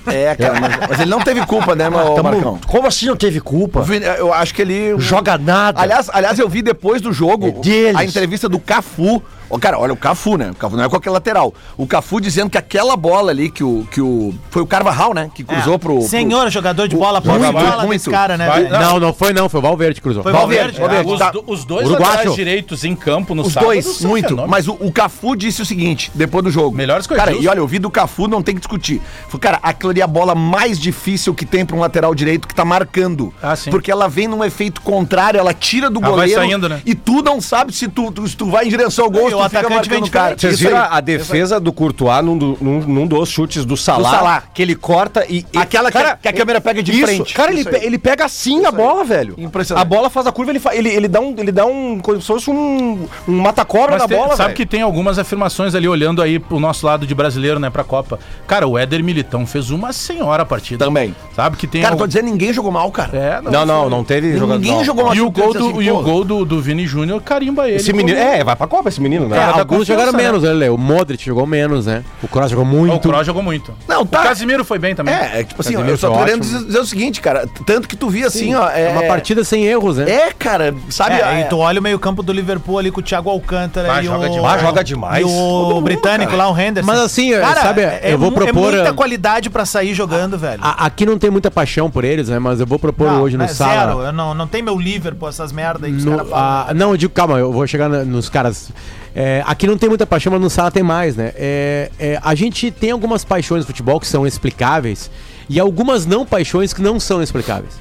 né? 0.05 0.23
É, 0.23 0.35
cara, 0.35 0.59
mas, 0.59 0.77
mas 0.89 0.99
ele 0.99 1.09
não 1.09 1.19
teve 1.19 1.43
culpa, 1.47 1.75
né, 1.75 1.89
meu 1.89 1.99
Tamo- 2.13 2.23
Marcão? 2.29 2.59
Como 2.67 2.87
assim 2.87 3.07
não 3.07 3.15
teve 3.15 3.39
O 3.39 3.43
culpa? 3.43 3.81
Vini- 3.81 4.05
Eu 4.05 4.31
acho 4.31 4.53
que 4.53 4.61
ele... 4.61 4.93
Joga 4.99 5.35
nada. 5.35 5.81
Aliás, 5.81 6.09
aliás, 6.13 6.37
eu 6.37 6.47
vi 6.47 6.61
depois 6.61 7.01
do 7.01 7.11
jogo 7.11 7.59
É 7.65 7.91
a 7.95 8.03
entrevista 8.05 8.47
do 8.47 8.59
Cafu. 8.59 9.23
Ô, 9.49 9.59
cara, 9.59 9.77
olha 9.79 9.93
o 9.93 9.97
Cafu, 9.97 10.37
né? 10.37 10.51
O 10.51 10.55
Cafu 10.55 10.75
não 10.75 10.83
é 10.83 10.89
qualquer 10.89 11.09
lateral. 11.11 11.53
O 11.77 11.85
Cafu 11.85 12.19
dizendo 12.19 12.49
que 12.49 12.57
aquela 12.57 12.95
bola 12.95 13.31
ali 13.31 13.49
que 13.49 13.63
o. 13.63 13.87
Que 13.91 14.01
o 14.01 14.33
foi 14.49 14.61
o 14.61 14.65
Carvajal, 14.67 15.13
né? 15.13 15.29
Que 15.33 15.43
cruzou 15.43 15.77
pro. 15.79 15.99
pro- 15.99 16.07
Senhor, 16.07 16.49
jogador 16.49 16.87
de 16.87 16.95
bola, 16.95 17.21
Muito, 17.21 17.39
pode 17.41 17.51
bola 17.53 17.77
muito. 17.83 17.91
desse 17.91 18.09
cara, 18.09 18.37
né? 18.37 18.47
Vai- 18.47 18.63
velho? 18.63 18.79
Não, 18.79 18.99
não 18.99 19.13
foi 19.13 19.33
não, 19.33 19.47
foi 19.49 19.59
o 19.59 19.63
Valverde 19.63 19.95
que 19.95 20.01
cruzou. 20.01 20.23
Foi 20.23 20.31
Valverde, 20.31 20.79
Valverde. 20.79 21.07
Valverde. 21.09 21.39
os, 21.39 21.43
tá. 21.45 21.51
os 21.53 21.65
dois 21.65 21.85
Uruguacho. 21.87 22.11
laterais 22.11 22.35
direitos 22.35 22.83
em 22.83 22.95
campo 22.95 23.35
no 23.35 23.43
Os 23.43 23.53
sábado 23.53 23.67
dois, 23.69 24.01
muito. 24.01 24.27
fenômenos. 24.29 24.49
Mas 24.51 24.67
o, 24.67 24.73
o 24.73 24.91
Cafu 24.91 25.35
disse 25.35 25.61
o 25.61 25.65
seguinte, 25.65 26.11
depois 26.15 26.43
do 26.43 26.49
jogo. 26.51 26.75
Melhores 26.75 27.05
o 27.05 27.09
Cara, 27.09 27.31
e 27.31 27.47
olha, 27.47 27.59
eu 27.59 27.67
vi 27.67 27.79
do 27.79 27.89
Cafu, 27.91 28.27
não 28.27 28.41
tem 28.41 28.55
que 28.55 28.61
discutir. 28.61 29.01
Falei, 29.27 29.39
cara, 29.41 29.59
aquilo 29.61 29.91
ali 29.91 30.01
é 30.01 30.03
a 30.03 30.07
bola 30.07 30.33
mais 30.35 30.79
difícil 30.79 31.33
que 31.33 31.45
tem 31.45 31.65
pra 31.65 31.75
um 31.75 31.79
lateral 31.79 32.13
direito 32.15 32.47
que 32.47 32.55
tá 32.55 32.65
marcando. 32.65 33.33
Ah, 33.41 33.55
sim. 33.55 33.69
Porque 33.69 33.91
ela 33.91 34.07
vem 34.07 34.27
num 34.27 34.43
efeito 34.43 34.81
contrário, 34.81 35.39
ela 35.39 35.53
tira 35.53 35.89
do 35.89 35.99
Ela 35.99 36.09
vai 36.15 36.27
goleiro. 36.29 36.41
saindo, 36.41 36.69
né? 36.69 36.81
E 36.85 36.95
tu 36.95 37.21
não 37.21 37.39
sabe 37.39 37.73
se 37.73 37.87
tu, 37.87 38.11
tu- 38.11 38.27
se 38.27 38.35
tu 38.35 38.49
vai 38.49 38.65
em 38.65 38.69
direção 38.69 39.05
ao 39.05 39.11
gol, 39.11 39.29
o 39.35 39.41
atacante 39.41 39.89
vem 39.89 40.01
o 40.03 40.09
cara. 40.09 40.35
Vocês 40.37 40.53
Isso 40.55 40.63
viram 40.63 40.77
aí. 40.77 40.83
a, 40.89 40.97
a 40.97 41.01
defesa 41.01 41.59
do 41.59 41.71
Courtois 41.73 42.23
num, 42.23 42.37
do- 42.37 42.57
num- 42.61 42.81
num 42.81 43.07
dos 43.07 43.29
chutes 43.29 43.65
do 43.65 43.75
Salah, 43.77 44.09
Do 44.09 44.15
Salah. 44.15 44.43
que 44.53 44.61
ele 44.61 44.75
corta 44.75 45.25
e... 45.29 45.45
e- 45.53 45.57
Aquela 45.57 45.91
que 45.91 45.97
a- 45.97 46.15
que 46.17 46.27
a 46.27 46.33
câmera 46.33 46.59
pega 46.61 46.81
de 46.83 46.91
isso, 46.91 47.05
frente. 47.05 47.33
Cara, 47.33 47.51
ele, 47.51 47.61
Isso 47.61 47.69
pe- 47.69 47.79
ele 47.83 47.97
pega 47.97 48.25
assim 48.25 48.65
a 48.65 48.71
bola, 48.71 49.03
velho. 49.03 49.35
Impressionante. 49.37 49.81
A 49.81 49.85
bola 49.85 50.09
faz 50.09 50.27
a 50.27 50.31
curva, 50.31 50.51
ele, 50.51 50.59
fa- 50.59 50.75
ele, 50.75 50.89
ele 50.89 51.07
dá 51.07 51.19
um... 51.19 51.35
Ele 51.37 51.51
dá 51.51 51.65
um... 51.65 51.99
Como 51.99 52.19
se 52.21 52.27
fosse 52.27 52.49
um, 52.49 53.07
um 53.27 53.41
mata-cobra 53.41 53.91
Mas 53.93 54.01
na 54.03 54.07
tem- 54.07 54.17
bola, 54.17 54.35
sabe 54.35 54.47
velho. 54.49 54.57
que 54.57 54.65
tem 54.65 54.81
algumas 54.81 55.17
afirmações 55.19 55.75
ali 55.75 55.87
olhando 55.87 56.21
aí 56.21 56.39
pro 56.39 56.59
nosso 56.59 56.85
lado 56.85 57.05
de 57.07 57.13
brasileiro, 57.15 57.59
né, 57.59 57.69
pra 57.69 57.83
Copa. 57.83 58.19
Cara, 58.47 58.67
o 58.67 58.77
Éder 58.77 59.03
Militão 59.03 59.45
fez 59.45 59.69
uma 59.71 59.91
senhora 59.93 60.45
partida. 60.45 60.85
Também. 60.85 61.15
Sabe 61.35 61.57
que 61.57 61.67
tem 61.67 61.81
Cara, 61.81 61.95
tô 61.95 62.07
dizendo, 62.07 62.25
ninguém 62.25 62.51
jogou 62.53 62.71
mal, 62.71 62.89
cara. 62.91 63.17
É, 63.17 63.41
Não, 63.41 63.65
não, 63.65 63.89
não 63.89 64.03
teve 64.03 64.33
jogador. 64.37 64.59
Ninguém 64.59 64.77
não. 64.77 64.83
jogou 64.83 65.05
mal. 65.05 65.15
E 65.15 65.21
o 65.21 65.29
gol 65.29 65.53
do, 65.53 65.69
Assim, 65.69 65.81
e 65.81 65.91
o 65.91 66.01
gol 66.01 66.23
do, 66.23 66.45
do 66.45 66.61
Vini 66.61 66.85
Júnior 66.85 67.21
carimba 67.21 67.67
ele. 67.67 67.77
Esse 67.77 67.91
menino... 67.93 68.17
como- 68.17 68.29
É, 68.31 68.43
vai 68.43 68.55
pra 68.55 68.67
Copa 68.67 68.89
esse 68.89 69.01
menino, 69.01 69.24
né? 69.29 69.37
É, 69.37 69.39
Cara, 69.39 69.59
alguns 69.59 69.77
confiança, 69.79 70.01
jogaram 70.01 70.11
né? 70.17 70.23
menos, 70.23 70.43
né, 70.43 70.49
Lele? 70.51 70.69
O 70.69 70.77
Modric 70.77 71.25
jogou 71.25 71.45
menos, 71.45 71.85
né? 71.85 72.03
O 72.23 72.27
Kroos 72.27 72.49
jogou 72.51 72.65
O 72.65 72.67
muito. 72.67 73.07
Kroos 73.09 73.25
jogou 73.25 73.41
muito. 73.43 73.73
Não, 73.87 74.05
tá. 74.05 74.21
O 74.21 74.23
Casimiro 74.23 74.63
foi 74.65 74.79
bem 74.79 74.95
também. 74.95 75.13
É, 75.13 75.41
é 75.41 75.43
tipo 75.43 75.61
assim, 75.61 75.75
ó, 75.75 75.79
Casemiro 75.79 75.93
eu 75.93 75.97
só 75.97 76.09
tô 76.11 76.17
querendo 76.23 76.41
dizer, 76.41 76.65
dizer 76.65 76.79
o 76.79 76.85
seguinte, 76.85 77.21
cara. 77.21 77.47
Tanto 77.65 77.87
que 77.87 77.95
tu 77.95 78.09
via 78.09 78.27
assim, 78.27 78.53
ó. 78.55 78.69
É 78.69 78.89
uma 78.89 79.03
partida 79.03 79.43
sem 79.43 79.65
erros, 79.65 79.97
né? 79.97 80.09
É, 80.09 80.31
cara, 80.31 80.73
sabe? 80.89 81.15
É, 81.15 81.19
é- 81.21 81.41
e 81.41 81.43
tu 81.45 81.57
olha 81.57 81.79
o 81.79 81.83
meio-campo 81.83 82.21
do 82.23 82.31
Liverpool 82.33 82.77
ali 82.79 82.91
com 82.91 82.99
o 82.99 83.03
Thiago 83.03 83.29
Alcântara 83.29 83.87
Vai, 83.87 84.03
e 84.03 84.05
joga 84.05 84.27
o. 84.27 84.29
demais. 84.31 84.55
Ah, 84.55 84.65
joga 84.65 84.83
demais. 84.83 85.21
E 85.21 85.23
o 85.25 85.29
mundo, 85.29 85.81
britânico 85.81 86.35
lá, 86.35 86.49
o 86.49 86.59
Henderson. 86.59 86.87
Mas 86.91 86.99
assim, 86.99 87.31
sabe, 87.61 87.81
eu 88.03 88.17
vou 88.17 88.31
propor, 88.31 88.73
É 88.73 88.77
muita 88.77 88.93
qualidade 88.93 89.49
pra 89.49 89.65
sair 89.65 89.93
jogando, 89.93 90.37
velho. 90.37 90.59
A- 90.63 90.85
aqui 90.85 91.05
não 91.05 91.17
tem 91.17 91.29
muita 91.29 91.49
paixão 91.51 91.89
por 91.89 92.03
eles, 92.03 92.29
né? 92.29 92.39
Mas 92.39 92.59
eu 92.59 92.65
vou 92.65 92.79
propor 92.79 93.07
Não, 93.07 93.21
hoje 93.21 93.37
no 93.37 93.43
é 93.43 93.47
sala. 93.47 93.73
Zero. 93.93 94.01
Eu 94.07 94.11
não, 94.13 94.33
não 94.33 94.47
tem 94.47 94.61
meu 94.61 94.77
Liverpool, 94.77 95.27
essas 95.29 95.51
merda 95.51 95.87
aí 95.87 95.91
que 95.93 95.97
os 95.99 96.05
caras 96.05 96.29
falam. 96.29 96.65
ah, 96.69 96.73
não, 96.73 96.91
eu 96.91 96.97
digo, 96.97 97.13
calma, 97.13 97.37
eu 97.39 97.51
vou 97.51 97.65
chegar 97.67 97.89
nos 97.89 98.29
caras. 98.29 98.69
É, 99.15 99.41
aqui 99.45 99.65
não 99.65 99.77
tem 99.77 99.87
muita 99.87 100.05
paixão, 100.05 100.31
mas 100.33 100.41
no 100.41 100.49
sala 100.49 100.69
tem 100.69 100.83
mais, 100.83 101.15
né? 101.15 101.31
É, 101.35 101.89
é, 101.97 102.19
a 102.21 102.35
gente 102.35 102.69
tem 102.69 102.91
algumas 102.91 103.23
paixões 103.23 103.61
no 103.61 103.67
futebol 103.67 103.97
que 103.99 104.07
são 104.07 104.27
explicáveis 104.27 105.09
e 105.49 105.57
algumas 105.59 106.05
não 106.05 106.25
paixões 106.25 106.73
que 106.73 106.81
não 106.81 106.99
são 106.99 107.23
explicáveis. 107.23 107.73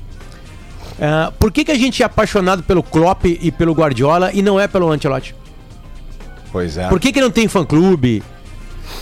Ah, 1.01 1.33
por 1.41 1.51
que, 1.51 1.65
que 1.65 1.73
a 1.73 1.75
gente 1.79 2.03
é 2.05 2.07
apaixonado 2.07 2.63
pelo 2.63 2.83
Klopp 2.85 3.25
e 3.25 3.51
pelo 3.51 3.73
Guardiola 3.73 4.31
e 4.33 4.43
não 4.43 4.61
é 4.61 4.69
pelo 4.69 4.91
Ancelotti? 4.93 5.35
Pois 6.53 6.79
é. 6.79 6.89
Por 6.89 7.01
que, 7.01 7.13
que 7.13 7.21
não 7.21 7.31
tem 7.33 7.49
fã-clube? 7.49 8.23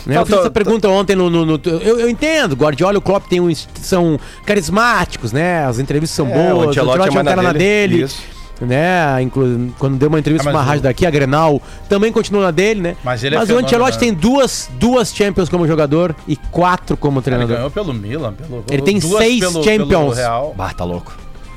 Né? 0.07 0.17
Eu 0.17 0.25
fiz 0.25 0.37
essa 0.39 0.51
pergunta 0.51 0.89
ontem 0.89 1.15
no. 1.15 1.29
no- 1.29 1.45
no- 1.45 1.61
eu, 1.65 2.01
eu 2.01 2.09
entendo, 2.09 2.55
Guardiola 2.57 2.95
e 2.95 2.97
o 2.97 3.01
Klopp 3.03 3.27
tem 3.29 3.41
um, 3.41 3.53
são 3.79 4.19
carismáticos, 4.47 5.33
né? 5.33 5.67
As 5.67 5.79
entrevistas 5.79 6.17
são 6.17 6.29
É, 6.29 6.33
boas, 6.33 6.67
o 6.67 6.71
Ancelotti 6.71 7.01
é 7.05 7.09
é 7.09 7.11
um 7.11 7.15
mais 7.15 7.25
na 7.27 7.31
cara 7.31 7.43
na 7.43 7.53
dele. 7.53 7.95
dele. 7.97 8.05
Isso. 8.05 8.23
Né? 8.61 9.21
Inclu 9.23 9.73
quando 9.79 9.97
deu 9.97 10.09
uma 10.09 10.21
entrevista 10.21 10.49
Ah, 10.49 10.53
pra 10.53 10.59
mas 10.61 10.61
uma 10.63 10.67
o- 10.67 10.69
rádio 10.69 10.83
daqui, 10.85 11.05
a 11.05 11.11
Grenal, 11.11 11.61
também 11.89 12.13
continua 12.13 12.43
na 12.45 12.51
dele, 12.53 12.81
né? 12.81 12.97
Mas 13.03 13.25
ele 13.25 13.35
é 13.35 13.39
o 13.39 13.43
fenômeno, 13.47 13.67
Ancelotti 13.67 13.95
né? 13.97 13.99
tem 14.01 14.15
duas, 14.15 14.71
duas 14.79 15.13
Champions 15.13 15.49
como 15.49 15.67
jogador 15.67 16.15
e 16.29 16.37
quatro 16.37 16.97
como 16.97 17.19
Ele 17.19 17.25
treinador. 17.25 17.57
ganhou 17.57 17.71
pelo 17.73 17.93
Milan. 17.93 18.35
Pelo, 18.35 18.65
Ele 18.71 18.83
tem 18.83 18.99
duas 19.01 19.25
seis 19.25 19.41
pelo- 19.41 19.65
Champions. 19.65 19.89
pelo 19.89 20.11
Real. 20.11 20.55
Bah, 20.57 20.73
tá 20.73 20.85
louco. 20.85 21.13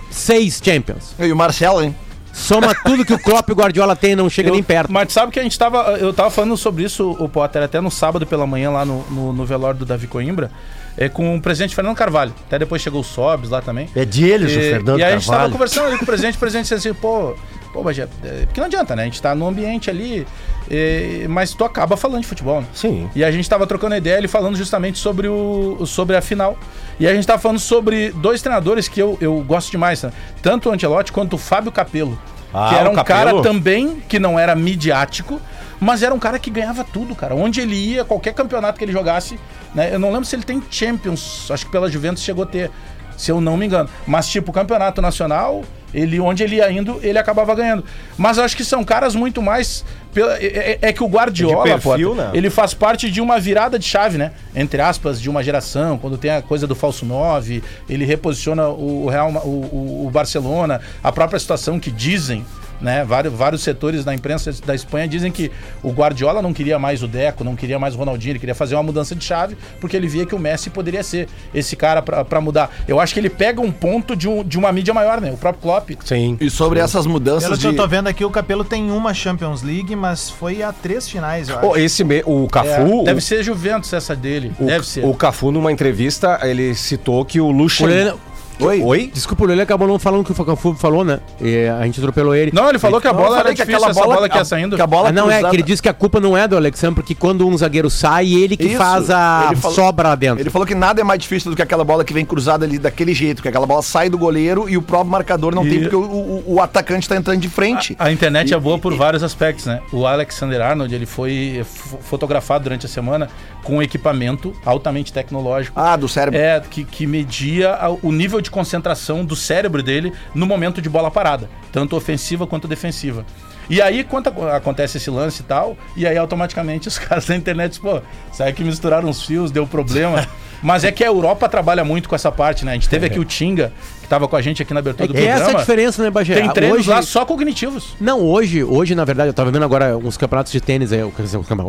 Seis 0.10 0.60
Champions. 0.64 1.14
E 1.20 1.32
o 1.32 1.36
Marcelo, 1.36 1.84
hein? 1.84 1.96
Soma 2.34 2.74
tudo 2.84 3.06
que 3.06 3.14
o 3.14 3.20
Klopp 3.20 3.48
e 3.50 3.52
o 3.52 3.56
Guardiola 3.56 3.96
tem, 3.96 4.16
não 4.16 4.30
chega 4.30 4.50
Eu- 4.50 4.54
nem 4.54 4.64
perto. 4.64 4.92
Mas 4.92 5.14
sabe 5.14 5.32
que 5.32 5.40
a 5.40 5.44
gente 5.44 5.58
tava. 5.58 5.78
Eu 6.00 6.12
tava 6.14 6.30
falando 6.30 6.58
sobre 6.58 6.84
isso, 6.84 7.12
o 7.20 7.30
Potter, 7.30 7.62
até 7.64 7.80
no 7.80 7.90
sábado 7.92 8.26
pela 8.26 8.46
manhã, 8.48 8.72
lá 8.72 8.84
no, 8.84 9.06
no, 9.10 9.32
no 9.32 9.46
velório 9.46 9.80
do 9.80 9.86
Davi 9.86 10.06
Coimbra, 10.08 10.52
é, 10.98 11.10
com 11.10 11.36
o 11.36 11.42
presidente 11.42 11.76
Fernando 11.76 11.96
Carvalho. 11.96 12.34
Até 12.48 12.60
depois 12.60 12.82
chegou 12.82 13.02
o 13.02 13.04
Sobes 13.04 13.50
lá 13.50 13.62
também. 13.62 13.90
É 13.96 14.06
deles, 14.06 14.56
o 14.56 14.60
E- 14.60 14.62
Fernando 14.72 15.00
E 15.00 15.04
aí 15.04 15.14
a 15.14 15.16
gente 15.18 15.26
tava 15.26 15.38
Carvalho. 15.38 15.54
conversando 15.54 15.88
ali 15.88 15.98
com 15.98 16.04
o 16.04 16.06
presidente, 16.06 16.36
o 16.36 16.40
presidente 16.40 16.64
disse 16.64 16.74
assim, 16.90 16.94
pô, 16.94 17.36
pô, 17.74 17.84
Bagé, 17.84 18.08
é, 18.24 18.46
porque 18.46 18.60
não 18.60 18.68
adianta, 18.68 18.96
né? 18.96 19.04
A 19.04 19.06
gente 19.06 19.22
tá 19.22 19.36
no 19.36 19.48
ambiente 19.48 19.90
ali, 19.90 20.26
é, 20.72 21.26
mas 21.30 21.54
tu 21.54 21.64
acaba 21.66 21.96
falando 21.98 22.22
de 22.22 22.28
futebol, 22.28 22.62
né? 22.62 22.68
Sim. 22.74 23.10
E 23.16 23.24
a 23.24 23.32
gente 23.32 23.50
tava 23.50 23.68
trocando 23.68 23.96
ideia, 23.96 24.18
ele 24.18 24.28
falando 24.28 24.56
justamente 24.56 24.98
sobre, 24.98 25.28
o, 25.28 25.86
sobre 25.86 26.16
a 26.16 26.22
final. 26.22 26.58
E 27.00 27.08
a 27.08 27.14
gente 27.14 27.28
tava 27.28 27.42
falando 27.42 27.60
sobre 27.60 28.12
dois 28.12 28.42
treinadores 28.42 28.88
que 28.88 29.02
eu, 29.02 29.18
eu 29.20 29.36
gosto 29.42 29.70
demais, 29.72 30.02
né? 30.04 30.12
tanto 30.42 30.70
o 30.70 30.72
Ancelotti 30.74 31.12
quanto 31.12 31.34
o 31.34 31.38
Fábio 31.38 31.72
Capello. 31.72 32.18
Ah, 32.54 32.70
que 32.70 32.76
era 32.76 32.90
o 32.90 32.94
um 32.94 32.96
Capello? 32.96 33.20
cara 33.32 33.42
também 33.42 34.02
que 34.08 34.18
não 34.18 34.40
era 34.40 34.56
midiático, 34.56 35.42
mas 35.86 36.02
era 36.04 36.14
um 36.14 36.20
cara 36.20 36.40
que 36.40 36.50
ganhava 36.50 36.84
tudo, 36.84 37.16
cara. 37.16 37.36
Onde 37.36 37.62
ele 37.62 37.76
ia, 37.76 38.04
qualquer 38.04 38.34
campeonato 38.34 38.78
que 38.78 38.84
ele 38.86 38.92
jogasse, 38.92 39.40
né? 39.74 39.94
Eu 39.94 40.00
não 40.00 40.10
lembro 40.12 40.26
se 40.26 40.36
ele 40.36 40.44
tem 40.44 40.62
Champions, 40.70 41.50
acho 41.52 41.66
que 41.66 41.72
pela 41.72 41.90
Juventus 41.90 42.24
chegou 42.24 42.44
a 42.44 42.48
ter, 42.48 42.72
se 43.18 43.32
eu 43.32 43.40
não 43.40 43.56
me 43.56 43.66
engano. 43.66 43.90
Mas 44.08 44.28
tipo, 44.28 44.52
campeonato 44.52 45.02
nacional, 45.02 45.64
ele 45.94 46.20
onde 46.20 46.44
ele 46.44 46.56
ia 46.58 46.70
indo, 46.72 47.00
ele 47.02 47.18
acabava 47.18 47.54
ganhando. 47.56 47.84
Mas 48.18 48.38
acho 48.38 48.56
que 48.58 48.64
são 48.66 48.84
caras 48.84 49.16
muito 49.16 49.42
mais 49.42 49.86
pela- 50.14 50.38
é, 50.38 50.46
é- 50.82 50.90
é 50.90 50.94
que 50.94 51.04
o 51.04 51.08
Guardiola, 51.08 51.64
perfil, 51.64 52.10
Potter, 52.10 52.26
né? 52.26 52.32
ele 52.34 52.50
faz 52.50 52.74
parte 52.74 53.10
de 53.12 53.22
uma 53.22 53.40
virada 53.40 53.78
de 53.80 53.86
chave, 53.86 54.18
né? 54.18 54.32
Entre 54.56 54.82
aspas, 54.82 55.20
de 55.22 55.30
uma 55.30 55.42
geração, 55.44 55.98
quando 55.98 56.18
tem 56.18 56.32
a 56.32 56.42
coisa 56.42 56.66
do 56.68 56.76
falso 56.76 57.06
9, 57.06 57.64
ele 57.90 58.04
reposiciona 58.06 58.68
o, 58.70 59.08
Real, 59.10 59.30
o- 59.46 60.06
o 60.08 60.10
Barcelona, 60.12 60.82
a 61.04 61.12
própria 61.12 61.40
situação 61.40 61.80
que 61.80 61.92
dizem 61.92 62.46
né? 62.82 63.04
Vários, 63.04 63.34
vários 63.34 63.62
setores 63.64 64.04
da 64.04 64.14
imprensa 64.14 64.52
da 64.66 64.76
Espanha 64.76 65.08
dizem 65.08 65.32
que 65.32 65.52
o 65.84 65.92
Guardiola 65.92 66.42
não 66.42 66.54
queria 66.54 66.78
mais 66.80 67.02
o 67.04 67.08
Deco, 67.08 67.44
não 67.44 67.56
queria 67.56 67.78
mais 67.80 67.96
o 67.96 67.98
Ronaldinho, 67.98 68.34
ele 68.34 68.40
queria 68.40 68.56
fazer 68.56 68.76
uma 68.76 68.84
mudança 68.84 69.16
de 69.16 69.24
chave, 69.24 69.58
porque 69.80 69.96
ele 69.96 70.08
via 70.08 70.26
que 70.26 70.36
o 70.36 70.40
Messi 70.40 70.70
poderia 70.70 71.04
ser 71.04 71.28
esse 71.54 71.76
cara 71.76 72.02
pra 72.02 72.24
pra 72.26 72.42
mudar. 72.42 72.70
Eu 72.88 73.00
acho 73.00 73.14
que 73.14 73.20
ele 73.20 73.30
pega 73.30 73.62
um 73.62 73.72
ponto 73.72 74.16
de, 74.16 74.28
um- 74.28 74.44
de 74.44 74.58
uma 74.58 74.72
mídia 74.72 74.94
maior, 74.94 75.22
né? 75.22 75.32
O 75.32 75.38
próprio 75.38 75.62
Klopp. 75.62 75.90
Sim. 76.04 76.38
E 76.42 76.50
sobre 76.50 76.80
essas 76.80 77.04
Pelo 77.04 77.14
mudanças 77.14 77.52
que 77.52 77.58
de... 77.60 77.68
eu 77.68 77.76
tô 77.76 77.88
vendo 77.88 78.08
aqui, 78.08 78.24
o 78.26 78.30
Capelo 78.30 78.64
tem 78.64 78.90
uma 78.92 79.14
Champions 79.14 79.62
League, 79.62 79.96
mas 79.96 80.30
foi 80.30 80.62
a 80.64 80.72
três 80.74 81.08
finais, 81.08 81.50
eu 81.50 81.58
acho. 81.58 81.68
Pô, 81.68 81.78
esse 81.78 82.04
me- 82.04 82.24
o 82.26 82.46
É, 82.46 82.48
Cafu, 82.50 83.04
deve 83.04 83.20
o, 83.20 83.22
ser 83.22 83.44
Juventus 83.44 83.92
essa 83.94 84.16
dele. 84.16 84.52
o, 84.60 84.66
deve 84.66 84.86
ser. 84.86 85.06
o 85.06 85.14
Cafu 85.14 85.52
numa 85.52 85.72
entrevista, 85.72 86.40
ele 86.44 86.74
citou 86.76 87.24
que 87.26 87.40
o 87.40 87.46
O 87.46 87.52
Luxemburgo... 87.52 88.20
Lelê- 88.60 88.82
Oi? 88.82 88.82
Oi? 88.84 89.12
Desculpa, 89.14 89.44
o 89.44 89.48
Lele 89.48 89.62
acabou 89.62 89.88
não 89.88 90.00
falando 90.00 90.22
o 90.22 90.24
que 90.24 90.32
o 90.32 90.46
Cafu 90.46 90.74
falou, 90.76 91.04
né? 91.04 91.20
E 91.42 91.68
a 91.68 91.84
gente 91.86 92.00
atropelou 92.00 92.34
ele. 92.36 92.52
Não, 92.54 92.70
ele 92.70 92.80
falou 92.80 93.02
que 93.02 93.08
a 93.08 93.14
Não, 93.14 93.20
eu 93.20 93.24
bola 93.26 93.36
era 93.38 93.44
falei 93.46 93.56
que 93.56 93.62
difícil, 93.62 93.76
aquela 93.78 93.92
essa 93.92 94.00
bola- 94.02 94.16
bola 94.16 94.30
que 94.30 94.38
ia 94.38 94.46
saindo. 94.46 94.76
que 94.76 94.82
a 94.82 94.88
bola 94.88 95.10
Ah, 95.10 95.12
não, 95.12 95.24
é 95.30 95.34
cruzada- 95.34 95.50
que 95.50 95.56
ele 95.56 95.64
disse 95.64 95.82
que 95.82 95.90
a 95.90 95.94
culpa 95.94 96.20
não 96.20 96.38
é 96.38 96.48
do 96.48 96.56
Alexandre, 96.56 96.96
porque 96.96 97.14
quando 97.16 97.48
um 97.48 97.58
zagueiro 97.58 97.90
sai, 97.90 98.34
ele 98.34 98.56
que 98.58 98.68
Isso, 98.68 98.78
faz 98.78 99.10
a 99.10 99.48
ele 99.52 99.56
falou- 99.62 99.76
sobra 99.76 100.10
lá 100.10 100.16
dentro. 100.16 100.42
Ele 100.42 100.50
falou 100.50 100.66
que 100.66 100.76
nada 100.76 101.02
é 101.02 101.04
mais 101.04 101.20
difícil 101.20 101.52
do 101.52 101.56
que 101.56 101.62
aquela 101.62 101.84
bola 101.84 102.04
que 102.04 102.14
vem 102.14 102.26
cruzada 102.26 102.66
ali 102.66 102.78
daquele 102.80 103.14
jeito, 103.14 103.42
que 103.42 103.48
aquela 103.48 103.66
bola 103.66 103.82
sai 103.82 104.10
do 104.10 104.18
goleiro 104.18 104.70
e 104.70 104.78
o 104.78 104.82
próprio 104.82 105.12
marcador 105.12 105.54
não 105.54 105.64
tem, 105.64 105.82
porque 105.82 105.96
o, 105.96 106.02
o- 106.02 106.44
o 106.56 106.62
atacante 106.62 107.08
tá 107.10 107.16
entrando 107.18 107.40
de 107.40 107.50
frente. 107.50 107.96
A 108.00 108.12
internet 108.12 108.54
é 108.54 108.60
boa 108.60 108.78
por 108.80 108.96
vários 108.96 109.24
aspectos, 109.24 109.66
né? 109.66 109.82
O 109.92 110.06
Alexander 110.06 110.62
Arnold, 110.62 110.94
ele 110.94 111.06
foi 111.06 111.66
fotografado 112.02 112.64
durante 112.64 112.86
a 112.86 112.90
semana 112.90 113.30
com 113.64 113.78
um 113.78 113.82
equipamento 113.82 114.54
altamente 114.66 115.12
tecnológico. 115.12 115.78
Ah, 115.80 115.96
do 115.96 116.08
cérebro. 116.08 116.40
É, 116.40 116.62
que, 116.70 116.84
que 116.84 117.08
media 117.08 117.74
a- 117.74 117.90
o 117.90 118.12
nível 118.12 118.40
de 118.42 118.45
concentração 118.52 119.24
do 119.26 119.36
cérebro 119.36 119.82
dele 119.84 120.14
no 120.34 120.46
momento 120.46 120.82
de 120.82 120.90
bola 120.90 121.10
parada, 121.12 121.50
tanto 121.72 121.96
ofensiva 121.96 122.46
quanto 122.48 122.68
defensiva. 122.68 123.26
E 123.70 123.82
aí, 123.82 124.04
quando 124.04 124.28
ac- 124.28 124.40
acontece 124.56 124.98
esse 124.98 125.10
lance 125.10 125.42
e 125.42 125.46
tal, 125.46 125.76
e 125.96 126.06
aí 126.06 126.18
automaticamente 126.18 126.88
os 126.90 127.00
caras 127.00 127.26
da 127.26 127.36
internet, 127.36 127.80
pô, 127.80 128.02
sabe 128.32 128.54
que 128.54 128.64
misturaram 128.64 129.10
os 129.10 129.24
fios, 129.24 129.52
deu 129.52 129.66
problema. 129.66 130.28
Mas 130.64 130.84
é 130.84 130.92
que 130.92 131.04
a 131.04 131.08
Europa 131.08 131.48
trabalha 131.50 131.84
muito 131.84 132.08
com 132.10 132.16
essa 132.16 132.32
parte, 132.32 132.66
né? 132.66 132.72
A 132.72 132.74
gente 132.76 132.90
teve 132.90 133.06
aqui 133.06 133.20
o 133.20 133.26
Tinga, 133.26 133.72
que 134.02 134.08
tava 134.08 134.28
com 134.28 134.36
a 134.36 134.42
gente 134.42 134.62
aqui 134.62 134.74
na 134.74 134.80
abertura 134.80 135.06
É 135.06 135.08
do 135.08 135.14
que 135.14 135.20
essa 135.20 135.30
é 135.30 135.34
a 135.34 135.38
programa. 135.40 135.60
diferença, 135.60 136.04
né, 136.04 136.10
Bagé? 136.10 136.36
Tem 136.36 136.50
treinos 136.50 136.80
Hoje- 136.80 136.90
lá 136.90 137.02
só 137.02 137.26
cognitivos. 137.26 137.96
Não, 138.00 138.20
hoje, 138.22 138.64
hoje, 138.64 138.96
na 138.96 139.06
verdade, 139.06 139.30
eu 139.30 139.34
tava 139.34 139.52
vendo 139.52 139.64
agora 139.64 139.98
uns 139.98 140.18
campeonatos 140.18 140.52
de 140.52 140.60
tênis 140.62 140.92
aí. 140.92 141.02
O 141.04 141.12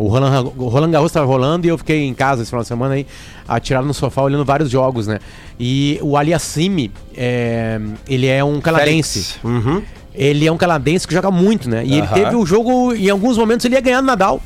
Roland, 0.09 0.53
o 0.57 0.69
Roland 0.69 0.91
Garros 0.91 1.13
tava 1.13 1.27
rolando 1.27 1.67
e 1.67 1.71
eu 1.71 1.79
fiquei 1.79 2.05
em 2.05 2.15
casa 2.15 2.43
esse 2.43 2.51
final 2.51 2.63
de 2.63 2.69
semana 2.69 2.95
aí, 2.95 3.07
atirado 3.47 3.87
no 3.87 3.95
sofá, 3.95 4.23
olhando 4.23 4.45
vários 4.45 4.71
jogos, 4.71 5.07
né? 5.07 5.19
E 5.59 5.99
o 6.03 6.17
Aliassime, 6.17 6.91
é, 7.17 7.81
ele 8.09 8.27
é 8.27 8.43
um 8.45 8.61
canadense. 8.61 9.37
Uhum. 9.45 9.83
Ele 10.15 10.47
é 10.47 10.53
um 10.53 10.57
canadense 10.57 11.07
que 11.07 11.13
joga 11.13 11.31
muito, 11.31 11.69
né? 11.69 11.83
E 11.85 11.93
ele 11.93 12.07
Aham. 12.07 12.15
teve 12.15 12.37
o 12.37 12.47
jogo, 12.47 12.95
em 12.95 13.11
alguns 13.11 13.37
momentos, 13.37 13.67
ele 13.67 13.75
ia 13.75 13.81
ganhar 13.81 14.01
do 14.01 14.07
Nadal. 14.07 14.41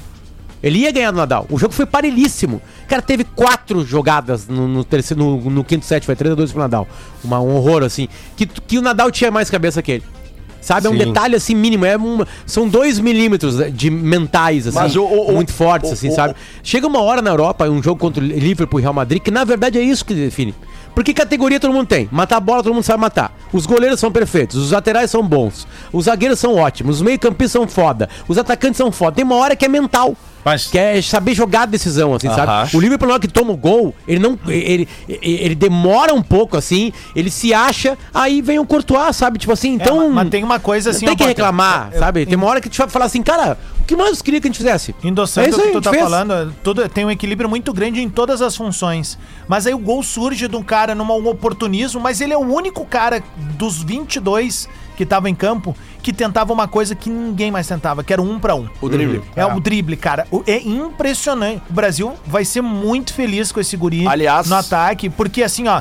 Ele 0.63 0.81
ia 0.81 0.93
ganhar 0.93 1.11
do 1.11 1.17
Nadal. 1.17 1.47
O 1.49 1.59
jogo 1.59 1.73
foi 1.73 1.87
parelhíssimo. 1.87 2.61
Cara, 2.91 3.01
teve 3.01 3.23
quatro 3.25 3.85
jogadas 3.87 4.49
no, 4.49 4.67
no 4.67 4.83
terceiro, 4.85 5.23
no, 5.23 5.49
no 5.49 5.63
quinto 5.65 5.85
set, 5.87 6.05
foi 6.05 6.17
3 6.17 6.33
a 6.33 6.35
2 6.35 6.51
pro 6.51 6.61
Nadal. 6.61 6.89
Uma, 7.23 7.41
um 7.41 7.55
horror, 7.55 7.85
assim. 7.85 8.09
Que, 8.37 8.45
que 8.45 8.79
o 8.79 8.83
Nadal 8.83 9.11
tinha 9.13 9.31
mais 9.31 9.49
cabeça 9.49 9.81
que 9.81 9.93
ele. 9.93 10.05
Sabe? 10.61 10.89
É 10.89 10.91
um 10.91 10.93
Sim. 10.99 10.99
detalhe 10.99 11.37
assim 11.37 11.55
mínimo. 11.55 11.87
É 11.87 11.97
uma- 11.97 12.27
são 12.45 12.69
dois 12.69 12.99
milímetros 12.99 13.57
de 13.73 13.89
mentais, 13.91 14.67
assim, 14.67 14.99
o- 14.99 15.05
o- 15.05 15.33
muito 15.33 15.53
fortes, 15.53 15.89
o- 15.89 15.93
assim, 15.95 16.11
sabe? 16.11 16.35
Chega 16.65 16.87
uma 16.87 17.01
hora 17.01 17.23
na 17.23 17.31
Europa, 17.31 17.65
um 17.71 17.83
jogo 17.83 17.99
contra 17.99 18.23
o 18.23 18.27
Liverpool 18.27 18.79
e 18.81 18.83
Real 18.83 18.93
Madrid, 18.93 19.23
que 19.23 19.31
na 19.31 19.45
verdade 19.45 19.79
é 19.79 19.83
isso 19.83 20.05
que 20.05 20.13
define. 20.13 20.55
Porque 20.95 21.15
categoria 21.15 21.59
todo 21.61 21.73
mundo 21.73 21.87
tem. 21.87 22.09
Matar 22.13 22.37
a 22.39 22.41
bola 22.41 22.63
todo 22.63 22.75
mundo 22.75 22.83
sabe 22.83 23.01
matar. 23.01 23.33
Os 23.53 23.65
goleiros 23.65 24.01
são 24.01 24.11
perfeitos, 24.13 24.57
os 24.57 24.73
laterais 24.73 25.11
são 25.11 25.23
bons, 25.27 25.67
os 25.93 26.07
zagueiros 26.07 26.39
são 26.41 26.57
ótimos, 26.57 26.97
os 26.97 27.03
meio-campistas 27.03 27.53
são 27.53 27.67
foda, 27.69 28.09
os 28.29 28.37
atacantes 28.37 28.77
são 28.77 28.91
foda. 28.93 29.17
Tem 29.17 29.25
uma 29.25 29.37
hora 29.37 29.55
que 29.57 29.65
é 29.65 29.69
mental. 29.69 30.15
Mas- 30.45 30.67
Que 30.69 30.79
é 30.79 31.03
saber 31.03 31.35
jogar 31.35 31.63
a 31.63 31.67
decisão, 31.67 32.15
assim, 32.15 32.29
Aham. 32.29 32.37
sabe? 32.67 32.77
O 32.77 32.81
Liverpool, 32.81 33.09
na 33.09 33.15
hora 33.15 33.21
que 33.21 33.29
toma 33.29 33.53
o 33.53 33.57
gol, 33.57 33.95
ele 34.07 34.19
não. 34.19 34.39
Ele, 34.47 34.89
ele, 35.09 35.55
demora 35.55 36.15
um 36.15 36.23
pouco, 36.23 36.57
assim, 36.57 36.93
ele 37.15 37.31
se 37.31 37.53
acha, 37.53 37.97
aí 38.15 38.41
vem 38.41 38.59
o 38.59 38.65
Courtois, 38.67 39.15
sabe? 39.17 39.39
Tipo 39.39 39.53
assim, 39.53 39.73
É, 39.73 39.75
então. 39.75 39.97
mas- 40.07 40.13
mas 40.15 40.29
tem 40.31 40.43
uma 40.45 40.59
coisa 40.61 40.91
assim, 40.91 41.07
tem 41.07 41.17
que 41.17 41.25
reclamar, 41.25 41.91
eu- 41.93 41.99
sabe? 41.99 42.25
Tem 42.27 42.37
uma 42.37 42.47
hora 42.47 42.61
que 42.61 42.69
a 42.69 42.71
gente 42.71 42.79
vai 42.79 42.89
falar 42.89 43.05
assim, 43.07 43.23
cara, 43.23 43.59
o 43.81 43.85
que 43.85 43.97
mais 43.97 44.21
queria 44.23 44.41
que 44.41 44.47
a 44.47 44.51
gente 44.51 44.59
fizesse? 44.59 44.95
Endossando 45.03 45.47
É 45.47 45.51
isso 45.51 45.59
o 45.61 45.63
que 45.63 45.73
tu 45.73 45.81
tá 45.81 45.91
fez. 45.91 46.03
falando, 46.03 46.55
tudo, 46.63 46.89
tem 46.89 47.05
um 47.05 47.11
equilíbrio 47.11 47.49
muito 47.49 47.73
grande 47.73 48.01
em 48.01 48.09
todas 48.09 48.41
as 48.43 48.57
funções. 48.57 49.19
Mas 49.49 49.67
aí 49.67 49.75
o 49.75 49.79
gol 49.79 50.03
surge 50.03 50.47
de 50.49 50.57
um 50.57 50.63
cara 50.63 50.95
num 50.95 51.11
oportunismo, 51.29 52.01
mas 52.01 52.21
ele 52.21 52.33
é 52.33 52.37
o 52.39 52.41
único 52.41 52.85
cara 52.85 53.23
dos 53.57 53.83
22 53.83 54.69
que 54.97 55.07
tava 55.07 55.31
em 55.31 55.35
campo 55.35 55.75
que 56.03 56.13
tentava 56.13 56.53
uma 56.53 56.69
coisa 56.69 56.95
que 56.95 57.09
ninguém 57.11 57.51
mais 57.51 57.67
tentava, 57.67 58.03
que 58.05 58.13
era 58.13 58.21
um 58.23 58.39
pra 58.39 58.55
um. 58.55 58.69
O 58.81 58.89
drible. 58.89 59.23
É 59.37 59.45
o 59.47 59.59
drible, 59.61 59.97
cara. 59.97 60.27
O- 60.31 60.43
É 60.47 60.59
impressionante. 60.61 61.63
O 61.69 61.73
Brasil 61.73 62.15
vai 62.27 62.45
ser 62.45 62.61
muito 62.63 63.13
feliz 63.15 63.51
com 63.53 63.61
esse 63.61 63.77
guri 63.77 64.07
Aliás- 64.07 64.49
no 64.49 64.57
ataque, 64.57 65.09
porque 65.11 65.43
assim, 65.43 65.69
ó. 65.69 65.81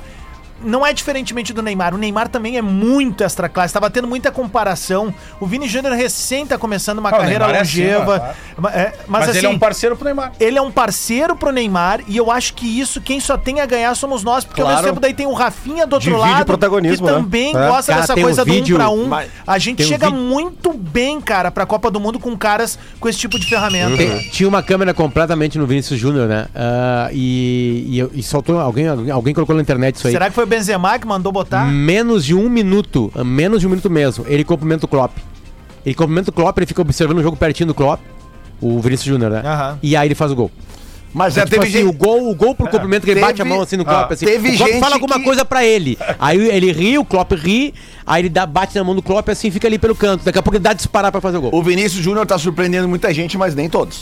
Não 0.64 0.86
é 0.86 0.93
diferentemente 0.93 1.53
do 1.53 1.62
Neymar. 1.62 1.93
O 1.93 1.97
Neymar 1.97 2.28
também 2.30 2.57
é 2.57 2.62
muito 2.62 3.24
extra 3.24 3.47
classe. 3.49 3.74
Tava 3.74 3.89
tendo 3.89 4.07
muita 4.07 4.32
comparação. 4.32 5.14
O 5.39 5.45
Vini 5.45 5.68
Júnior 5.68 5.93
recém 5.93 6.45
tá 6.45 6.57
começando 6.57 6.99
uma 6.99 7.10
Ah, 7.10 7.14
carreira 7.18 7.45
é 7.45 7.62
assim, 7.62 7.82
longeva. 7.84 8.36
Ma- 8.57 8.72
é, 8.72 8.93
mas, 9.07 9.22
Mas, 9.22 9.30
assim, 9.30 9.38
ele 9.39 9.47
é 9.47 9.49
um 9.49 9.60
parceiro 9.60 9.95
pro 9.95 10.05
Neymar. 10.05 10.32
ele 10.39 10.57
é 10.57 10.62
um 10.62 10.72
parceiro 10.72 11.36
pro 11.36 11.51
Neymar 11.51 12.01
e 12.07 12.18
eu 12.18 12.30
acho 12.32 12.53
que 12.53 12.80
isso 12.80 12.99
quem 13.01 13.20
só 13.20 13.38
tem 13.38 13.62
a 13.62 13.66
ganhar 13.66 13.95
somos 13.95 14.24
nós, 14.24 14.43
porque 14.43 14.60
ao 14.62 14.68
Claro. 14.68 14.82
mesmo 14.82 14.91
tempo 14.95 15.01
daí 15.01 15.14
tem 15.14 15.26
o 15.28 15.34
Rafinha 15.34 15.86
do 15.88 15.93
outro 15.93 16.10
Divide 16.12 16.30
lado 16.30 16.41
o 16.41 16.45
protagonismo, 16.45 17.07
que 17.07 17.14
né? 17.14 17.20
também 17.20 17.49
É. 17.55 17.68
gosta 17.68 17.91
Cara, 17.93 18.01
dessa 18.01 18.16
um 18.16 18.22
coisa 18.22 18.43
do 18.45 18.51
vídeo- 18.51 18.76
um 18.76 18.80
pra 18.80 18.89
um. 18.89 19.10
A 19.47 19.57
gente 19.57 19.84
um 19.84 19.88
chega 19.88 20.10
muito 20.10 20.74
bem, 20.74 21.22
cara, 21.22 21.49
pra 21.51 21.66
Copa 21.66 21.89
do 21.89 21.99
Mundo 21.99 22.20
com 22.20 22.38
caras 22.38 22.78
com 22.99 23.07
esse 23.07 23.18
tipo 23.20 23.39
de 23.39 23.45
ferramenta. 23.47 23.97
Tem- 23.97 24.30
tinha 24.30 24.47
uma 24.49 24.62
câmera 24.62 24.93
completamente 24.93 25.57
no 25.57 25.66
Vinícius 25.66 25.99
Júnior, 25.99 26.28
né? 26.28 26.47
Ah, 26.55 27.10
e, 27.12 28.01
e, 28.14 28.20
e 28.20 28.24
soltou, 28.24 28.60
alguém, 28.60 28.88
alguém, 28.88 29.34
colocou 29.34 29.55
na 29.55 29.62
internet 29.62 29.95
isso 29.95 30.07
aí. 30.07 30.14
Será 30.14 30.28
que 30.30 30.36
foi 30.36 30.45
Benzema 30.50 31.00
que 31.00 31.08
mandou 31.08 31.32
botar? 31.32 31.66
Menos 31.66 32.26
de 32.26 32.36
um 32.36 32.50
minuto, 32.50 33.12
menos 33.24 33.62
de 33.62 33.68
um 33.68 33.70
minuto 33.70 33.89
mesmo, 33.89 34.26
ele 34.28 34.43
cumprimenta 34.43 34.86
o 34.86 34.89
Klopp. 34.89 35.18
Ele 35.86 35.95
cumprimenta 35.95 36.30
o 36.30 36.34
Klopp, 36.34 36.58
ele 36.58 36.66
fica 36.66 36.82
observando 36.82 37.20
o 37.20 37.24
jogo 37.24 37.38
pertinho 37.38 37.68
do 37.68 37.74
Klopp, 37.74 38.02
o 38.60 38.80
Vinícius 38.82 39.08
Júnior, 39.08 39.32
né? 39.32 39.41
Aham. 39.45 39.80
E 39.82 39.95
aí 39.95 40.08
ele 40.08 40.16
faz 40.16 40.32
o 40.32 40.36
gol. 40.36 40.52
Mas 41.12 41.34
já 41.34 41.41
tipo 41.43 41.56
teve 41.56 41.64
assim, 41.64 41.86
gente... 41.88 41.88
o 41.88 41.97
gol, 41.97 42.30
o 42.30 42.36
gol 42.36 42.54
pro 42.54 42.68
cumprimento 42.68 43.04
que 43.04 43.10
ele 43.10 43.20
bate 43.20 43.41
a 43.41 43.43
teve- 43.43 43.50
mão 43.50 43.62
assim 43.64 43.78
no 43.78 43.82
ah, 43.82 43.86
Klopp, 43.86 44.12
assim. 44.12 44.26
teve 44.28 44.50
o 44.52 44.58
Klopp 44.58 44.70
gente 44.70 44.80
fala 44.80 44.93
alguma 44.95 45.16
que- 45.18 45.24
coisa 45.24 45.43
pra 45.43 45.66
ele. 45.66 45.97
Aí 46.20 46.38
ele 46.50 46.72
ri, 46.72 47.00
o 47.00 47.06
Klopp 47.06 47.32
ri, 47.32 47.74
aí 48.06 48.22
ele 48.22 48.30
dá, 48.30 48.45
bate 48.45 48.78
na 48.78 48.84
mão 48.84 48.93
do 48.93 49.02
Klopp 49.02 49.28
assim, 49.30 49.50
fica 49.50 49.68
ali 49.68 49.80
pelo 49.80 49.95
canto. 49.95 50.24
Daqui 50.24 50.38
a 50.38 50.43
pouco 50.43 50.58
ele 50.58 50.64
dá 50.64 50.72
disparar 50.74 51.12
pra 51.12 51.20
fazer 51.20 51.38
o 51.38 51.41
gol. 51.41 51.50
O 51.52 51.64
Vinícius 51.64 52.04
Júnior 52.04 52.28
tá 52.28 52.38
surpreendendo 52.38 52.88
muita 52.88 53.12
gente, 53.12 53.39
mas 53.39 53.56
nem 53.56 53.68
todos. 53.68 54.02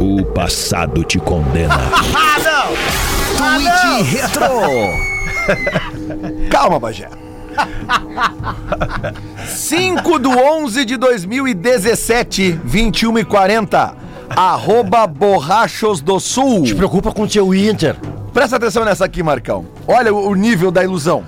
O 0.00 0.24
passado 0.24 1.04
te 1.04 1.18
condena. 1.18 1.76
Tweet 3.36 4.02
Retro. 4.10 5.15
Calma, 6.50 6.78
Bagé. 6.78 7.08
5 9.46 10.18
do 10.18 10.30
11 10.30 10.84
de 10.84 10.96
2017, 10.96 12.60
21 12.64 13.18
e 13.18 13.24
40. 13.24 13.96
Arroba 14.30 15.06
Borrachos 15.06 16.00
do 16.00 16.18
Sul. 16.18 16.64
Te 16.64 16.74
preocupa 16.74 17.12
com 17.12 17.22
o 17.22 17.28
teu 17.28 17.54
Inter. 17.54 17.96
Presta 18.32 18.56
atenção 18.56 18.84
nessa 18.84 19.04
aqui, 19.04 19.22
Marcão. 19.22 19.64
Olha 19.86 20.12
o 20.12 20.28
o 20.28 20.34
nível 20.34 20.70
da 20.70 20.82
ilusão. 20.82 21.24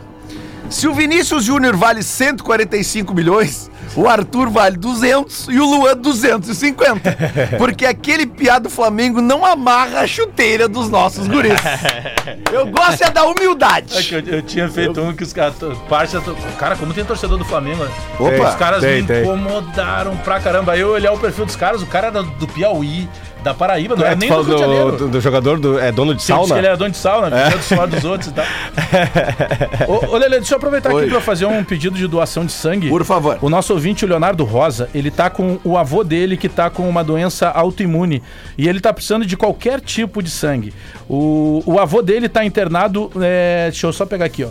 Se 0.69 0.87
o 0.87 0.93
Vinícius 0.93 1.45
Júnior 1.45 1.77
vale 1.77 2.03
145 2.03 3.15
milhões, 3.15 3.71
o 3.99 4.09
Arthur 4.09 4.49
vale 4.49 4.77
200 4.77 5.49
e 5.49 5.59
o 5.59 5.65
Luan 5.65 5.97
250. 5.97 7.17
Porque 7.59 7.85
aquele 7.85 8.27
piá 8.27 8.59
do 8.59 8.71
Flamengo 8.71 9.21
não 9.21 9.45
amarra 9.45 10.01
a 10.01 10.07
chuteira 10.07 10.69
dos 10.69 10.89
nossos 10.89 11.27
guris. 11.27 11.53
Eu 12.53 12.67
gosto 12.69 13.03
é 13.03 13.11
da 13.11 13.23
É 13.23 13.25
que 13.25 13.31
humildade. 13.41 14.15
eu, 14.15 14.21
eu 14.21 14.43
tinha 14.43 14.69
feito 14.69 15.01
um 15.01 15.15
que 15.15 15.23
os 15.23 15.33
caras. 15.33 15.55
Parte, 15.89 16.17
cara, 16.59 16.77
como 16.77 16.93
tem 16.95 17.05
torcedor 17.05 17.39
do 17.39 17.45
Flamengo, 17.45 17.85
né? 17.85 17.91
Opa, 18.19 18.51
os 18.51 18.55
caras 18.55 18.81
tem, 18.81 19.03
me 19.03 19.07
tem. 19.09 19.23
incomodaram 19.23 20.17
pra 20.19 20.39
caramba. 20.41 20.73
Aí 20.73 20.81
eu 20.81 20.91
olhar 20.91 21.13
o 21.13 21.19
perfil 21.19 21.47
dos 21.47 21.57
caras, 21.57 21.83
o 21.83 21.87
cara 21.87 22.09
era 22.09 22.23
do 22.23 22.47
Piauí, 22.47 23.09
da 23.43 23.55
Paraíba, 23.55 23.95
não 23.97 24.05
É, 24.05 24.09
era 24.09 24.17
nem 24.17 24.29
do 24.29 24.59
Janeiro. 24.59 24.97
do, 24.97 25.09
do 25.09 25.21
jogador 25.21 25.59
do. 25.59 25.79
É 25.79 25.93
dono 25.93 26.15
de 26.15 26.23
Sim, 26.23 26.29
sauna? 26.29 26.55
que 26.55 26.61
ele 26.61 26.67
era 26.67 26.77
dono 26.77 26.91
de 26.91 26.97
sauna, 26.97 27.31
vivia 27.31 27.57
do 27.59 27.63
suor 27.63 27.87
dos 27.87 28.05
outros 28.05 28.31
e 28.31 28.35
tal. 28.35 28.45
ô, 29.89 30.15
ô, 30.15 30.17
Lelê, 30.17 30.37
deixa 30.39 30.55
eu 30.55 30.57
aproveitar 30.57 30.93
Oi. 30.93 31.03
aqui 31.03 31.11
pra 31.11 31.21
fazer 31.21 31.47
um 31.47 31.63
pedido 31.65 31.97
de 31.97 32.07
doação 32.07 32.45
de 32.45 32.53
sangue. 32.53 32.89
Por 32.89 33.05
favor. 33.05 33.39
O 33.41 33.49
nosso 33.49 33.73
ouvinte, 33.73 34.05
o 34.05 34.09
Leonardo 34.09 34.45
Rosa, 34.45 34.89
ele 34.95 35.11
tá 35.11 35.31
com 35.31 35.59
o 35.65 35.77
avô 35.77 36.03
dele 36.03 36.37
que 36.37 36.49
tá 36.49 36.69
com 36.71 36.89
uma 36.89 37.05
doença 37.05 37.49
autoimune 37.49 38.23
e 38.57 38.69
ele 38.69 38.81
tá 38.81 38.93
precisando 38.93 39.25
de 39.25 39.37
qualquer 39.37 39.81
tipo 39.81 40.23
de 40.23 40.31
sangue. 40.31 40.73
O, 41.09 41.63
o 41.65 41.79
avô 41.79 42.03
dele 42.03 42.29
tá 42.29 42.45
internado, 42.45 43.11
é, 43.21 43.69
deixa 43.71 43.87
eu 43.87 43.93
só 43.93 44.05
pegar 44.05 44.25
aqui, 44.27 44.45
ó. 44.45 44.49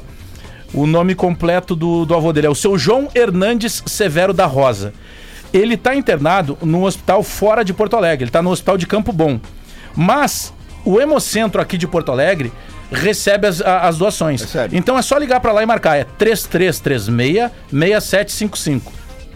O 0.74 0.86
nome 0.86 1.16
completo 1.16 1.76
do, 1.76 2.06
do 2.06 2.14
avô 2.14 2.34
dele 2.34 2.48
é 2.48 2.50
o 2.50 2.56
seu 2.56 2.78
João 2.78 3.08
Hernandes 3.16 3.82
Severo 3.86 4.34
da 4.34 4.46
Rosa. 4.46 4.94
Ele 5.54 5.78
tá 5.78 5.95
internado 5.95 6.58
num 6.62 6.84
hospital 6.84 7.24
fora 7.24 7.64
de 7.64 7.74
Porto 7.74 7.95
Alegre, 7.95 8.26
ele 8.26 8.32
tá 8.32 8.41
no 8.41 8.50
hospital 8.52 8.78
de 8.78 8.86
Campo 8.86 9.12
Bom. 9.12 9.39
Mas 9.95 10.54
o 10.86 11.00
Hemocentro 11.02 11.62
aqui 11.62 11.78
de 11.78 11.88
Porto 11.88 12.12
Alegre 12.12 12.52
recebe 12.91 13.48
as, 13.48 13.62
a- 13.62 13.82
as 13.88 13.98
doações. 13.98 14.41
Recebe. 14.41 14.78
Então 14.78 14.98
é 14.98 15.02
só 15.02 15.18
ligar 15.18 15.39
pra 15.39 15.52
lá 15.52 15.64
e 15.64 15.66
marcar. 15.66 15.98
É 15.98 16.06
3336-6755. 17.74 18.82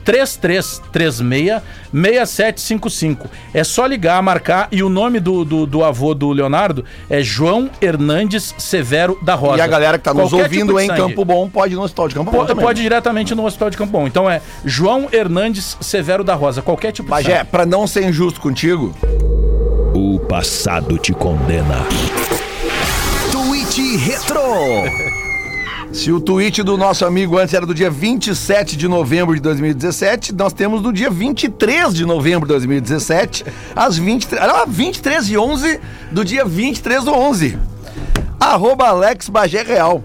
3336 0.04 1.62
6755. 1.94 3.30
É 3.54 3.64
só 3.64 3.86
ligar, 3.86 4.22
marcar 4.22 4.68
e 4.72 4.82
o 4.84 4.90
nome 4.90 5.20
do, 5.20 5.44
do, 5.44 5.66
do 5.66 5.84
avô 5.84 6.14
do 6.14 6.32
Leonardo 6.32 6.84
é 7.10 7.22
João 7.22 7.70
Hernandes 7.82 8.56
Severo 8.58 9.18
da 9.22 9.36
Rosa. 9.36 9.58
E 9.58 9.62
a 9.62 9.68
galera 9.68 9.98
que 9.98 10.04
tá 10.04 10.14
nos 10.14 10.30
Qualquer 10.30 10.44
ouvindo 10.46 10.68
tipo 10.68 10.80
em 10.80 10.88
sangue. 10.88 11.02
Campo 11.02 11.26
Bom 11.26 11.50
pode 11.50 11.74
ir 11.74 11.78
no 11.78 11.84
hospital 11.84 12.08
de 12.08 12.16
Campo 12.16 12.32
Bom 12.32 12.38
Pode, 12.38 12.48
também. 12.50 12.66
pode 12.66 12.80
ir 12.80 12.84
diretamente 12.84 13.36
no 13.36 13.46
Hospital 13.46 13.70
de 13.70 13.78
Campo 13.78 13.92
Bom. 13.92 14.08
Então 14.08 14.30
é 14.30 14.42
João 14.66 15.08
Hernandes 15.12 15.78
Severo 15.82 16.24
da 16.24 16.34
Rosa. 16.36 16.62
Qualquer 16.62 16.92
tipo 16.92 17.08
de 17.08 17.12
Bagé, 17.12 17.38
sangue. 17.40 17.50
pra 17.52 17.66
não 17.66 17.86
ser 17.88 18.04
injusto 18.08 18.40
contigo, 18.42 18.94
O 19.94 20.20
passado 20.20 20.98
te 20.98 21.14
condena. 21.14 21.86
Tweet 23.32 23.98
Retro. 23.98 24.42
Se 25.94 26.10
o 26.10 26.22
tweet 26.22 26.64
do 26.64 26.78
nosso 26.78 27.06
amigo 27.06 27.38
antes 27.38 27.54
era 27.54 27.66
do 27.66 27.74
dia 27.74 27.90
27 27.90 28.78
de 28.78 28.88
novembro 28.88 29.36
de 29.36 29.42
2017, 29.42 30.34
nós 30.34 30.54
temos 30.54 30.82
do 30.82 30.92
dia 30.94 31.10
23 31.10 31.94
de 31.94 32.06
novembro 32.06 32.48
de 32.48 32.54
2017, 32.54 33.46
às 33.76 33.98
23, 33.98 34.42
ah, 34.42 34.66
23 34.66 35.30
e 35.30 35.38
11 35.38 35.80
do 36.10 36.24
dia 36.24 36.46
23 36.46 37.04
do 37.04 37.12
11. 37.12 37.58
Arroba 38.40 38.88
Alex 38.88 39.28
Bagé 39.28 39.64
Real. 39.64 40.02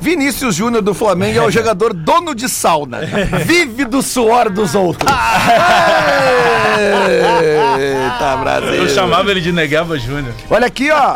Vinícius 0.00 0.54
Júnior 0.54 0.82
do 0.82 0.94
Flamengo 0.94 1.38
é 1.38 1.42
o 1.42 1.50
jogador 1.52 1.92
dono 1.92 2.34
de 2.34 2.48
sauna. 2.48 3.00
Vive 3.44 3.84
do 3.84 4.02
suor 4.02 4.48
dos 4.50 4.74
outros. 4.74 5.10
Eita, 7.78 8.36
Brasil. 8.36 8.74
Eu 8.74 8.88
chamava 8.88 9.30
ele 9.30 9.40
de 9.40 9.52
Negava 9.52 9.98
Júnior. 9.98 10.34
Olha 10.50 10.66
aqui, 10.66 10.90
ó. 10.90 11.14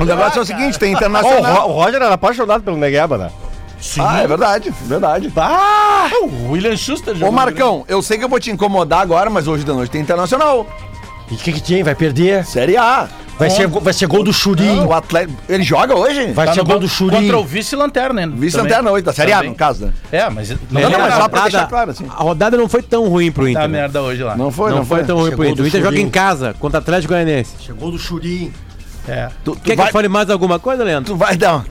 O 0.00 0.04
negócio 0.04 0.38
é 0.38 0.42
o 0.42 0.46
seguinte, 0.46 0.78
tem 0.78 0.92
internacional. 0.92 1.68
Ro- 1.68 1.70
o 1.70 1.72
Roger 1.82 1.96
era 2.02 2.14
apaixonado 2.14 2.62
pelo 2.62 2.76
Negueba, 2.76 3.18
né? 3.18 3.30
Ah, 4.00 4.22
é 4.22 4.26
verdade, 4.26 4.72
verdade. 4.82 5.32
Ah, 5.36 6.08
o 6.22 6.50
William 6.52 6.76
Schuster 6.76 7.12
Ô 7.12 7.16
jogou 7.16 7.30
no 7.30 7.36
Marcão, 7.36 7.84
eu 7.86 8.00
sei 8.02 8.16
que 8.18 8.24
eu 8.24 8.28
vou 8.28 8.40
te 8.40 8.50
incomodar 8.50 9.00
agora, 9.00 9.28
mas 9.28 9.46
hoje 9.46 9.64
da 9.64 9.74
noite 9.74 9.90
tem 9.90 10.00
internacional. 10.00 10.66
E 11.30 11.34
o 11.34 11.36
que, 11.36 11.52
que 11.52 11.60
tem? 11.62 11.82
Vai 11.82 11.94
perder? 11.94 12.44
Série 12.46 12.76
A. 12.76 13.06
Vai 13.38 13.50
ser, 13.50 13.66
vai 13.66 13.92
ser 13.92 14.06
gol 14.06 14.24
do 14.24 14.32
Churim. 14.32 14.80
O 14.80 14.92
atleta. 14.94 15.30
Ele 15.48 15.62
joga 15.62 15.94
hoje? 15.94 16.32
Vai 16.32 16.46
Tá 16.46 16.54
ser 16.54 16.60
no 16.60 16.64
gol 16.64 16.78
do 16.78 16.88
Churim. 16.88 17.16
Contra 17.22 17.38
o 17.38 17.44
vice-lanterna, 17.44 18.26
né? 18.26 18.32
Vice-lanterna 18.34 18.90
hoje, 18.90 19.04
da 19.04 19.12
Série 19.12 19.32
A, 19.32 19.36
Também. 19.36 19.50
no 19.50 19.56
caso, 19.56 19.86
né? 19.86 19.92
É, 20.10 20.30
mas 20.30 20.48
não, 20.70 20.80
Não, 20.90 20.98
mas 20.98 21.14
só 21.14 21.28
pra 21.28 21.42
deixar 21.42 21.66
claro, 21.68 21.90
assim. 21.90 22.06
A 22.08 22.22
rodada 22.22 22.56
não 22.56 22.68
foi 22.68 22.82
tão 22.82 23.08
ruim 23.08 23.30
pro 23.30 23.46
Inter. 23.46 23.62
tá 23.62 23.68
né? 23.68 23.80
merda 23.80 24.00
hoje 24.00 24.22
lá. 24.22 24.36
Não 24.36 24.50
foi, 24.50 24.70
Não, 24.70 24.78
não, 24.78 24.84
foi, 24.86 25.04
tão 25.04 25.18
ruim 25.18 25.32
pro 25.32 25.44
Inter. 25.44 25.64
O 25.64 25.68
Inter 25.68 25.80
joga 25.80 25.90
Churinho. 25.92 26.06
em 26.08 26.10
casa 26.10 26.54
contra 26.58 26.78
o 26.78 26.82
Atlético 26.82 27.12
Goianiense. 27.12 27.52
Chegou 27.60 27.90
do 27.90 27.98
Churim. 27.98 28.50
É. 29.06 29.28
Tu, 29.44 29.52
tu 29.52 29.60
Quer 29.60 29.70
que 29.72 29.76
vai, 29.76 29.88
eu 29.88 29.92
fale 29.92 30.08
mais 30.08 30.30
alguma 30.30 30.58
coisa, 30.58 30.82
Leandro? 30.82 31.12
tu 31.12 31.16
vai 31.16 31.36
dar. 31.36 31.62
Tu 31.62 31.70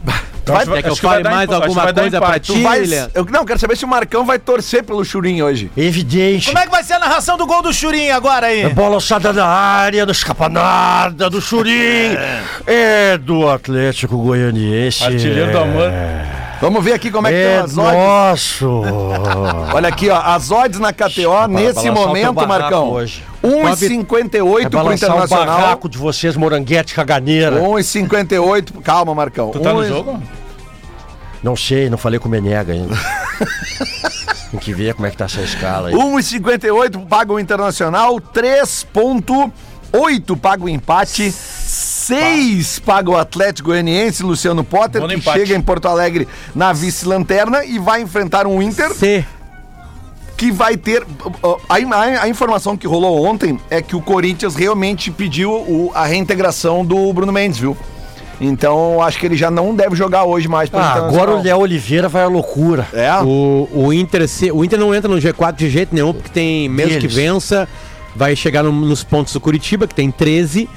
vai, 0.54 0.62
Acho 0.64 0.72
Quer 0.72 0.84
que 0.84 0.90
eu 0.90 0.96
vai 0.96 1.24
fale 1.24 1.24
mais 1.24 1.50
alguma 1.50 1.84
vai 1.84 1.94
coisa 1.94 2.20
pra 2.20 2.40
ti, 2.40 2.62
vai, 2.62 2.84
eu 3.14 3.26
não 3.26 3.46
quero 3.46 3.60
saber 3.60 3.76
se 3.76 3.86
o 3.86 3.88
Marcão 3.88 4.26
vai 4.26 4.40
torcer 4.40 4.84
pelo 4.84 5.04
Churinho 5.04 5.46
hoje. 5.46 5.72
Evidente. 5.76 6.48
Como 6.48 6.60
é 6.60 6.66
que 6.66 6.72
vai 6.72 6.84
ser 6.84 6.94
a 6.94 7.00
narração 7.00 7.38
do 7.38 7.46
gol 7.46 7.62
do 7.62 7.74
Churinho 7.74 8.14
agora 8.16 8.48
aí? 8.48 8.70
Bola 8.74 8.96
alçada 8.96 9.34
na 9.34 9.46
área, 9.46 10.06
não 10.06 10.12
escapa 10.12 10.50
nada 10.50 11.30
do 11.30 11.42
Churim. 11.42 12.16
É 12.66 13.18
do 13.18 13.50
Atlético 13.50 14.18
Goianiense. 14.18 15.04
Artilheiro 15.04 15.52
do 15.52 15.58
amor. 15.58 15.92
Vamos 16.62 16.84
ver 16.84 16.94
aqui 16.94 17.12
como 17.12 17.28
é 17.28 17.32
que 17.32 17.36
É 17.38 17.64
estão 17.66 17.86
as 17.86 17.94
odds. 17.94 18.62
nosso. 18.62 18.82
Olha 19.76 19.90
aqui, 19.90 20.10
ó, 20.10 20.18
as 20.20 20.50
odds 20.52 20.80
na 20.80 20.94
KTO 20.94 21.48
nesse 21.50 21.90
momento, 21.92 22.48
Marcão. 22.48 22.90
hoje. 22.90 23.24
1,58 23.44 24.52
Vai 24.52 24.62
pro 24.70 24.80
balançar 24.80 25.10
o 25.10 25.14
Internacional. 25.14 25.60
barraco 25.62 25.90
de 25.90 25.98
vocês, 25.98 26.36
moranguete 26.36 26.96
caganeira. 26.96 27.62
1,58. 27.62 28.82
Calma, 28.82 29.14
Marcão. 29.14 29.52
Tu 29.52 29.60
tá 29.60 29.74
no 29.74 29.80
1,58. 29.82 29.88
jogo? 29.88 30.24
Não 31.44 31.56
sei, 31.56 31.90
não 31.90 31.98
falei 31.98 32.20
com 32.20 32.28
o 32.28 32.32
Menega 32.32 32.74
ainda. 32.74 32.96
Tem 34.50 34.60
que 34.60 34.74
ver 34.74 34.94
como 34.96 35.06
é 35.06 35.12
que 35.12 35.18
tá 35.18 35.26
essa 35.26 35.42
escala 35.42 35.90
aí. 35.90 35.94
1,58 35.94 37.06
paga 37.08 37.34
o 37.34 37.40
Internacional, 37.40 38.16
3,8 38.20 40.38
paga 40.40 40.64
o 40.64 40.70
empate, 40.70 41.32
6 42.08 42.80
paga 42.80 43.10
o 43.10 43.18
Atlético 43.18 43.70
Goianiense, 43.70 44.22
Luciano 44.24 44.64
Potter, 44.64 45.06
que 45.08 45.14
empate. 45.16 45.40
chega 45.40 45.56
em 45.56 45.62
Porto 45.62 45.88
Alegre 45.88 46.28
na 46.54 46.72
vice-lanterna 46.72 47.66
e 47.66 47.80
vai 47.80 48.02
enfrentar 48.02 48.46
um 48.48 48.62
Inter 48.62 48.94
C. 48.94 49.26
que 50.38 50.52
vai 50.52 50.76
ter. 50.78 51.04
A, 51.70 51.76
a- 51.76 52.24
a 52.24 52.28
informação 52.30 52.76
que 52.78 52.86
rolou 52.86 53.26
ontem 53.26 53.60
é 53.70 53.82
que 53.82 53.96
o 53.96 54.02
Corinthians 54.02 54.56
realmente 54.56 55.10
pediu 55.10 55.52
o- 55.52 55.92
a 55.96 56.06
reintegração 56.06 56.86
do 56.86 57.12
Bruno 57.14 57.32
Mendes, 57.32 57.58
viu? 57.58 57.76
Então 58.40 59.02
acho 59.02 59.18
que 59.18 59.26
ele 59.26 59.38
já 59.38 59.50
não 59.50 59.74
deve 59.74 59.96
jogar 59.96 60.26
hoje 60.26 60.48
mais 60.50 60.70
Ah, 60.74 60.96
agora 60.96 61.32
o 61.32 61.42
Léo 61.42 61.58
Oliveira 61.60 62.10
vai 62.10 62.24
à 62.24 62.28
loucura. 62.28 62.86
É? 62.92 63.10
O, 63.24 63.70
o, 63.74 63.94
Inter, 63.94 64.28
se- 64.28 64.52
o 64.52 64.64
Inter 64.64 64.78
não 64.78 64.94
entra 64.94 65.10
no 65.10 65.18
G4 65.18 65.56
de 65.56 65.70
jeito 65.70 65.96
nenhum, 65.96 66.12
porque 66.14 66.30
tem, 66.30 66.68
mesmo 66.68 66.92
Deles. 66.96 67.08
que 67.10 67.16
vença, 67.16 67.66
vai 68.14 68.36
chegar 68.36 68.62
no- 68.62 68.74
nos 68.74 69.04
pontos 69.06 69.32
do 69.32 69.40
Curitiba, 69.40 69.88
que 69.88 69.96
tem 69.96 70.12
13, 70.12 70.68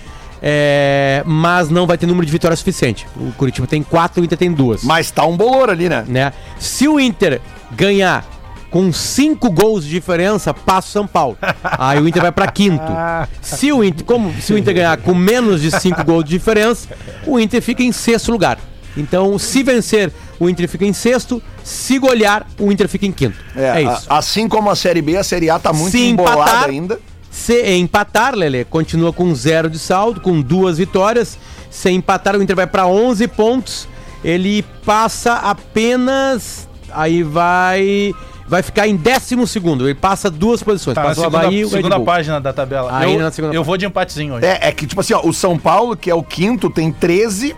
é, 0.43 1.23
mas 1.27 1.69
não 1.69 1.87
vai 1.87 1.97
ter 1.99 2.07
número 2.07 2.25
de 2.27 2.33
vitórias 2.33 2.59
suficiente. 2.61 3.07
O 3.17 3.33
Curitiba 3.33 3.67
tem 3.67 3.83
4, 3.83 4.21
o 4.21 4.25
Inter 4.25 4.39
tem 4.39 4.53
2. 4.53 4.83
Mas 4.85 5.11
tá 5.11 5.25
um 5.27 5.37
bolor 5.37 5.71
ali, 5.71 5.89
né? 5.89 6.05
Né? 6.07 6.33
Se 6.59 6.87
o 6.89 6.99
Inter 7.01 7.41
ganhar 7.73 8.25
com 8.71 8.93
5 8.93 9.51
gols 9.51 9.85
de 9.85 9.91
diferença, 9.91 10.53
passa 10.53 10.89
o 10.89 10.91
São 10.93 11.07
Paulo. 11.07 11.39
Aí 11.65 12.01
o 12.01 12.07
Inter 12.09 12.23
vai 12.23 12.33
pra 12.33 12.47
quinto. 12.49 12.83
Se 13.41 13.73
o 13.73 13.83
Inter, 13.83 14.05
como, 14.05 14.33
se 14.41 14.53
o 14.53 14.59
Inter 14.59 14.75
ganhar 14.75 14.97
com 14.99 15.15
menos 15.15 15.63
de 15.63 15.71
5 15.71 16.05
gols 16.05 16.25
de 16.25 16.31
diferença, 16.31 16.89
o 17.27 17.39
Inter 17.41 17.63
fica 17.63 17.83
em 17.83 17.93
sexto 17.93 18.31
lugar. 18.31 18.59
Então, 18.97 19.39
se 19.39 19.63
vencer, 19.63 20.13
o 20.41 20.49
Inter 20.49 20.69
fica 20.69 20.85
em 20.85 20.93
sexto. 20.93 21.41
Se 21.63 21.99
golear, 21.99 22.47
o 22.59 22.73
Inter 22.73 22.89
fica 22.89 23.07
em 23.07 23.13
quinto. 23.13 23.37
É, 23.55 23.83
isso. 23.83 24.07
a- 24.09 24.19
assim 24.19 24.49
como 24.49 24.71
a 24.71 24.75
Série 24.77 25.01
B, 25.01 25.17
a 25.17 25.23
Série 25.23 25.49
A 25.49 25.59
tá 25.59 25.73
muito 25.73 25.93
Se 25.93 26.01
embolada 26.05 26.41
empatar, 26.41 26.69
ainda. 26.69 26.99
Se 27.39 27.77
empatar, 27.77 28.35
Lele, 28.35 28.65
continua 28.65 29.13
com 29.13 29.33
zero 29.33 29.71
de 29.71 29.79
saldo, 29.79 30.21
com 30.21 30.41
duas 30.41 30.77
vitórias. 30.77 31.39
Se 31.71 31.89
empatar, 31.89 32.37
o 32.37 32.43
Inter 32.43 32.57
vai 32.57 32.67
para 32.67 32.87
11 32.87 33.29
pontos. 33.29 33.89
Ele 34.25 34.65
passa 34.85 35.35
apenas. 35.35 36.69
Aí 36.91 37.23
vai. 37.23 38.13
Vai 38.47 38.63
ficar 38.63 38.89
em 38.89 38.97
décimo 38.97 39.47
segundo. 39.47 39.87
Ele 39.87 39.95
passa 39.95 40.29
duas 40.29 40.63
posições. 40.65 40.97
Tá 40.97 41.03
na 41.03 41.09
passa 41.09 41.21
o 41.21 41.25
segunda, 41.25 41.49
Red 41.49 41.69
segunda 41.69 42.01
página 42.01 42.41
da 42.41 42.53
tabela. 42.53 42.91
Aí 42.93 43.15
eu, 43.15 43.21
na 43.21 43.31
segunda 43.31 43.55
eu 43.55 43.63
vou 43.63 43.77
de 43.77 43.87
empatezinho 43.87 44.35
hoje. 44.35 44.45
É, 44.45 44.69
é 44.69 44.73
que, 44.73 44.87
tipo 44.87 45.01
assim, 45.01 45.15
ó, 45.15 45.21
o 45.25 45.33
São 45.33 45.57
Paulo, 45.57 45.97
que 45.97 46.11
é 46.11 46.15
o 46.15 46.25
quinto, 46.25 46.69
tem 46.69 46.91
13. 46.91 47.55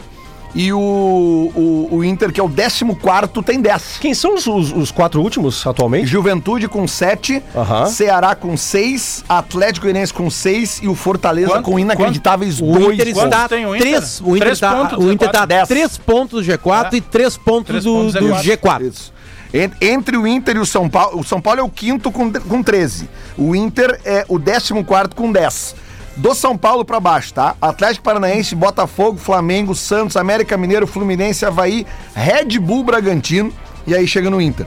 E 0.54 0.72
o, 0.72 0.78
o, 0.80 1.88
o 1.92 2.04
Inter, 2.04 2.32
que 2.32 2.40
é 2.40 2.42
o 2.42 2.48
décimo 2.48 2.96
quarto, 2.96 3.40
tem 3.42 3.60
10. 3.60 3.98
Quem 4.00 4.12
são 4.14 4.34
os, 4.34 4.46
os- 4.48 4.72
os 4.72 4.90
quatro 4.90 5.22
últimos 5.22 5.64
atualmente? 5.64 6.06
Juventude 6.06 6.66
com 6.66 6.88
7, 6.88 7.40
Aham. 7.54 7.86
Ceará 7.86 8.34
com 8.34 8.56
6, 8.56 9.24
Atlético 9.28 9.86
Goianiense 9.86 10.12
com 10.12 10.28
6 10.28 10.80
e 10.82 10.88
o 10.88 10.94
Fortaleza 10.96 11.50
Quanto- 11.52 11.64
com 11.70 11.78
inacreditáveis 11.78 12.60
O 12.60 12.72
2 12.72 12.94
Inter 12.94 13.08
está 13.08 13.48
tem 13.48 13.64
o 13.64 13.76
Inter? 13.76 13.88
três, 13.90 14.20
o 14.20 14.30
Inter 14.30 14.40
Três 14.40 14.58
tá, 14.60 14.74
pontos 14.74 14.98
do 14.98 15.04
o 15.06 15.12
Inter 15.12 15.28
G4, 15.28 15.32
tá 15.32 15.46
dez. 15.46 15.68
3 15.68 15.98
pontos 15.98 16.44
do 16.46 16.52
G4 16.52 16.92
É. 16.92 16.96
e 16.96 17.00
3 17.00 17.36
pontos 17.36 17.66
Três 17.66 17.84
do, 17.84 17.92
pontos 17.92 18.12
do 18.14 18.20
do 18.20 18.34
G4. 18.34 18.42
G4. 18.42 18.82
Isso. 18.88 19.12
En- 19.54 19.70
Entre 19.80 20.16
o 20.16 20.26
Inter 20.26 20.56
e 20.56 20.60
o 20.60 20.66
São 20.66 20.88
Paulo, 20.88 21.20
o 21.20 21.24
São 21.24 21.40
Paulo 21.40 21.60
é 21.60 21.62
o 21.62 21.68
quinto 21.68 22.10
com, 22.10 22.32
com 22.32 22.62
13. 22.62 23.08
O 23.38 23.54
Inter 23.54 24.00
é 24.04 24.24
o 24.28 24.38
décimo 24.38 24.84
quarto 24.84 25.14
com 25.14 25.30
10. 25.30 25.74
Do 26.20 26.34
São 26.34 26.56
Paulo 26.56 26.84
pra 26.84 27.00
baixo, 27.00 27.32
tá? 27.32 27.54
Atlético 27.60 28.04
Paranaense, 28.04 28.54
Botafogo, 28.54 29.16
Flamengo, 29.18 29.74
Santos, 29.74 30.16
América 30.16 30.56
Mineiro, 30.58 30.86
Fluminense, 30.86 31.46
Havaí, 31.46 31.86
Red 32.14 32.58
Bull 32.58 32.84
Bragantino 32.84 33.50
e 33.86 33.94
aí 33.94 34.06
chega 34.06 34.28
no 34.28 34.38
Inter. 34.40 34.66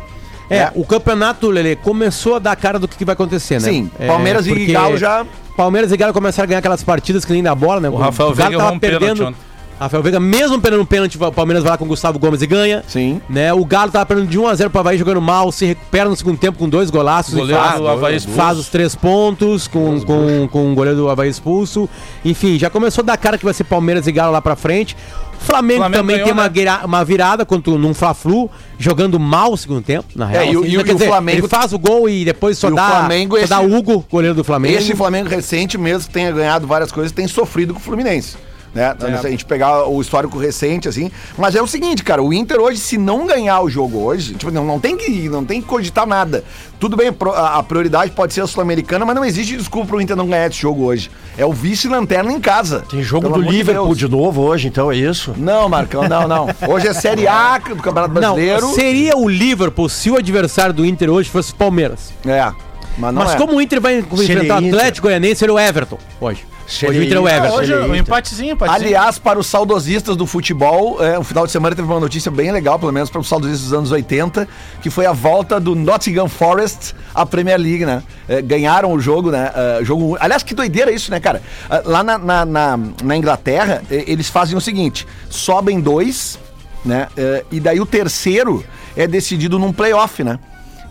É, 0.49 0.71
o 0.73 0.83
campeonato, 0.85 1.49
Lele, 1.49 1.75
começou 1.75 2.35
a 2.35 2.39
dar 2.39 2.55
cara 2.55 2.79
do 2.79 2.87
que, 2.87 2.97
que 2.97 3.05
vai 3.05 3.13
acontecer, 3.13 3.61
né? 3.61 3.69
Sim, 3.69 3.89
É, 3.99 4.07
Palmeiras 4.07 4.47
e 4.47 4.49
porque 4.49 4.71
Galo 4.73 4.97
já- 4.97 5.25
Palmeiras 5.55 5.91
e 5.91 5.97
Galo 5.97 6.11
começaram 6.11 6.45
a 6.45 6.47
ganhar 6.47 6.59
aquelas 6.59 6.83
partidas 6.83 7.23
que 7.23 7.31
nem 7.31 7.43
da 7.43 7.53
bola, 7.53 7.79
né? 7.79 7.87
O 7.89 7.95
Rafael 7.97 8.33
Galo 8.33 8.49
Veiga 8.49 8.57
tava 8.63 8.75
um 8.75 8.79
perdendo. 8.79 9.25
ontem. 9.27 9.37
Rafael 9.83 10.03
Veiga, 10.03 10.19
mesmo 10.19 10.59
perdendo 10.61 10.81
um 10.81 10.85
pênalti, 10.85 11.17
o 11.21 11.31
Palmeiras 11.31 11.63
vai 11.63 11.71
lá 11.71 11.77
com 11.77 11.85
o 11.85 11.87
Gustavo 11.87 12.19
Gomes 12.19 12.41
e 12.41 12.47
ganha. 12.47 12.83
Sim. 12.87 13.21
Né? 13.29 13.53
O 13.53 13.63
Galo 13.65 13.91
tava 13.91 14.05
perdendo 14.05 14.27
de 14.27 14.37
1x0 14.39 14.69
pro 14.69 14.79
Havaí 14.79 14.97
jogando 14.97 15.21
mal, 15.21 15.51
se 15.51 15.65
recupera 15.65 16.09
no 16.09 16.15
segundo 16.15 16.37
tempo 16.37 16.57
com 16.57 16.67
dois 16.69 16.89
golaços. 16.89 17.33
e 17.33 17.37
Goleiro 17.37 17.61
faz, 17.61 17.79
do 17.79 17.87
Havaí 17.87 18.15
expulso. 18.15 18.37
faz 18.37 18.57
os 18.57 18.67
três 18.69 18.95
pontos 18.95 19.67
com, 19.67 19.99
com, 20.01 20.47
com 20.51 20.71
o 20.71 20.75
goleiro 20.75 20.97
do 20.99 21.09
Havaí 21.09 21.29
expulso. 21.29 21.89
Enfim, 22.25 22.57
já 22.57 22.69
começou 22.69 23.01
a 23.01 23.05
dar 23.05 23.17
cara 23.17 23.37
que 23.37 23.45
vai 23.45 23.53
ser 23.53 23.63
Palmeiras 23.65 24.07
e 24.07 24.11
Galo 24.11 24.31
lá 24.31 24.41
pra 24.41 24.55
frente. 24.55 24.95
O 25.41 25.45
Flamengo, 25.45 25.79
Flamengo 25.81 26.01
também 26.01 26.15
ganhou, 26.15 26.25
tem 26.27 26.33
uma, 26.33 26.43
né? 26.43 26.49
guira- 26.49 26.81
uma 26.85 27.03
virada 27.03 27.45
contra, 27.45 27.73
num 27.77 27.93
Fla-Flu, 27.93 28.49
jogando 28.79 29.19
mal 29.19 29.51
o 29.51 29.57
segundo 29.57 29.81
tempo, 29.81 30.05
na 30.15 30.25
real. 30.25 30.43
É, 30.43 30.51
e 30.51 30.55
o- 30.55 30.61
assim. 30.61 30.69
e 30.69 30.77
o- 30.77 30.83
Quer 30.85 30.89
e 30.89 30.91
o 30.91 30.95
dizer, 30.95 31.07
Flamengo- 31.07 31.39
Ele 31.39 31.47
faz 31.49 31.73
o 31.73 31.79
gol 31.79 32.07
e 32.07 32.23
depois 32.23 32.57
só 32.57 32.69
E 32.69 32.71
o 32.71 32.75
dá, 32.75 32.87
Flamengo, 32.89 33.37
só 33.41 33.47
dá 33.47 33.63
esse- 33.65 33.75
Hugo, 33.75 34.05
goleiro 34.09 34.33
do 34.35 34.43
Flamengo. 34.45 34.77
Esse 34.77 34.95
Flamengo 34.95 35.27
recente, 35.27 35.77
mesmo 35.77 36.07
que 36.07 36.13
tenha 36.13 36.31
ganhado 36.31 36.65
várias 36.65 36.93
coisas, 36.93 37.11
tem 37.11 37.27
sofrido 37.27 37.73
com 37.73 37.79
o 37.79 37.83
Fluminense. 37.83 38.37
Né? 38.73 38.95
Se 39.21 39.27
a 39.27 39.29
gente 39.29 39.45
pegar 39.45 39.87
o 39.87 40.01
histórico 40.01 40.37
recente, 40.37 40.87
assim. 40.87 41.11
Mas 41.37 41.55
é 41.55 41.61
o 41.61 41.67
seguinte, 41.67 42.03
cara, 42.03 42.21
o 42.21 42.33
Inter 42.33 42.59
hoje, 42.59 42.79
se 42.79 42.97
não 42.97 43.27
ganhar 43.27 43.61
o 43.61 43.69
jogo 43.69 43.99
hoje, 43.99 44.33
tipo, 44.33 44.51
não, 44.51 44.65
não, 44.65 44.79
tem, 44.79 44.97
que, 44.97 45.29
não 45.29 45.45
tem 45.45 45.61
que 45.61 45.67
cogitar 45.67 46.07
nada. 46.07 46.43
Tudo 46.79 46.97
bem, 46.97 47.11
a, 47.35 47.63
prioridade 47.63 48.11
pode 48.11 48.33
ser 48.33 48.41
a 48.41 48.47
Sul-Americana, 48.47 49.05
mas 49.05 49.15
não 49.15 49.23
existe 49.23 49.55
desculpa 49.55 49.87
pro 49.87 50.01
Inter 50.01 50.15
não 50.15 50.27
ganhar 50.27 50.47
esse 50.47 50.59
jogo 50.59 50.83
hoje. 50.83 51.09
É 51.37 51.45
o 51.45 51.53
vice-lanterna 51.53 52.31
em 52.31 52.39
casa. 52.39 52.83
Tem 52.89 53.01
jogo 53.01 53.29
do 53.29 53.43
de 53.43 53.49
Liverpool 53.49 53.85
Deus. 53.85 53.97
de 53.97 54.07
novo 54.09 54.41
hoje, 54.41 54.67
então 54.67 54.91
é 54.91 54.95
isso? 54.95 55.33
Não, 55.37 55.69
Marcão, 55.69 56.07
não, 56.09 56.27
não. 56.27 56.49
Hoje 56.67 56.87
é 56.87 56.93
Série 56.93 57.27
A 57.27 57.57
do 57.57 57.75
Campeonato 57.77 58.13
Não, 58.13 58.35
Brasileiro. 58.35 58.67
seria 58.73 59.17
o 59.17 59.29
Liverpool 59.29 59.87
se 59.87 60.09
o 60.09 60.17
adversário 60.17 60.73
do 60.73 60.85
Inter 60.85 61.09
hoje 61.09 61.29
fosse 61.29 61.51
o 61.53 61.55
Palmeiras. 61.55 62.11
É. 62.25 62.51
Mas 62.97 63.13
Mas 63.13 63.33
é. 63.33 63.37
como 63.37 63.55
o 63.55 63.61
Inter 63.61 63.81
vai 63.81 63.99
enfrentar 63.99 64.61
o. 64.61 64.67
Atlético 64.67 65.07
Goianense, 65.07 65.35
seria 65.37 65.53
o 65.53 65.59
Everton 65.59 65.97
hoje. 66.21 66.45
Hoje 66.87 66.99
o 66.99 67.03
Inter 67.03 67.17
é 67.17 67.19
o. 67.19 67.27
Everton. 67.27 67.55
Hoje 67.57 67.73
ele 67.73 67.81
é 67.81 67.85
um 67.87 67.95
empatezinho, 67.95 68.53
empatezinho. 68.53 68.87
Aliás, 68.87 69.17
para 69.19 69.37
os 69.37 69.47
saudosistas 69.47 70.15
do 70.15 70.25
futebol, 70.25 71.03
é, 71.03 71.19
o 71.19 71.23
final 71.23 71.45
de 71.45 71.51
semana 71.51 71.75
teve 71.75 71.87
uma 71.87 71.99
notícia 71.99 72.31
bem 72.31 72.51
legal, 72.51 72.79
pelo 72.79 72.91
menos 72.93 73.09
para 73.09 73.19
os 73.19 73.27
saudosistas 73.27 73.65
dos 73.69 73.73
anos 73.77 73.91
80, 73.91 74.47
que 74.81 74.89
foi 74.89 75.05
a 75.05 75.11
volta 75.11 75.59
do 75.59 75.75
Nottingham 75.75 76.29
Forest 76.29 76.95
à 77.13 77.25
Premier 77.25 77.59
League, 77.59 77.85
né? 77.85 78.01
É, 78.29 78.41
ganharam 78.41 78.93
o 78.93 78.99
jogo, 78.99 79.29
né? 79.31 79.51
É, 79.53 79.79
jogo, 79.83 80.15
aliás, 80.19 80.41
que 80.41 80.53
doideira 80.53 80.89
isso, 80.91 81.11
né, 81.11 81.19
cara? 81.19 81.41
É, 81.69 81.81
lá 81.85 82.01
na, 82.03 82.17
na, 82.17 82.45
na- 82.45 82.79
na 83.03 83.17
Inglaterra, 83.17 83.81
é, 83.91 84.03
eles 84.07 84.29
fazem 84.29 84.55
o 84.57 84.61
seguinte: 84.61 85.05
sobem 85.29 85.81
dois, 85.81 86.39
né? 86.85 87.07
É, 87.17 87.43
e 87.51 87.59
daí 87.59 87.81
o 87.81 87.85
terceiro 87.85 88.63
é 88.95 89.05
decidido 89.05 89.59
num 89.59 89.73
playoff, 89.73 90.23
né? 90.23 90.39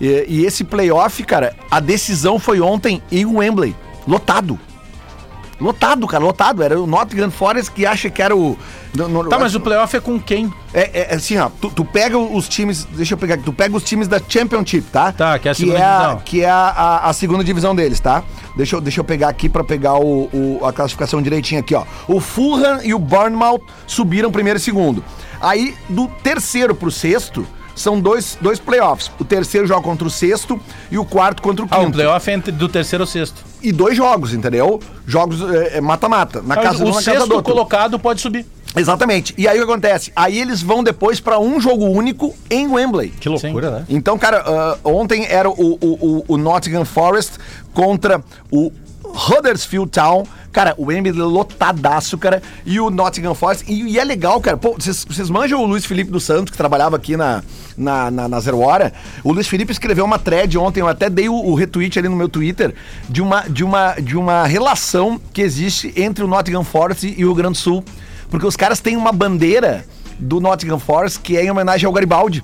E, 0.03 0.25
e 0.29 0.45
esse 0.45 0.65
playoff, 0.65 1.23
cara, 1.23 1.55
a 1.71 1.79
decisão 1.81 2.39
foi 2.39 2.61
ontem 2.61 3.01
em 3.13 3.25
Wembley, 3.25 3.75
lotado. 4.07 4.59
Lotado, 5.61 6.09
cara, 6.09 6.25
lotado. 6.25 6.61
Era 6.61 6.81
o 6.81 6.89
Nottingham 6.89 7.31
Forest 7.31 7.71
que 7.71 7.87
acha 7.87 8.11
que 8.11 8.21
era 8.21 8.35
o. 8.37 8.59
no- 8.93 9.07
no- 9.07 9.29
Tá, 9.29 9.39
mas 9.39 9.55
o 9.55 9.61
playoff 9.61 9.97
é 9.97 10.01
com 10.01 10.19
quem? 10.19 10.53
É, 10.75 11.13
é 11.13 11.15
assim, 11.15 11.37
ó. 11.39 11.49
Tu, 11.61 11.71
tu 11.71 11.85
pega 11.85 12.19
os 12.19 12.49
times. 12.49 12.85
Deixa 12.85 13.15
eu 13.15 13.19
pegar 13.19 13.35
aqui. 13.35 13.45
Tu 13.45 13.53
pega 13.53 13.77
os 13.77 13.85
times 13.85 14.09
da 14.09 14.21
Championship, 14.29 14.91
tá? 14.91 15.13
Tá, 15.13 15.39
que 15.39 15.47
é 15.47 15.53
a 15.53 15.55
segunda 15.55 15.79
é 15.79 15.93
divisão. 15.93 16.23
Que 16.25 16.43
é 16.43 16.51
a, 16.51 16.57
a- 16.57 17.09
a 17.11 17.13
segunda 17.13 17.45
divisão 17.45 17.77
deles, 17.77 18.01
tá? 18.01 18.25
Deixa 18.57 18.75
eu, 18.75 18.81
deixa 18.81 18.99
eu 18.99 19.05
pegar 19.05 19.29
aqui 19.29 19.49
pra 19.49 19.63
pegar 19.63 19.95
o, 20.01 20.25
o- 20.33 20.67
a 20.67 20.73
classificação 20.73 21.23
direitinho 21.23 21.61
aqui, 21.61 21.77
ó. 21.77 21.85
O 22.09 22.19
Fulham 22.19 22.81
e 22.83 22.93
o 22.93 22.99
Bournemouth 22.99 23.61
subiram 23.87 24.33
primeiro 24.33 24.59
e 24.59 24.61
segundo. 24.63 25.05
Aí, 25.41 25.77
do 25.89 26.09
terceiro 26.25 26.75
pro 26.75 26.91
sexto. 26.91 27.47
São 27.75 27.99
dois, 28.01 28.37
dois 28.41 28.59
playoffs. 28.59 29.11
O 29.19 29.25
terceiro 29.25 29.67
joga 29.67 29.83
contra 29.83 30.07
o 30.07 30.11
sexto 30.11 30.61
e 30.91 30.99
o 30.99 31.05
quarto 31.05 31.41
contra 31.43 31.65
o 31.65 31.69
Ah, 31.71 31.77
quinto. 31.79 31.89
o 31.89 31.93
playoff 31.93 32.31
é 32.31 32.35
entre, 32.35 32.53
do 32.53 32.69
terceiro 32.69 33.03
ao 33.03 33.07
sexto. 33.07 33.43
E 33.63 33.73
dois 33.73 33.97
jogos, 33.97 34.35
entendeu? 34.35 34.79
Jogos 35.07 35.41
é, 35.55 35.79
é, 35.79 35.81
mata-mata. 35.81 36.43
na 36.43 36.55
Ah, 36.55 36.59
casa 36.63 36.79
o 36.79 36.83
um, 36.83 36.85
na 36.89 36.93
casa 36.95 37.03
sexto 37.05 37.29
do 37.29 37.35
outro. 37.37 37.53
colocado 37.53 37.99
pode 37.99 38.21
subir. 38.21 38.45
Exatamente. 38.75 39.35
E 39.37 39.47
aí 39.47 39.59
o 39.61 39.65
que 39.67 39.71
acontece? 39.71 40.11
Aí 40.17 40.39
eles 40.39 40.63
vão 40.63 40.83
depois 40.83 41.21
pra 41.21 41.39
um 41.39 41.61
jogo 41.61 41.85
único 41.87 42.35
em 42.51 42.67
Wembley. 42.69 43.11
Que 43.11 43.29
loucura, 43.29 43.71
né? 43.71 43.85
Então, 43.89 44.17
cara, 44.19 44.43
ah, 44.47 44.79
ontem 44.85 45.27
era 45.29 45.49
o, 45.51 45.55
o, 45.55 45.77
o- 45.81 46.25
o 46.29 46.37
Nottingham 46.39 46.85
Forest 46.85 47.33
contra 47.75 48.23
o 48.51 48.73
Huddersfield 49.05 49.91
Town. 49.91 50.25
Cara, 50.53 50.75
o 50.77 50.87
Wembley 50.87 51.13
lotadaço, 51.13 52.19
cara. 52.19 52.43
E 52.67 52.79
o 52.79 52.91
Nottingham 52.91 53.35
Forest. 53.35 53.65
E, 53.67 53.93
e 53.93 53.99
é 53.99 54.05
legal, 54.05 54.41
cara. 54.41 54.57
Pô, 54.57 54.77
vocês 54.79 55.31
manjam 55.31 55.63
o 55.63 55.67
Luiz 55.67 55.87
Felipe 55.87 56.11
dos 56.11 56.25
Santos, 56.25 56.51
que 56.51 56.57
trabalhava 56.57 56.97
aqui 56.97 57.17
na, 57.17 57.43
na, 57.77 58.11
na, 58.11 58.29
na 58.29 58.41
Zero 58.41 58.61
Hora. 58.61 58.93
O 59.25 59.33
Luiz 59.33 59.49
Felipe 59.49 59.73
escreveu 59.73 60.05
uma 60.05 60.19
thread 60.19 60.57
ontem, 60.59 60.81
eu 60.81 60.89
até 60.89 61.09
dei 61.09 61.29
o, 61.29 61.35
o 61.35 61.55
retweet 61.55 61.99
ali 61.99 62.09
no 62.09 62.17
meu 62.17 62.29
Twitter, 62.29 62.75
de 63.09 63.23
uma, 63.23 63.49
de, 63.49 63.65
uma, 63.65 63.95
de 63.95 64.17
uma 64.17 64.45
relação 64.45 65.19
que 65.33 65.41
existe 65.41 65.93
entre 65.97 66.23
o 66.23 66.29
Nottingham 66.29 66.65
Forest 66.65 67.15
e 67.17 67.25
o 67.25 67.35
Grande 67.35 67.57
Sul. 67.57 67.83
Porque 68.31 68.47
os 68.47 68.57
caras 68.57 68.81
têm 68.81 68.97
uma 68.97 69.13
bandeira 69.13 69.85
do 70.19 70.39
Nottingham 70.39 70.79
Forest 70.79 71.21
que 71.21 71.37
é 71.37 71.45
em 71.45 71.51
homenagem 71.51 71.87
ao 71.87 71.93
Garibaldi. 71.93 72.43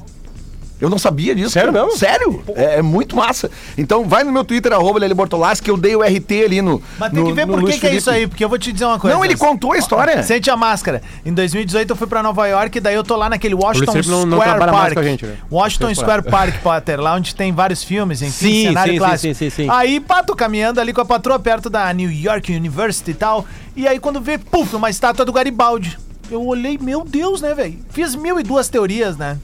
Eu 0.81 0.89
não 0.89 0.99
sabia 0.99 1.35
disso. 1.35 1.51
Sério 1.51 1.73
cara. 1.73 1.85
mesmo? 1.85 1.99
Sério. 1.99 2.43
É, 2.55 2.77
é 2.79 2.83
muito 2.83 3.17
massa. 3.17 3.51
Então 3.77 4.05
vai 4.05 4.23
no 4.23 4.31
meu 4.33 4.45
Twitter, 4.45 4.73
arroba 4.73 4.99
Lele 5.01 5.15
Bortolassi, 5.15 5.61
que 5.63 5.71
eu 5.71 5.77
dei 5.77 5.97
o 5.97 6.03
RT 6.03 6.45
ali 6.45 6.63
no. 6.63 6.81
Mas 6.99 7.11
tem 7.13 7.21
no- 7.21 7.27
que 7.27 7.33
ver 7.33 7.47
por 7.47 7.65
que, 7.65 7.79
que 7.79 7.87
é 7.87 7.95
isso 7.97 8.11
aí, 8.11 8.27
porque 8.27 8.45
eu 8.45 8.49
vou 8.49 8.59
te 8.59 8.73
dizer 8.73 8.85
uma 8.85 8.99
coisa. 8.99 9.17
Não, 9.17 9.25
ele 9.25 9.37
contou 9.37 9.73
a 9.73 9.79
história. 9.79 10.23
Sente 10.23 10.49
a 10.51 10.57
máscara. 10.57 11.03
Em 11.27 11.33
2018 11.33 11.91
eu 11.91 11.97
fui 11.97 12.07
pra 12.07 12.23
Nova 12.23 12.47
York 12.47 12.79
e 12.79 12.81
daí 12.81 12.95
eu 12.95 13.03
tô 13.03 13.17
lá 13.17 13.29
naquele 13.29 13.55
Washington 13.55 13.93
Felipe 13.93 14.09
não- 14.09 14.25
não 14.27 14.39
Square 14.41 14.59
Park. 14.71 14.95
com 14.95 15.01
a 15.01 15.03
gente, 15.03 15.27
né? 15.27 15.37
Washington 15.51 15.95
Square 15.95 16.23
Park, 16.23 16.63
Potter, 16.63 17.01
lá 17.01 17.15
onde 17.15 17.35
tem 17.35 17.53
vários 17.53 17.83
filmes, 17.83 18.23
enfim, 18.23 18.33
Sim, 18.33 18.63
cenário 18.69 18.93
sim, 18.93 18.99
clássico. 18.99 19.21
sim, 19.21 19.35
sim, 19.35 19.51
sim, 19.51 19.63
sim. 19.65 19.69
Aí, 19.71 19.99
pá, 20.01 20.23
tô 20.23 20.37
caminhando 20.37 20.81
ali 20.81 20.93
com 20.93 21.01
a 21.01 21.05
patroa 21.05 21.39
perto 21.39 21.69
da 21.69 21.93
New 21.93 22.11
York 22.11 22.55
University 22.55 23.11
e 23.11 23.15
tal. 23.15 23.45
E 23.75 23.87
aí 23.89 23.99
quando 23.99 24.21
vê, 24.21 24.39
puf, 24.39 24.75
uma 24.77 24.89
estátua 24.91 25.25
do 25.25 25.33
Garibaldi. 25.33 25.99
Eu 26.31 26.45
olhei, 26.47 26.79
meu 26.81 27.05
Deus, 27.05 27.41
né, 27.41 27.55
velho? 27.55 27.79
Fiz 27.91 28.15
mil 28.15 28.39
e 28.39 28.43
duas 28.43 28.69
teorias, 28.69 29.17
né? 29.17 29.39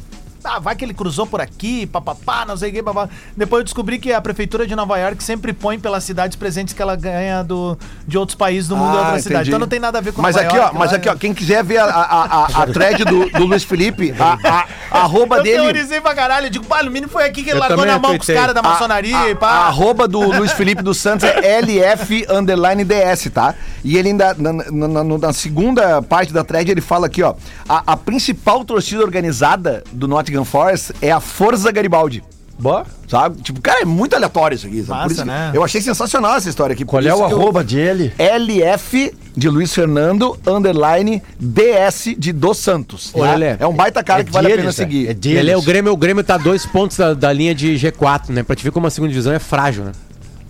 Ah, 0.44 0.58
vai 0.58 0.76
que 0.76 0.84
ele 0.84 0.92
cruzou 0.94 1.26
por 1.26 1.40
aqui, 1.40 1.86
papapá, 1.86 2.44
não 2.44 2.56
sei 2.56 2.70
o 2.70 2.72
que, 2.74 2.82
papá. 2.82 3.08
Depois 3.36 3.60
eu 3.60 3.64
descobri 3.64 3.98
que 3.98 4.12
a 4.12 4.20
prefeitura 4.20 4.66
de 4.66 4.76
Nova 4.76 4.98
York 4.98 5.22
sempre 5.24 5.52
põe 5.52 5.78
pelas 5.78 6.04
cidades 6.04 6.36
presentes 6.36 6.74
que 6.74 6.82
ela 6.82 6.94
ganha 6.96 7.42
do, 7.42 7.78
de 8.06 8.18
outros 8.18 8.36
países 8.36 8.68
do 8.68 8.76
mundo 8.76 8.94
e 8.94 8.98
Ah, 8.98 9.00
outras 9.06 9.22
cidades. 9.22 9.48
Então 9.48 9.58
não 9.58 9.66
tem 9.66 9.80
nada 9.80 9.98
a 9.98 10.00
ver 10.00 10.12
com 10.12 10.20
Mas 10.22 10.36
Nova 10.36 10.46
aqui, 10.48 10.58
ó, 10.58 10.62
York, 10.62 10.76
mas 10.78 10.90
lá 10.90 10.96
aqui, 10.98 11.08
ó, 11.08 11.12
é- 11.12 11.16
quem 11.16 11.32
quiser 11.32 11.64
ver 11.64 11.78
a, 11.78 11.84
a, 11.86 12.24
a, 12.24 12.62
a 12.62 12.66
thread 12.72 13.04
do, 13.04 13.30
do 13.30 13.44
Luiz 13.46 13.64
Felipe, 13.64 14.14
a, 14.18 14.38
a, 14.44 14.66
a 14.90 15.00
arroba 15.04 15.38
Eu 15.38 15.42
dele. 15.42 15.62
teorizei 15.62 16.00
pra 16.00 16.14
caralho. 16.14 16.46
Eu 16.46 16.50
digo, 16.50 16.64
pá, 16.66 16.82
no 16.82 16.90
mínimo 16.90 17.10
foi 17.10 17.24
aqui 17.24 17.42
que 17.42 17.50
ele 17.50 17.56
Eu 17.58 17.60
largou 17.60 17.86
na 17.86 17.98
mão 17.98 18.14
com 18.16 18.20
os 18.20 18.26
caras 18.26 18.54
da 18.54 18.62
maçonaria 18.62 19.18
a, 19.18 19.30
e 19.30 19.34
pá. 19.34 19.48
a 19.48 19.66
arroba 19.68 20.06
do 20.06 20.20
Luiz 20.20 20.52
Felipe 20.52 20.82
dos 20.82 20.98
Santos 20.98 21.24
é 21.28 21.58
LF 21.60 22.26
underline 22.30 22.84
DS, 22.84 23.30
tá? 23.32 23.54
E 23.82 23.96
ele 23.96 24.08
ainda, 24.10 24.34
na, 24.34 24.52
na- 24.52 24.88
na- 24.88 25.04
na 25.18 25.32
segunda 25.32 26.00
parte 26.02 26.32
da 26.32 26.44
thread, 26.44 26.70
ele 26.70 26.80
fala 26.80 27.06
aqui, 27.06 27.22
ó. 27.22 27.34
A, 27.68 27.92
a 27.92 27.96
principal 27.96 28.64
torcida 28.64 29.02
organizada 29.02 29.82
do 29.92 30.06
Nottingham 30.34 30.44
Forest 30.44 30.92
é 31.00 31.10
a 31.12 31.20
Forza 31.20 31.70
Garibaldi. 31.70 32.22
Boa. 32.58 32.86
Sabe? 33.08 33.42
Tipo, 33.42 33.60
cara, 33.60 33.80
é 33.82 33.84
muito 33.84 34.14
aleatório 34.14 34.54
isso 34.54 34.66
aqui. 34.66 34.80
Sabe? 34.82 34.88
Massa, 35.00 35.12
isso 35.12 35.22
que- 35.22 35.26
né? 35.28 35.50
Eu 35.52 35.64
achei 35.64 35.80
sensacional 35.80 36.36
essa 36.36 36.48
história 36.48 36.72
aqui. 36.72 36.84
Qual 36.84 37.02
por 37.02 37.08
é 37.08 37.12
isso 37.12 37.20
o 37.22 37.28
eu- 37.30 37.36
arroba 37.40 37.64
dele? 37.64 38.12
LF 38.16 39.12
de 39.36 39.48
Luiz 39.48 39.74
Fernando, 39.74 40.38
underline 40.46 41.20
DS 41.40 42.14
de 42.16 42.32
Dos 42.32 42.58
Santos. 42.58 43.10
tá? 43.12 43.18
Olha, 43.18 43.32
Lelé. 43.32 43.56
É 43.58 43.66
um 43.66 43.72
baita 43.74 44.04
cara 44.04 44.20
É 44.20 44.24
que 44.24 44.30
vale 44.30 44.52
a 44.52 44.56
pena 44.56 44.70
seguir. 44.72 45.08
É. 45.08 45.28
Ele 45.28 45.50
é 45.50 45.56
o 45.56 45.62
Grêmio, 45.62 45.92
o 45.92 45.96
Grêmio 45.96 46.22
tá 46.22 46.36
dois 46.36 46.64
pontos 46.64 46.96
da, 46.96 47.12
da 47.12 47.32
linha 47.32 47.54
de 47.54 47.74
G4, 47.76 48.30
né? 48.30 48.42
Pra 48.44 48.54
te 48.54 48.62
ver 48.62 48.70
como 48.70 48.86
a 48.86 48.90
segunda 48.90 49.10
divisão 49.10 49.32
é 49.32 49.40
frágil, 49.40 49.84
né? 49.84 49.92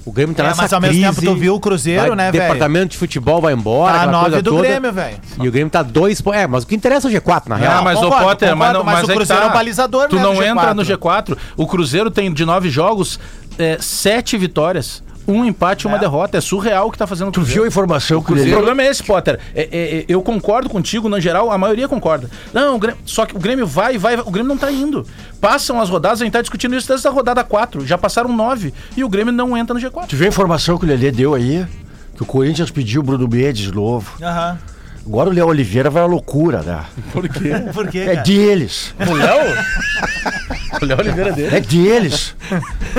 O 0.07 0.13
Grêmio 0.13 0.35
tá 0.35 0.43
É, 0.43 0.47
nessa 0.49 0.63
mas 0.63 0.73
ao 0.73 0.81
mesmo 0.83 0.95
crise, 1.03 1.21
tempo 1.21 1.33
tu 1.35 1.41
viu 1.41 1.55
o 1.55 1.61
Cruzeiro, 1.61 2.09
vai- 2.09 2.17
né, 2.17 2.31
velho? 2.31 2.43
Departamento 2.43 2.89
de 2.93 2.99
futebol 2.99 3.41
vai 3.41 3.55
embora, 3.55 4.01
Tá 4.01 4.07
nove 4.07 4.43
do 4.43 4.51
toda. 4.51 4.63
Grêmio, 4.69 4.93
velho. 4.93 5.17
E 5.43 5.49
o 5.49 5.51
Grêmio 5.53 5.71
tá 5.71 5.83
dois. 5.83 6.23
É, 6.33 6.47
mas 6.47 6.65
o 6.65 6.67
que 6.67 6.75
interessa 6.75 7.09
é 7.09 7.11
o 7.11 7.13
G4, 7.15 7.49
na 7.49 7.55
Ah, 7.55 7.59
real. 7.59 7.85
mas 7.85 7.99
o 7.99 8.03
concordo, 8.03 8.25
Potter, 8.27 8.49
mas, 8.49 8.59
concordo, 8.59 8.79
não, 8.79 8.85
mas 8.85 8.95
mas 8.97 9.09
o 9.09 9.13
é 9.13 9.15
Cruzeiro 9.15 9.43
tá. 9.43 9.49
é 9.49 9.51
um 9.51 9.55
balizador, 9.55 10.09
Tu 10.09 10.17
né, 10.17 10.23
não 10.23 10.43
entra 10.43 10.73
G4. 10.73 10.75
no 10.75 10.83
G4. 10.85 11.39
O 11.57 11.67
Cruzeiro 11.67 12.11
tem 12.11 12.33
de 12.33 12.45
nove 12.45 12.69
jogos, 12.69 13.19
é, 13.59 13.79
sete 13.81 14.37
vitórias. 14.37 15.03
Um 15.27 15.45
empate 15.45 15.85
e 15.85 15.89
uma 15.89 15.97
É. 15.97 16.01
derrota. 16.01 16.37
É 16.37 16.41
surreal 16.41 16.89
o 16.89 16.91
que 16.91 16.99
tá 16.99 17.07
fazendo 17.07 17.29
o 17.29 17.31
Tu 17.33 17.37
Cruzeiro. 17.41 17.55
viu 17.61 17.65
a 17.65 17.69
informação 17.69 18.23
que 18.23 18.33
O 18.33 18.51
problema 18.51 18.83
é 18.83 18.87
esse, 18.91 19.03
Potter. 19.03 19.41
É, 19.55 19.63
é, 19.63 19.97
é, 20.01 20.05
eu 20.09 20.21
concordo 20.23 20.69
contigo, 20.69 21.09
no 21.09 21.19
geral, 21.21 21.51
a 21.51 21.57
maioria 21.59 21.89
concorda. 21.89 22.29
Não, 22.53 22.77
o 22.77 22.79
Grêmio- 22.79 23.01
só 23.07 23.25
que 23.25 23.35
o 23.37 23.39
Grêmio 23.41 23.67
vai, 23.67 23.97
vai, 23.97 24.17
vai, 24.17 24.25
o 24.27 24.31
Grêmio 24.31 24.49
não 24.49 24.59
tá 24.59 24.71
indo. 24.71 25.07
Passam 25.41 25.81
as 25.81 25.89
rodadas, 25.89 26.21
a 26.21 26.25
gente 26.25 26.33
tá 26.35 26.41
discutindo 26.43 26.77
isso 26.77 26.89
desde 26.89 27.07
a 27.09 27.11
rodada 27.11 27.43
4. 27.43 27.87
Já 27.87 27.97
passaram 27.97 28.31
nove 28.35 28.73
e 28.97 29.03
o 29.05 29.09
Grêmio 29.09 29.33
não 29.33 29.57
entra 29.57 29.73
no 29.75 29.81
G4. 29.81 30.07
Tu 30.09 30.17
viu 30.17 30.27
a 30.27 30.29
informação 30.29 30.77
que 30.79 30.85
o 30.85 30.89
Lelê 30.89 31.11
deu 31.11 31.35
aí? 31.35 31.67
Que 32.15 32.23
o 32.23 32.27
Corinthians 32.27 32.71
pediu 32.71 33.01
o 33.01 33.05
Bruno 33.05 33.27
Mendes 33.27 33.63
de 33.67 33.73
novo. 33.75 34.13
Aham. 34.23 34.59
Agora 35.07 35.29
o 35.29 35.33
Léo 35.35 35.49
Oliveira 35.49 35.91
vai 35.91 36.03
à 36.03 36.07
loucura, 36.07 36.63
né? 36.63 36.81
Por 37.13 37.29
quê? 37.29 37.51
Por 37.75 37.89
quê, 37.89 37.99
É 37.99 38.07
cara? 38.15 38.21
deles. 38.23 38.95
O 39.07 39.13
Léo? 39.13 39.55
o 40.83 40.85
Léo 40.87 40.99
Oliveira 40.99 41.33
dele. 41.33 41.57
É 41.57 41.61
deles. 41.61 42.35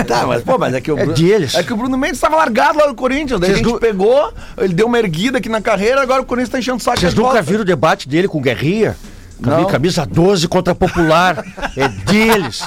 Tá, 0.08 0.26
mas, 0.28 0.44
pô, 0.44 0.58
mas 0.58 0.74
é 0.74 0.82
que 0.82 0.92
o 0.92 0.98
É 0.98 1.04
Bruno, 1.06 1.14
deles. 1.14 1.56
É 1.56 1.64
que 1.64 1.74
o 1.74 1.78
Bruno 1.78 1.98
Mendes 1.98 2.18
estava 2.18 2.36
largado 2.36 2.78
lá 2.80 2.88
no 2.88 2.96
Corinthians. 2.96 3.40
Daí 3.40 3.52
a 3.52 3.56
gente 3.56 3.66
nu- 3.66 3.80
pegou, 3.80 4.34
ele 4.58 4.74
deu 4.74 4.88
uma 4.88 4.98
erguida 5.00 5.38
aqui 5.38 5.50
na 5.50 5.62
carreira, 5.62 6.02
agora 6.02 6.22
o 6.22 6.26
Corinthians 6.26 6.50
tá 6.52 6.60
enchendo 6.60 6.78
o 6.78 6.82
saco. 6.82 7.00
Vocês 7.00 7.14
nunca 7.14 7.30
volta. 7.30 7.42
viram 7.44 7.62
o 7.62 7.66
debate 7.66 8.08
dele 8.08 8.28
com 8.28 8.38
o 8.38 8.42
Guerrinha? 8.42 8.96
Camisa, 9.42 9.62
Não. 9.62 9.68
camisa 9.70 10.06
12 10.06 10.48
contra 10.48 10.72
a 10.72 10.76
Popular. 10.76 11.44
É 11.76 11.88
deles. 11.90 12.64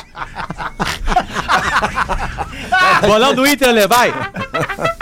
Bolão 3.07 3.35
do 3.35 3.47
Inter, 3.47 3.73
Lê, 3.73 3.87
vai! 3.87 4.13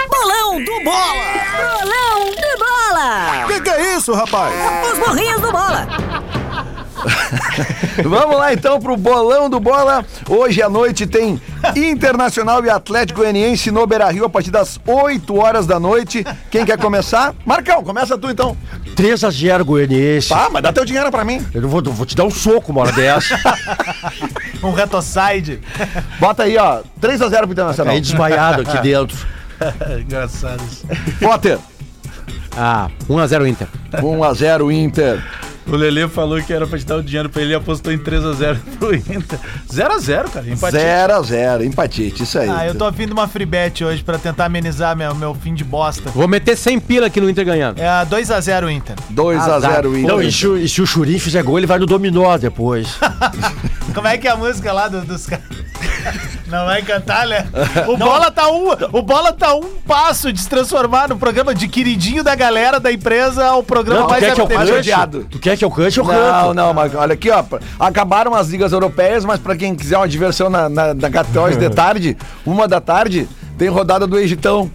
Bolão 0.08 0.62
do 0.64 0.84
Bola! 0.84 1.14
Bolão 1.58 2.30
do 2.30 2.58
Bola! 2.58 3.46
Que 3.48 3.60
que 3.60 3.70
é 3.70 3.96
isso, 3.96 4.12
rapaz? 4.12 4.54
Os 4.92 4.98
morrinhos 4.98 5.40
do 5.40 5.50
Bola! 5.52 5.86
Vamos 8.04 8.36
lá 8.36 8.52
então 8.52 8.80
pro 8.80 8.96
bolão 8.96 9.48
do 9.48 9.60
bola. 9.60 10.04
Hoje 10.28 10.62
à 10.62 10.68
noite 10.68 11.06
tem 11.06 11.40
Internacional 11.74 12.64
e 12.64 12.70
Atlético 12.70 13.20
Goianiense 13.20 13.70
no 13.70 13.86
Beira-Rio 13.86 14.24
a 14.24 14.28
partir 14.28 14.50
das 14.50 14.78
8 14.86 15.36
horas 15.36 15.66
da 15.66 15.78
noite. 15.78 16.24
Quem 16.50 16.64
quer 16.64 16.78
começar? 16.78 17.34
Marcão, 17.44 17.82
começa 17.82 18.18
tu 18.18 18.30
então. 18.30 18.56
3x0 18.94 19.64
Goianiense. 19.64 20.28
Tá, 20.28 20.48
mas 20.50 20.62
dá 20.62 20.72
teu 20.72 20.84
dinheiro 20.84 21.10
pra 21.10 21.24
mim. 21.24 21.44
Eu 21.52 21.62
não 21.62 21.68
vou, 21.68 21.82
vou 21.82 22.06
te 22.06 22.16
dar 22.16 22.24
um 22.24 22.30
soco 22.30 22.72
uma 22.72 22.82
hora 22.82 22.92
dessa. 22.92 23.38
Um 24.62 24.72
retoside. 24.72 25.60
Bota 26.18 26.44
aí, 26.44 26.56
ó, 26.56 26.80
3 27.00 27.22
a 27.22 27.28
0 27.28 27.42
pro 27.42 27.52
Internacional. 27.52 27.92
Caí 27.92 28.00
desmaiado 28.00 28.62
aqui 28.62 28.78
dentro. 28.80 29.16
Engraçado 30.00 30.62
isso. 30.64 30.86
Potter. 31.20 31.58
Ah, 32.56 32.88
1x0 33.08 33.48
Inter. 33.48 33.68
1x0 33.92 34.72
Inter. 34.72 35.22
O 35.68 35.74
Lelê 35.76 36.06
falou 36.08 36.40
que 36.42 36.52
era 36.52 36.66
pra 36.66 36.78
te 36.78 36.84
dar 36.86 36.96
o 36.96 37.02
dinheiro 37.02 37.28
pra 37.28 37.42
ele 37.42 37.50
e 37.52 37.54
apostou 37.54 37.92
em 37.92 37.98
3x0 37.98 38.56
pro 38.78 38.94
Inter. 38.94 39.38
0x0, 39.68 40.30
cara. 40.30 40.48
Empatia. 40.48 40.80
0x0, 41.08 41.64
empatite, 41.64 42.22
isso 42.22 42.38
aí. 42.38 42.48
Ah, 42.48 42.66
eu 42.66 42.74
tô 42.74 42.84
afim 42.84 43.06
de 43.06 43.12
uma 43.12 43.26
free 43.26 43.44
bet 43.46 43.84
hoje 43.84 44.02
pra 44.02 44.16
tentar 44.16 44.44
amenizar 44.46 44.96
meu, 44.96 45.14
meu 45.14 45.34
fim 45.34 45.54
de 45.54 45.64
bosta. 45.64 46.10
Vou 46.10 46.28
meter 46.28 46.56
100 46.56 46.78
pila 46.80 47.06
aqui 47.08 47.20
no 47.20 47.28
Inter 47.28 47.44
ganhando. 47.44 47.80
É 47.80 47.88
2x0 48.06 48.70
Inter. 48.70 48.94
2x0 49.12 49.98
Inter. 49.98 50.06
Não, 50.08 50.22
e 50.22 50.30
se, 50.30 50.46
o- 50.46 50.56
e 50.56 50.68
se 50.68 50.80
o 50.80 50.86
Churin 50.86 51.18
fizer 51.18 51.42
gol, 51.42 51.58
ele 51.58 51.66
vai 51.66 51.78
no 51.78 51.86
dominó 51.86 52.36
depois. 52.38 52.96
Como 53.94 54.06
é 54.06 54.16
que 54.18 54.28
é 54.28 54.30
a 54.30 54.36
música 54.36 54.72
lá 54.72 54.88
do- 54.88 55.02
dos 55.04 55.26
caras? 55.26 55.44
Não 56.46 56.64
vai 56.64 56.80
cantar, 56.82 57.26
né? 57.26 57.44
O 57.88 57.96
Bola 57.96 58.30
tá 58.30 58.48
um, 58.48 58.68
o 58.92 59.02
Bola 59.02 59.32
tá 59.32 59.52
um 59.54 59.64
passo 59.86 60.32
de 60.32 60.40
se 60.40 60.48
transformar 60.48 61.08
no 61.08 61.18
programa 61.18 61.52
de 61.52 61.66
queridinho 61.66 62.22
da 62.22 62.36
galera 62.36 62.78
da 62.78 62.92
empresa 62.92 63.44
ao 63.46 63.64
programa 63.64 64.00
Não, 64.02 64.06
tu 64.06 64.10
mais 64.12 64.24
quer 64.24 64.34
que 64.34 64.40
eu 64.40 64.48
mais 64.48 64.70
odiado. 64.70 65.26
Tu 65.28 65.38
quer 65.40 65.55
que 65.56 65.64
eu 65.64 65.70
cante, 65.70 65.98
eu 65.98 66.04
Não, 66.04 66.12
canto. 66.12 66.54
não, 66.54 66.74
mas 66.74 66.94
olha 66.94 67.14
aqui, 67.14 67.30
ó. 67.30 67.42
Acabaram 67.78 68.34
as 68.34 68.48
ligas 68.48 68.72
europeias, 68.72 69.24
mas 69.24 69.40
pra 69.40 69.56
quem 69.56 69.74
quiser 69.74 69.96
uma 69.96 70.08
diversão 70.08 70.48
na, 70.50 70.68
na, 70.68 70.94
na 70.94 71.08
de 71.58 71.70
tarde, 71.74 72.16
uma 72.44 72.66
da 72.68 72.80
tarde, 72.80 73.28
tem 73.58 73.68
rodada 73.68 74.06
do 74.06 74.18
Egitão. 74.18 74.70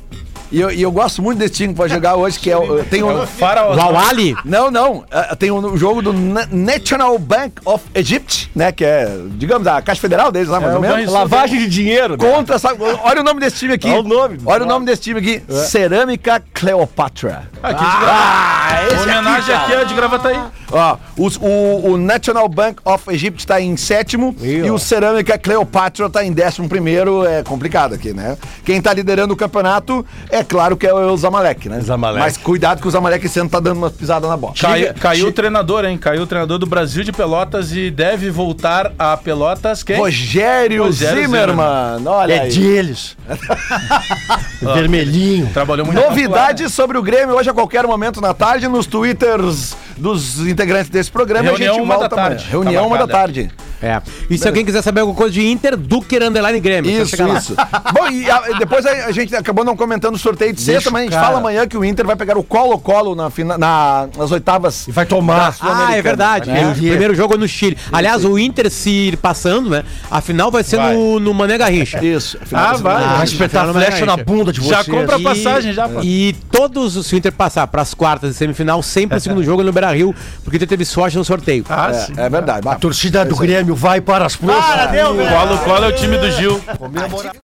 E 0.51 0.59
eu, 0.59 0.69
e 0.71 0.81
eu 0.81 0.91
gosto 0.91 1.21
muito 1.21 1.37
desse 1.39 1.53
time 1.53 1.73
pra 1.73 1.87
jogar 1.87 2.15
hoje, 2.15 2.37
que 2.39 2.51
é 2.51 2.57
o. 2.57 2.83
Tem 2.85 2.99
É 3.01 3.03
o 3.05 3.25
Faraó. 3.25 3.75
O 3.75 3.79
Awali? 3.81 4.35
não, 4.43 4.69
não. 4.69 5.03
eh, 5.09 5.35
Tem 5.35 5.49
o 5.51 5.77
jogo 5.77 6.01
do 6.01 6.11
Na- 6.13 6.47
National 6.51 7.17
Bank 7.17 7.53
of 7.63 7.83
Egypt, 7.95 8.51
né? 8.55 8.71
Que 8.71 8.83
é, 8.83 9.09
digamos, 9.31 9.65
a 9.67 9.81
Caixa 9.81 10.01
Federal 10.01 10.31
deles 10.31 10.49
lá, 10.49 10.59
mais 10.59 10.73
É, 10.73 10.75
ou 10.75 10.81
menos. 10.81 11.11
Lavagem 11.11 11.59
de 11.59 11.67
dinheiro. 11.69 12.17
né? 12.17 12.29
Contra 12.29 12.55
essa. 12.55 12.75
Olha 13.03 13.21
o 13.21 13.23
nome 13.23 13.39
desse 13.39 13.57
time 13.59 13.73
aqui. 13.73 13.89
Olha 13.89 13.99
o 14.01 14.07
nome. 14.07 14.39
Olha 14.45 14.63
o 14.63 14.67
nome 14.67 14.85
desse 14.85 15.01
time 15.03 15.19
aqui. 15.19 15.41
Cerâmica 15.67 16.41
Cleopatra. 16.53 17.49
Aqui 17.63 17.83
de 17.83 17.99
Gravataí. 17.99 19.01
Homenagem 19.03 19.55
aqui 19.55 19.73
é 19.73 19.85
de 19.85 19.93
Gravataí. 19.93 20.39
Ó, 20.71 20.97
os- 21.17 21.37
o, 21.37 21.91
o 21.91 21.97
National 21.97 22.47
Bank 22.49 22.79
of 22.85 23.09
Egypt 23.13 23.45
tá 23.45 23.59
em 23.61 23.75
sétimo 23.77 24.35
e 24.41 24.69
o 24.69 24.77
Cerâmica 24.79 25.37
Cleopatra 25.37 26.09
tá 26.09 26.23
em 26.25 26.31
décimo 26.31 26.67
primeiro. 26.67 27.25
É 27.25 27.43
complicado 27.43 27.93
aqui, 27.93 28.13
né? 28.13 28.37
Quem 28.65 28.81
tá 28.81 28.93
liderando 28.93 29.33
o 29.33 29.37
campeonato 29.37 30.05
é 30.29 30.40
claro 30.43 30.75
que 30.77 30.85
é 30.87 30.93
o 30.93 31.15
Zamalek, 31.17 31.67
né? 31.69 31.79
Zamalek. 31.81 32.19
Mas 32.19 32.37
cuidado 32.37 32.81
que 32.81 32.87
o 32.87 32.91
Zamalek 32.91 33.25
esse 33.25 33.39
ano 33.39 33.49
tá 33.49 33.59
dando 33.59 33.77
umas 33.77 33.91
pisadas 33.93 34.29
na 34.29 34.37
bola. 34.37 34.53
Caiu, 34.59 34.93
caiu 34.95 35.27
o 35.27 35.31
treinador, 35.31 35.85
hein? 35.85 35.97
Caiu 35.97 36.23
o 36.23 36.27
treinador 36.27 36.57
do 36.57 36.65
Brasil 36.65 37.03
de 37.03 37.11
Pelotas 37.11 37.71
e 37.71 37.89
deve 37.91 38.29
voltar 38.29 38.91
a 38.97 39.15
Pelotas. 39.17 39.83
Quem? 39.83 39.97
Rogério, 39.97 40.83
Rogério 40.85 41.21
Zimmermann, 41.21 42.05
olha 42.07 42.33
É 42.33 42.39
aí. 42.41 42.53
deles. 42.53 43.15
Vermelhinho. 44.61 45.49
Trabalhou 45.53 45.85
muito 45.85 45.99
Novidades 45.99 46.73
sobre 46.73 46.97
o 46.97 47.01
Grêmio 47.01 47.35
hoje 47.35 47.49
a 47.49 47.53
qualquer 47.53 47.85
momento 47.85 48.21
na 48.21 48.33
tarde 48.33 48.67
nos 48.67 48.85
twitters 48.85 49.75
dos 49.97 50.39
integrantes 50.47 50.89
desse 50.89 51.11
programa. 51.11 51.49
Reunião 51.49 51.73
a 51.73 51.77
gente 51.77 51.83
uma 51.85 51.95
volta 51.95 52.09
da 52.15 52.21
amanhã. 52.21 52.29
tarde. 52.37 52.51
Reunião 52.51 52.81
Tá 52.83 52.87
uma 52.87 52.97
da 52.97 53.07
tarde. 53.07 53.51
É. 53.81 54.01
E 54.29 54.37
se 54.37 54.47
alguém 54.47 54.63
quiser 54.65 54.81
saber 54.81 55.01
alguma 55.01 55.17
coisa 55.17 55.33
de 55.33 55.45
Inter, 55.47 55.75
Duker 55.75 56.21
Underline 56.23 56.59
Grêmio. 56.59 56.91
só 56.97 57.01
Isso, 57.01 57.09
chegar 57.11 57.27
lá. 57.27 57.37
isso. 57.39 57.55
Bom, 57.93 58.07
e 58.09 58.29
a- 58.29 58.57
depois 58.59 58.85
a, 58.85 58.91
a 59.07 59.11
gente 59.11 59.35
acabou 59.35 59.65
não 59.65 59.75
comentando 59.75 60.15
o 60.15 60.19
sorteio 60.19 60.53
de 60.53 60.61
sexta, 60.61 60.89
mas 60.91 61.01
a 61.01 61.03
gente 61.05 61.13
cara. 61.13 61.25
fala 61.27 61.39
amanhã 61.39 61.67
que 61.67 61.77
o 61.77 61.83
Inter 61.83 62.05
vai 62.05 62.15
pegar 62.15 62.37
o 62.37 62.43
Colo-Colo 62.43 63.15
na, 63.15 63.31
na- 63.57 64.07
nas 64.17 64.31
oitavas. 64.31 64.87
E 64.87 64.91
vai 64.91 65.05
tomar. 65.05 65.55
Ah, 65.61 65.95
é 65.95 66.01
verdade. 66.01 66.49
O 66.49 66.53
perder. 66.53 66.75
primeiro 66.89 67.15
jogo 67.15 67.33
é 67.33 67.37
no 67.37 67.47
Chile. 67.47 67.77
Aliás, 67.91 68.23
o 68.25 68.37
Inter 68.37 68.69
se 68.69 68.89
ir 68.89 69.17
passando, 69.17 69.69
né? 69.69 69.83
A 70.09 70.21
final 70.21 70.51
vai 70.51 70.63
ser 70.63 70.77
Vai. 70.77 70.93
no, 70.93 71.19
no 71.19 71.33
Mané 71.33 71.57
Garrincha. 71.57 72.03
Isso. 72.05 72.37
Ah, 72.53 72.73
vai. 72.77 73.03
Vai 73.03 73.23
espetar 73.25 73.71
flecha 73.71 74.05
na 74.05 74.17
bunda 74.17 74.51
de 74.53 74.61
Já 74.61 74.83
vocês. 74.83 74.95
compra 74.95 75.15
a 75.15 75.19
E- 75.19 75.23
passagem 75.23 75.73
já, 75.73 75.87
pô. 75.89 76.01
E 76.03 76.33
todos, 76.51 77.05
se 77.05 77.15
o 77.15 77.17
Inter 77.17 77.31
passar 77.31 77.65
para 77.67 77.81
as 77.81 77.93
quartas 77.93 78.31
de 78.31 78.35
semifinal, 78.37 78.81
sempre 78.83 79.17
o 79.17 79.21
segundo 79.21 79.43
jogo 79.43 79.61
é 79.61 79.65
no 79.65 79.71
Beira 79.73 79.91
Rio, 79.91 80.13
porque 80.43 80.55
o 80.55 80.57
Inter 80.57 80.67
teve 80.67 80.85
sorte 80.85 81.17
no 81.17 81.23
sorteio. 81.25 81.65
Ah, 81.69 81.93
sim. 81.93 82.13
É, 82.17 82.25
é 82.25 82.29
verdade. 82.29 82.67
A 82.67 82.75
torcida 82.75 83.25
do 83.25 83.35
Grêmio 83.35 83.70
vai 83.75 84.01
para 84.01 84.25
as 84.25 84.35
próximas. 84.35 84.65
Para, 84.65 84.85
deu, 84.87 85.15
velho. 85.15 85.29
Colo, 85.29 85.57
Colo 85.59 85.85
é 85.85 85.87
o 85.89 85.95
time 85.95 86.17
do 86.17 86.31
Gil. 86.31 86.61